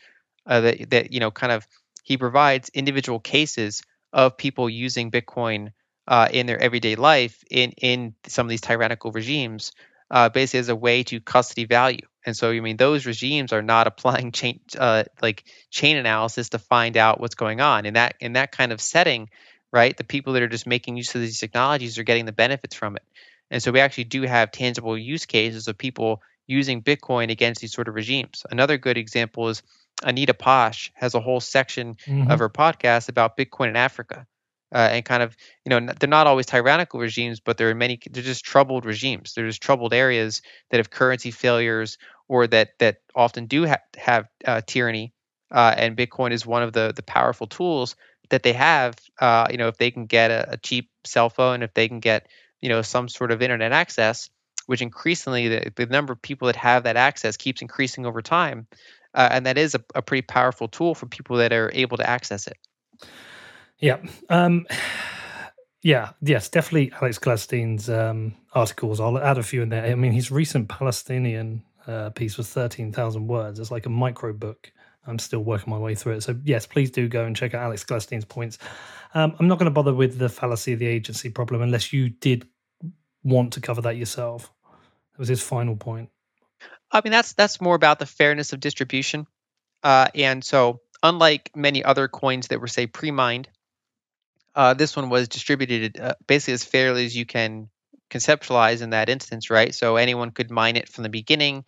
[0.46, 1.68] uh, that, that, you know, kind of
[2.04, 3.82] he provides individual cases
[4.14, 5.72] of people using Bitcoin
[6.08, 9.74] uh, in their everyday life in, in some of these tyrannical regimes,
[10.10, 12.06] uh, basically as a way to custody value.
[12.26, 16.60] And so, I mean, those regimes are not applying chain, uh, like chain analysis to
[16.60, 17.86] find out what's going on.
[17.86, 19.30] In that in that kind of setting,
[19.72, 22.76] right, the people that are just making use of these technologies are getting the benefits
[22.76, 23.04] from it.
[23.50, 27.74] And so we actually do have tangible use cases of people using Bitcoin against these
[27.74, 28.46] sort of regimes.
[28.50, 29.64] Another good example is
[30.04, 32.32] Anita Posch has a whole section mm-hmm.
[32.32, 34.26] of her podcast about Bitcoin in Africa.
[34.74, 38.00] Uh, and kind of, you know, they're not always tyrannical regimes, but there are many,
[38.12, 39.34] they're just troubled regimes.
[39.34, 41.98] They're just troubled areas that have currency failures
[42.28, 45.14] or that that often do ha- have uh, tyranny.
[45.50, 47.96] Uh, and Bitcoin is one of the the powerful tools
[48.30, 48.96] that they have.
[49.20, 52.02] Uh, you know, if they can get a, a cheap cell phone, if they can
[52.02, 52.28] get
[52.62, 54.30] you know some sort of internet access
[54.66, 58.68] which increasingly the, the number of people that have that access keeps increasing over time
[59.14, 62.10] uh, and that is a, a, pretty powerful tool for people that are able to
[62.10, 62.58] access it
[63.80, 63.98] yeah
[64.30, 64.66] um,
[65.82, 70.12] yeah yes definitely alex gladstein's um, articles i'll add a few in there i mean
[70.12, 73.60] his recent palestinian uh, piece was 13,000 words.
[73.60, 74.72] It's like a micro book.
[75.08, 76.24] I'm still working my way through it.
[76.24, 78.58] So, yes, please do go and check out Alex Gladstein's points.
[79.14, 82.10] Um, I'm not going to bother with the fallacy of the agency problem unless you
[82.10, 82.48] did
[83.24, 84.52] want to cover that yourself.
[85.14, 86.10] That was his final point.
[86.92, 89.28] I mean, that's that's more about the fairness of distribution.
[89.84, 93.50] Uh, and so, unlike many other coins that were, say, pre-mined,
[94.56, 97.70] uh, this one was distributed uh, basically as fairly as you can
[98.10, 99.74] conceptualize in that instance, right?
[99.76, 101.66] So anyone could mine it from the beginning.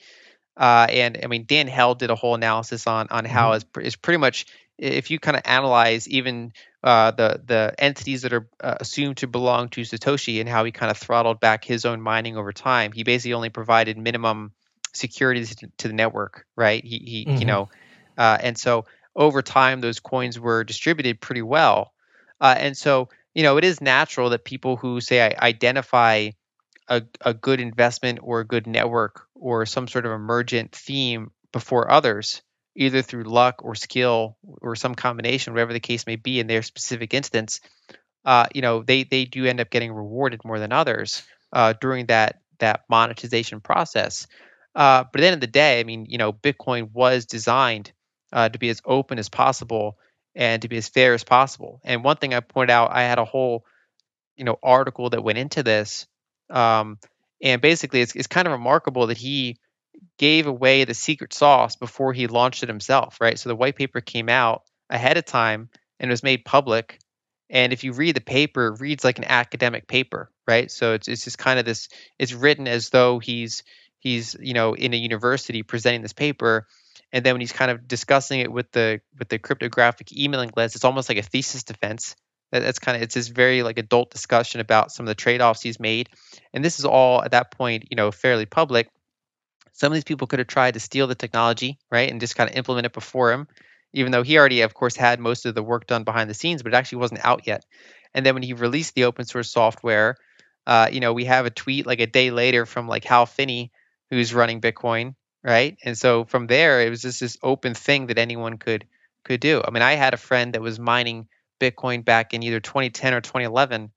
[0.58, 3.82] Uh, and I mean, Dan Held did a whole analysis on on how mm-hmm.
[3.82, 4.46] is pretty much
[4.80, 6.54] if you kind of analyze even
[6.84, 10.72] uh, the the entities that are uh, assumed to belong to Satoshi and how he
[10.72, 12.92] kind of throttled back his own mining over time.
[12.92, 14.54] He basically only provided minimum
[14.94, 15.46] security
[15.78, 16.84] to the network, right?
[16.84, 17.38] He, he mm-hmm.
[17.38, 17.70] you know,
[18.18, 18.86] uh, and so
[19.16, 21.92] over time those coins were distributed pretty well,
[22.40, 26.30] uh, and so you know it is natural that people who say I identify
[26.90, 31.90] a, a good investment or a good network or some sort of emergent theme before
[31.90, 32.42] others,
[32.76, 36.64] either through luck or skill or some combination, whatever the case may be in their
[36.64, 37.62] specific instance,
[38.26, 42.08] uh, you know, they they do end up getting rewarded more than others uh, during
[42.08, 44.28] that that monetization process.
[44.76, 47.92] Uh, but at the end of the day, I mean, you know, Bitcoin was designed
[48.34, 49.98] uh, to be as open as possible
[50.36, 51.82] and to be as fair as possible.
[51.84, 53.66] And one thing I pointed out, I had a whole,
[54.38, 56.08] you know, article that went into this,
[56.50, 56.98] um,
[57.42, 59.58] and basically, it's, it's kind of remarkable that he
[60.18, 63.40] gave away the secret sauce before he launched it himself, right?
[63.40, 65.70] So the white paper came out ahead of time
[66.00, 67.00] and was made public.
[67.50, 70.70] And if you read the paper, it reads like an academic paper, right?
[70.70, 71.90] So it's it's just kind of this.
[72.18, 73.64] It's written as though he's
[74.00, 76.68] he's you know in a university presenting this paper
[77.12, 80.76] and then when he's kind of discussing it with the with the cryptographic emailing list
[80.76, 82.16] it's almost like a thesis defense
[82.52, 85.62] that, that's kind of it's this very like adult discussion about some of the trade-offs
[85.62, 86.10] he's made
[86.54, 88.90] and this is all at that point you know fairly public
[89.74, 92.50] some of these people could have tried to steal the technology right and just kind
[92.50, 93.48] of implement it before him
[93.94, 96.64] even though he already of course had most of the work done behind the scenes
[96.64, 97.66] but it actually wasn't out yet
[98.14, 100.16] and then when he released the open source software
[100.68, 103.72] uh, you know we have a tweet like a day later from like hal finney
[104.10, 105.78] who's running Bitcoin, right?
[105.84, 108.86] And so from there, it was just this open thing that anyone could
[109.24, 109.62] could do.
[109.66, 111.28] I mean, I had a friend that was mining
[111.60, 113.92] Bitcoin back in either 2010 or 2011,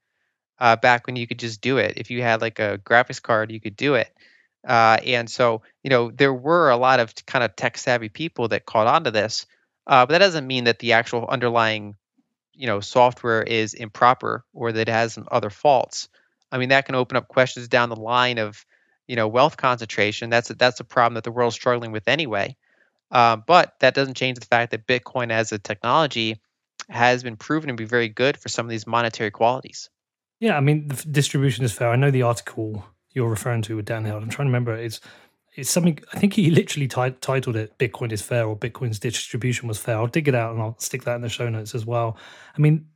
[0.59, 1.94] uh, back when you could just do it.
[1.97, 4.12] If you had like a graphics card, you could do it.
[4.66, 8.48] Uh, and so, you know, there were a lot of kind of tech savvy people
[8.48, 9.47] that caught on to this,
[9.86, 11.97] uh, but that doesn't mean that the actual underlying,
[12.55, 16.09] you know, software is improper or that it has some other faults.
[16.52, 18.64] I mean, that can open up questions down the line of,
[19.06, 20.30] you know wealth concentration.
[20.30, 22.56] That's a, that's a problem that the world's struggling with anyway.
[23.10, 26.40] Um, but that doesn't change the fact that Bitcoin as a technology
[26.88, 29.90] has been proven to be very good for some of these monetary qualities.
[30.40, 31.90] Yeah, I mean the distribution is fair.
[31.90, 34.22] I know the article you're referring to with Dan Held.
[34.22, 34.74] I'm trying to remember.
[34.74, 35.00] It's
[35.54, 39.68] it's something I think he literally t- titled it "Bitcoin is fair" or "Bitcoin's distribution
[39.68, 41.84] was fair." I'll dig it out and I'll stick that in the show notes as
[41.86, 42.16] well.
[42.56, 42.86] I mean,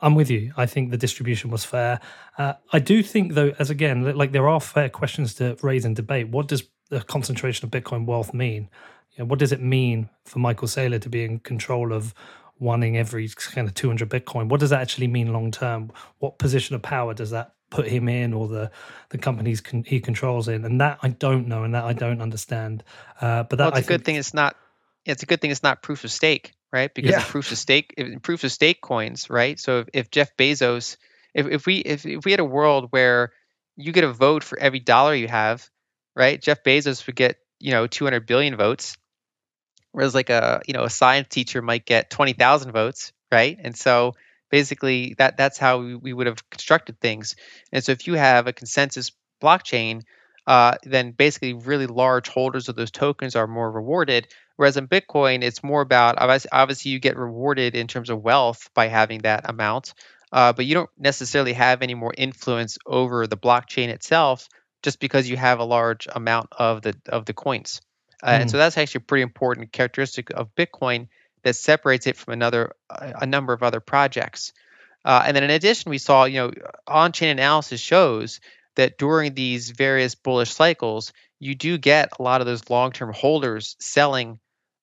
[0.00, 0.52] I'm with you.
[0.56, 2.00] I think the distribution was fair.
[2.36, 5.96] Uh, I do think, though, as again, like there are fair questions to raise and
[5.96, 6.28] debate.
[6.28, 8.68] What does the concentration of Bitcoin wealth mean?
[9.12, 12.14] You know, what does it mean for Michael Saylor to be in control of
[12.58, 14.48] wanting every kind of 200 Bitcoin?
[14.48, 15.92] What does that actually mean long term?
[16.18, 18.70] What position of power does that put him in, or the
[19.10, 20.64] the companies con- he controls in?
[20.64, 22.84] And that I don't know, and that I don't understand.
[23.20, 24.16] Uh, but that well, it's I a good thing.
[24.16, 24.56] It's not.
[25.04, 25.50] It's a good thing.
[25.50, 26.92] It's not proof of stake right?
[26.92, 27.24] Because yeah.
[27.24, 29.58] proof of stake, proof of stake coins, right?
[29.58, 30.96] So if, if Jeff Bezos,
[31.34, 33.32] if, if we if, if we had a world where
[33.76, 35.68] you get a vote for every dollar you have,
[36.14, 36.40] right?
[36.40, 38.96] Jeff Bezos would get you know 200 billion votes,
[39.92, 43.58] whereas like a you know a science teacher might get 20,000 votes, right?
[43.62, 44.14] And so
[44.50, 47.36] basically that that's how we, we would have constructed things.
[47.72, 49.12] And so if you have a consensus
[49.42, 50.02] blockchain,
[50.46, 54.28] uh, then basically really large holders of those tokens are more rewarded
[54.58, 58.88] Whereas in Bitcoin, it's more about obviously you get rewarded in terms of wealth by
[58.88, 59.94] having that amount,
[60.32, 64.48] uh, but you don't necessarily have any more influence over the blockchain itself
[64.82, 67.80] just because you have a large amount of the of the coins.
[68.22, 68.40] Uh, mm.
[68.40, 68.60] And so hmm.
[68.60, 71.08] that's actually a pretty important characteristic of Bitcoin
[71.42, 74.52] that separates it from another a number of other projects.
[75.04, 76.52] Uh, and then in addition, we saw you know
[76.86, 78.40] on-chain analysis shows
[78.74, 83.76] that during these various bullish cycles, you do get a lot of those long-term holders
[83.78, 84.40] selling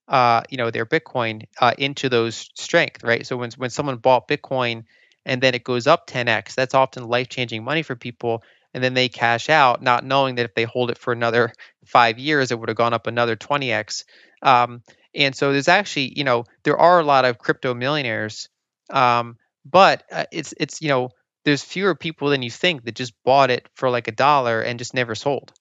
[0.08, 3.26] uh, you know, their Bitcoin uh, into those strength, right?
[3.26, 4.84] So when when someone bought Bitcoin
[5.26, 8.44] and then it goes up 10x, that's often life changing money for people.
[8.76, 11.54] And then they cash out, not knowing that if they hold it for another
[11.86, 14.04] five years, it would have gone up another 20x.
[14.42, 14.84] Um,
[15.16, 18.50] and so there's actually, you know, there are a lot of crypto millionaires,
[18.90, 21.10] um, but uh, it's it's you know,
[21.46, 24.78] there's fewer people than you think that just bought it for like a dollar and
[24.78, 25.54] just never sold.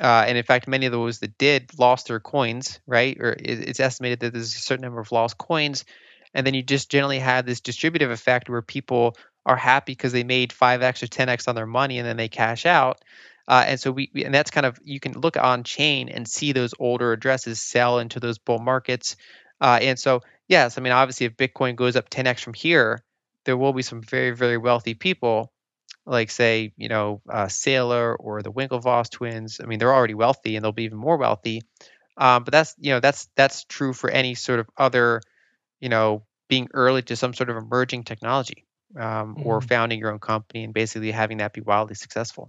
[0.00, 3.16] Uh, and in fact, many of those that did lost their coins, right?
[3.20, 5.84] Or it's estimated that there's a certain number of lost coins.
[6.34, 9.16] And then you just generally have this distributive effect where people
[9.48, 12.66] are happy because they made 5x or 10x on their money and then they cash
[12.66, 13.00] out.
[13.48, 16.28] Uh, and so we, we, and that's kind of you can look on chain and
[16.28, 19.16] see those older addresses sell into those bull markets.
[19.58, 23.02] Uh, and so yes, I mean obviously if Bitcoin goes up 10x from here,
[23.46, 25.50] there will be some very very wealthy people,
[26.04, 29.60] like say you know uh, Saylor or the Winklevoss twins.
[29.62, 31.62] I mean they're already wealthy and they'll be even more wealthy.
[32.18, 35.22] Um, but that's you know that's that's true for any sort of other,
[35.80, 39.46] you know, being early to some sort of emerging technology um, mm-hmm.
[39.46, 42.48] or founding your own company and basically having that be wildly successful.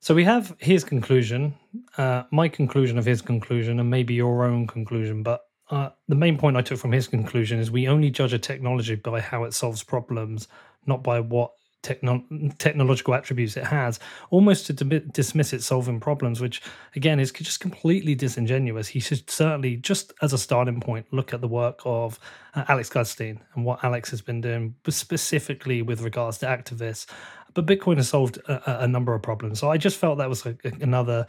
[0.00, 1.54] So we have his conclusion,
[1.96, 5.22] uh, my conclusion of his conclusion, and maybe your own conclusion.
[5.22, 5.40] But
[5.70, 8.96] uh, the main point I took from his conclusion is we only judge a technology
[8.96, 10.46] by how it solves problems,
[10.86, 11.52] not by what
[11.84, 12.24] techno-
[12.58, 14.00] technological attributes it has,
[14.30, 16.60] almost to dismiss it solving problems, which
[16.96, 18.88] again is just completely disingenuous.
[18.88, 22.18] He should certainly, just as a starting point, look at the work of
[22.54, 27.06] uh, Alex Gladstein and what Alex has been doing, specifically with regards to activists.
[27.52, 29.60] But Bitcoin has solved a, a number of problems.
[29.60, 31.26] So I just felt that was a, another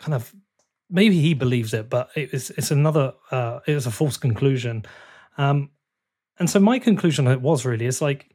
[0.00, 0.34] kind of
[0.90, 4.84] maybe he believes it, but it's it's another uh, it was a false conclusion.
[5.38, 5.70] Um,
[6.38, 8.31] and so my conclusion it was really is like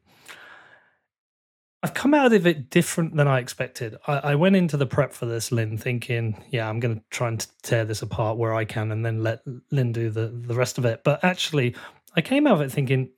[1.82, 3.96] I've come out of it different than I expected.
[4.06, 7.28] I, I, went into the prep for this, Lyn, thinking, yeah, I'm going to try
[7.28, 10.78] and tear this apart where I can and then let Lyn do the, the rest
[10.78, 11.04] of it.
[11.04, 11.76] But actually,
[12.16, 13.10] I came out of it thinking,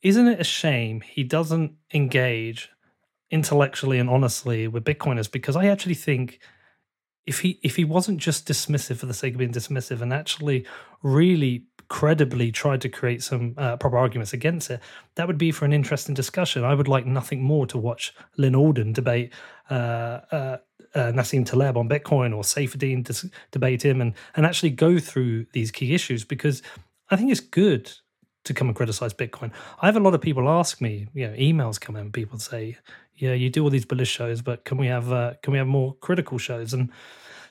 [0.00, 2.70] isn't it a shame he doesn't engage
[3.30, 5.30] intellectually and honestly with Bitcoiners?
[5.30, 6.40] Because I actually think
[7.26, 10.66] if he if he wasn't just dismissive for the sake of being dismissive and actually
[11.02, 14.80] really credibly tried to create some uh, proper arguments against it,
[15.16, 16.64] that would be for an interesting discussion.
[16.64, 19.32] I would like nothing more to watch Lyn Alden debate
[19.70, 20.56] uh, uh,
[20.94, 25.46] uh Nassim Taleb on Bitcoin or Saifedean dis- debate him and, and actually go through
[25.52, 26.62] these key issues because
[27.10, 27.92] I think it's good
[28.44, 29.52] to come and criticize Bitcoin.
[29.80, 32.76] I have a lot of people ask me, you know, emails come in, people say,
[33.16, 35.66] yeah, you do all these bullish shows, but can we have uh, can we have
[35.66, 36.72] more critical shows?
[36.72, 36.90] And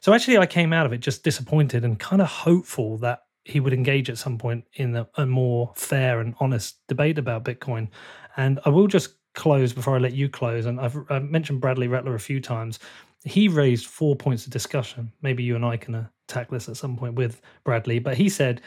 [0.02, 3.60] so actually, I came out of it just disappointed and kind of hopeful that he
[3.60, 7.90] would engage at some point in a, a more fair and honest debate about Bitcoin.
[8.38, 10.65] And I will just close before I let you close.
[10.65, 12.80] And I've, I've mentioned Bradley Rettler a few times.
[13.26, 15.11] He raised four points of discussion.
[15.22, 17.99] Maybe you and I can attack this at some point with Bradley.
[17.99, 18.61] But he said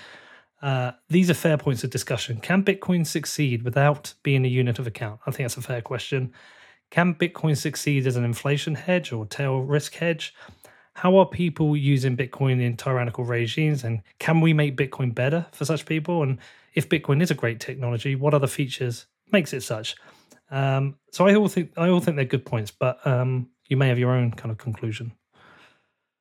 [0.62, 2.40] uh, these are fair points of discussion.
[2.40, 5.20] Can Bitcoin succeed without being a unit of account?
[5.27, 6.32] I think that's a fair question.
[6.90, 10.35] Can Bitcoin succeed as an inflation hedge or tail risk hedge?
[10.97, 13.85] How are people using Bitcoin in tyrannical regimes?
[13.85, 16.23] And can we make Bitcoin better for such people?
[16.23, 16.39] And
[16.73, 19.94] if Bitcoin is a great technology, what other features makes it such?
[20.51, 23.89] Um, so I all think I all think they're good points, but um, you may
[23.89, 25.12] have your own kind of conclusion.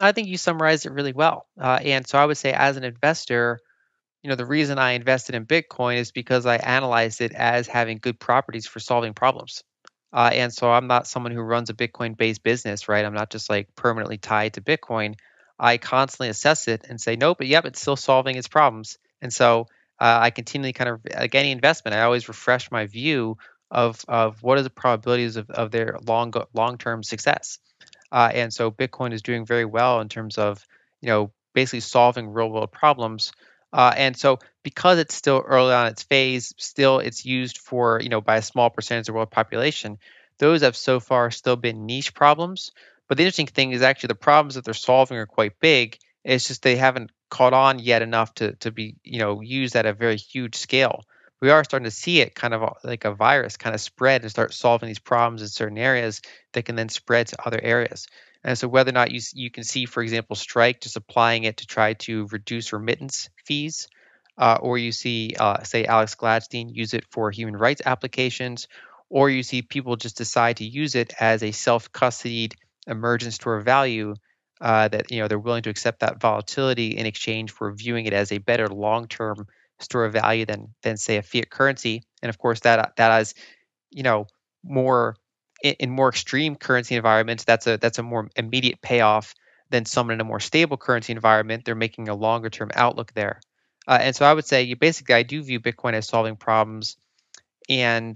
[0.01, 1.47] I think you summarized it really well.
[1.57, 3.61] Uh, and so I would say, as an investor,
[4.23, 7.99] you know, the reason I invested in Bitcoin is because I analyzed it as having
[7.99, 9.63] good properties for solving problems.
[10.15, 13.03] Uh, and so I'm not someone who runs a Bitcoin based business, right?
[13.03, 15.15] I'm not just like permanently tied to Bitcoin.
[15.59, 18.97] I constantly assess it and say, nope, but yep, it's still solving its problems.
[19.21, 19.67] And so
[19.99, 23.37] uh, I continually kind of, like any investment, I always refresh my view
[23.69, 27.59] of, of what are the probabilities of, of their long long term success.
[28.09, 30.65] Uh, and so Bitcoin is doing very well in terms of,
[31.01, 33.33] you know, basically solving real world problems
[33.75, 38.07] uh, and so because it's still early on its phase, still it's used for, you
[38.07, 39.97] know, by a small percentage of the world population,
[40.39, 42.71] those have so far still been niche problems.
[43.09, 45.97] But the interesting thing is actually the problems that they're solving are quite big.
[46.23, 49.85] It's just they haven't caught on yet enough to, to be, you know, used at
[49.85, 51.03] a very huge scale.
[51.41, 54.31] We are starting to see it kind of like a virus kind of spread and
[54.31, 56.21] start solving these problems in certain areas
[56.53, 58.07] that can then spread to other areas.
[58.45, 61.57] And so whether or not you, you can see, for example, Strike just applying it
[61.57, 63.87] to try to reduce remittance fees,
[64.37, 68.67] uh, or you see, uh, say, Alex Gladstein use it for human rights applications,
[69.09, 72.53] or you see people just decide to use it as a self-custodied
[72.85, 74.13] emergent store of value
[74.61, 78.13] uh, that you know they're willing to accept that volatility in exchange for viewing it
[78.13, 79.47] as a better long-term
[79.79, 82.03] store of value than than say a fiat currency.
[82.21, 83.33] And of course, that that has
[83.91, 84.27] you know
[84.63, 85.15] more
[85.65, 89.33] in, in more extreme currency environments, that's a that's a more immediate payoff
[89.71, 91.65] than someone in a more stable currency environment.
[91.65, 93.41] They're making a longer term outlook there.
[93.87, 96.97] Uh, and so I would say, you basically, I do view Bitcoin as solving problems,
[97.67, 98.15] and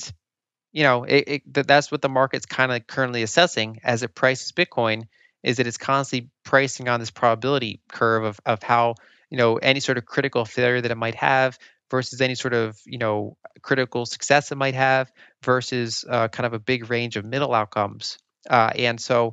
[0.71, 4.51] you know, it, it, that's what the market's kind of currently assessing as it prices
[4.51, 5.07] Bitcoin.
[5.41, 8.95] Is that it's constantly pricing on this probability curve of of how
[9.29, 11.57] you know any sort of critical failure that it might have
[11.89, 15.11] versus any sort of you know critical success it might have
[15.43, 18.17] versus uh, kind of a big range of middle outcomes.
[18.49, 19.31] Uh, and so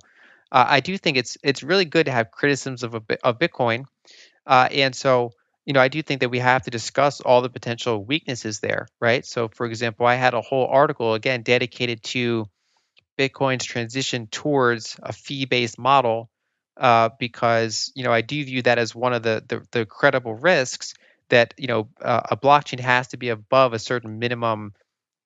[0.53, 3.85] uh, I do think it's it's really good to have criticisms of a, of Bitcoin,
[4.47, 5.33] uh, and so
[5.65, 8.87] you know I do think that we have to discuss all the potential weaknesses there,
[9.01, 9.25] right?
[9.25, 12.47] So, for example, I had a whole article again dedicated to
[13.19, 16.31] Bitcoin's transition towards a fee-based model
[16.77, 20.35] uh, because you know I do view that as one of the the, the credible
[20.35, 20.95] risks
[21.31, 24.75] that you know uh, a blockchain has to be above a certain minimum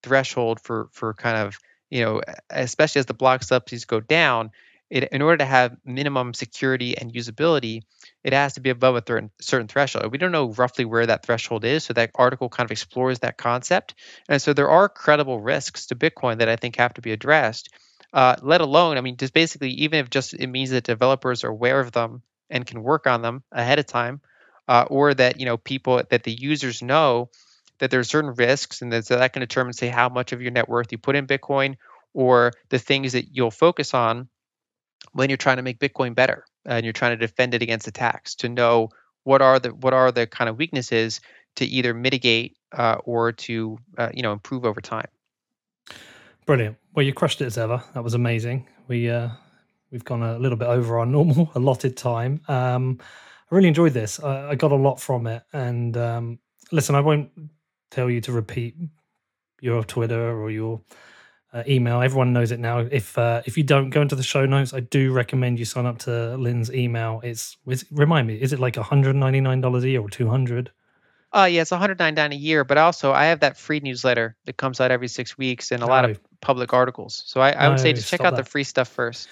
[0.03, 1.59] threshold for for kind of
[1.91, 2.21] you know
[2.51, 4.51] especially as the block subsidies go down
[4.91, 7.83] it, in order to have minimum security and usability
[8.25, 10.11] it has to be above a certain threshold.
[10.13, 13.39] We don't know roughly where that threshold is so that article kind of explores that
[13.39, 13.95] concept.
[14.29, 17.71] And so there are credible risks to bitcoin that i think have to be addressed
[18.13, 21.49] uh, let alone i mean just basically even if just it means that developers are
[21.51, 24.21] aware of them and can work on them ahead of time
[24.71, 27.29] uh, or that you know people that the users know
[27.81, 30.53] that there are certain risks and that, that can determine say how much of your
[30.53, 31.77] net worth you put in bitcoin
[32.15, 34.29] or the things that you'll focus on
[35.13, 38.37] when you're trying to make bitcoin better and you're trying to defend it against attacks
[38.37, 38.89] to know
[39.25, 41.21] what are the what are the kind of weaknesses
[41.57, 45.09] to either mitigate uh, or to uh, you know improve over time.
[46.47, 46.77] Brilliant.
[46.95, 47.83] Well you crushed it as ever.
[47.95, 48.69] That was amazing.
[48.87, 49.31] We uh
[49.91, 52.41] we've gone a little bit over our normal allotted time.
[52.47, 53.01] Um
[53.51, 54.21] I really enjoyed this.
[54.21, 55.43] I, I got a lot from it.
[55.53, 56.39] And um,
[56.71, 57.31] listen, I won't
[57.91, 58.77] tell you to repeat
[59.61, 60.81] your Twitter or your
[61.53, 62.01] uh, email.
[62.01, 62.79] Everyone knows it now.
[62.79, 65.87] If uh, if you don't go into the show notes, I do recommend you sign
[65.87, 67.21] up to Lyn's email.
[67.25, 70.09] It's, it's remind me, is it like one hundred ninety nine dollars a year or
[70.09, 70.71] two hundred?
[71.33, 74.81] Uh, yeah, it's 199 a year, but also I have that free newsletter that comes
[74.81, 77.23] out every six weeks and a lot of public articles.
[77.25, 78.45] So I, I would say just check out that.
[78.45, 79.29] the free stuff first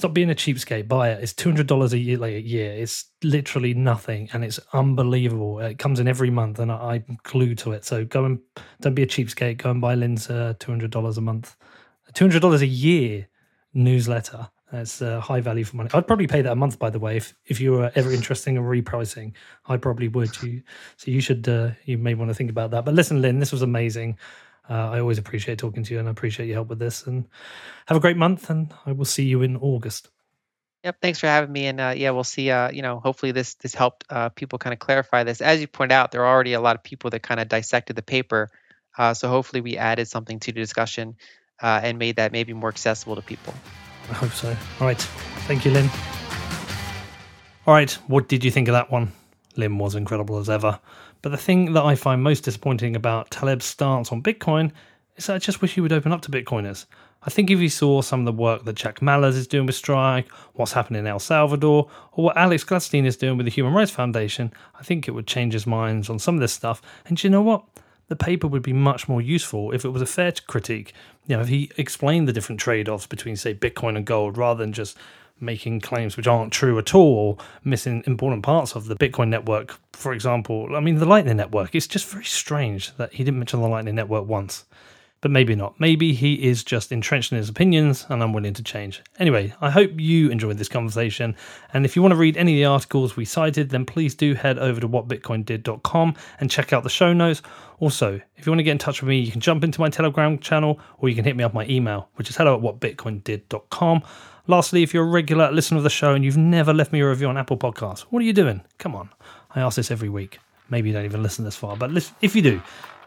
[0.00, 0.88] stop being a cheapskate.
[0.88, 1.22] Buy it.
[1.22, 2.18] It's two hundred dollars a year.
[2.18, 2.72] Like a year.
[2.72, 5.60] It's literally nothing, and it's unbelievable.
[5.60, 7.84] It comes in every month, and I, am glued to it.
[7.84, 8.40] So go and
[8.80, 9.58] don't be a cheapskate.
[9.58, 11.56] Go and buy Lyn's uh, two hundred dollars a month,
[12.14, 13.28] two hundred dollars a year
[13.74, 14.48] newsletter.
[14.72, 15.90] That's uh, high value for money.
[15.92, 18.50] I'd probably pay that a month, by the way, if, if you were ever interested
[18.50, 19.32] in repricing.
[19.66, 20.40] I probably would.
[20.42, 20.62] You
[20.96, 22.84] so you should uh, you may want to think about that.
[22.84, 24.18] But listen, Lyn, this was amazing.
[24.70, 27.06] Uh, I always appreciate talking to you and I appreciate your help with this.
[27.06, 27.26] And
[27.86, 30.10] have a great month, and I will see you in August.
[30.84, 31.66] Yep, thanks for having me.
[31.66, 32.50] And uh, yeah, we'll see.
[32.50, 35.40] Uh, you know, hopefully this this helped uh, people kind of clarify this.
[35.40, 37.96] As you point out, there are already a lot of people that kind of dissected
[37.96, 38.50] the paper.
[38.96, 41.16] Uh, so hopefully we added something to the discussion
[41.60, 43.54] uh, and made that maybe more accessible to people.
[44.08, 44.56] I hope so.
[44.80, 45.00] All right,
[45.46, 45.90] thank you, Lyn.
[47.66, 49.12] All right, what did you think of that one?
[49.56, 50.80] Lyn was incredible as ever.
[51.22, 54.72] But the thing that I find most disappointing about Taleb's stance on Bitcoin
[55.16, 56.86] is that I just wish he would open up to Bitcoiners.
[57.22, 59.74] I think if he saw some of the work that Jack Mallers is doing with
[59.74, 63.74] Strike, what's happening in El Salvador, or what Alex Gladstein is doing with the Human
[63.74, 66.80] Rights Foundation, I think it would change his minds on some of this stuff.
[67.04, 67.64] And you know what?
[68.08, 70.94] The paper would be much more useful if it was a fair critique.
[71.26, 74.64] You know, if he explained the different trade offs between, say, Bitcoin and gold rather
[74.64, 74.96] than just
[75.40, 79.78] making claims which aren't true at all missing important parts of the Bitcoin network.
[79.92, 83.60] For example, I mean, the Lightning Network, it's just very strange that he didn't mention
[83.60, 84.64] the Lightning Network once.
[85.22, 85.78] But maybe not.
[85.78, 89.02] Maybe he is just entrenched in his opinions and unwilling to change.
[89.18, 91.36] Anyway, I hope you enjoyed this conversation.
[91.74, 94.32] And if you want to read any of the articles we cited, then please do
[94.32, 97.42] head over to whatbitcoindid.com and check out the show notes.
[97.80, 99.90] Also, if you want to get in touch with me, you can jump into my
[99.90, 104.02] Telegram channel or you can hit me up my email, which is hello at whatbitcoindid.com.
[104.46, 107.08] Lastly, if you're a regular listener of the show and you've never left me a
[107.08, 108.62] review on Apple Podcasts, what are you doing?
[108.78, 109.10] Come on.
[109.54, 110.38] I ask this every week.
[110.70, 111.90] Maybe you don't even listen this far, but
[112.20, 112.62] if you do,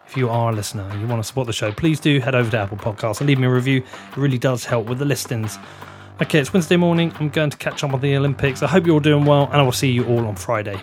[0.05, 2.35] if you are a listener and you want to support the show, please do head
[2.35, 3.79] over to Apple Podcasts and leave me a review.
[4.11, 5.57] It really does help with the listings.
[6.21, 7.11] Okay, it's Wednesday morning.
[7.19, 8.61] I'm going to catch up on the Olympics.
[8.61, 10.79] I hope you're all doing well, and I will see you all on Friday.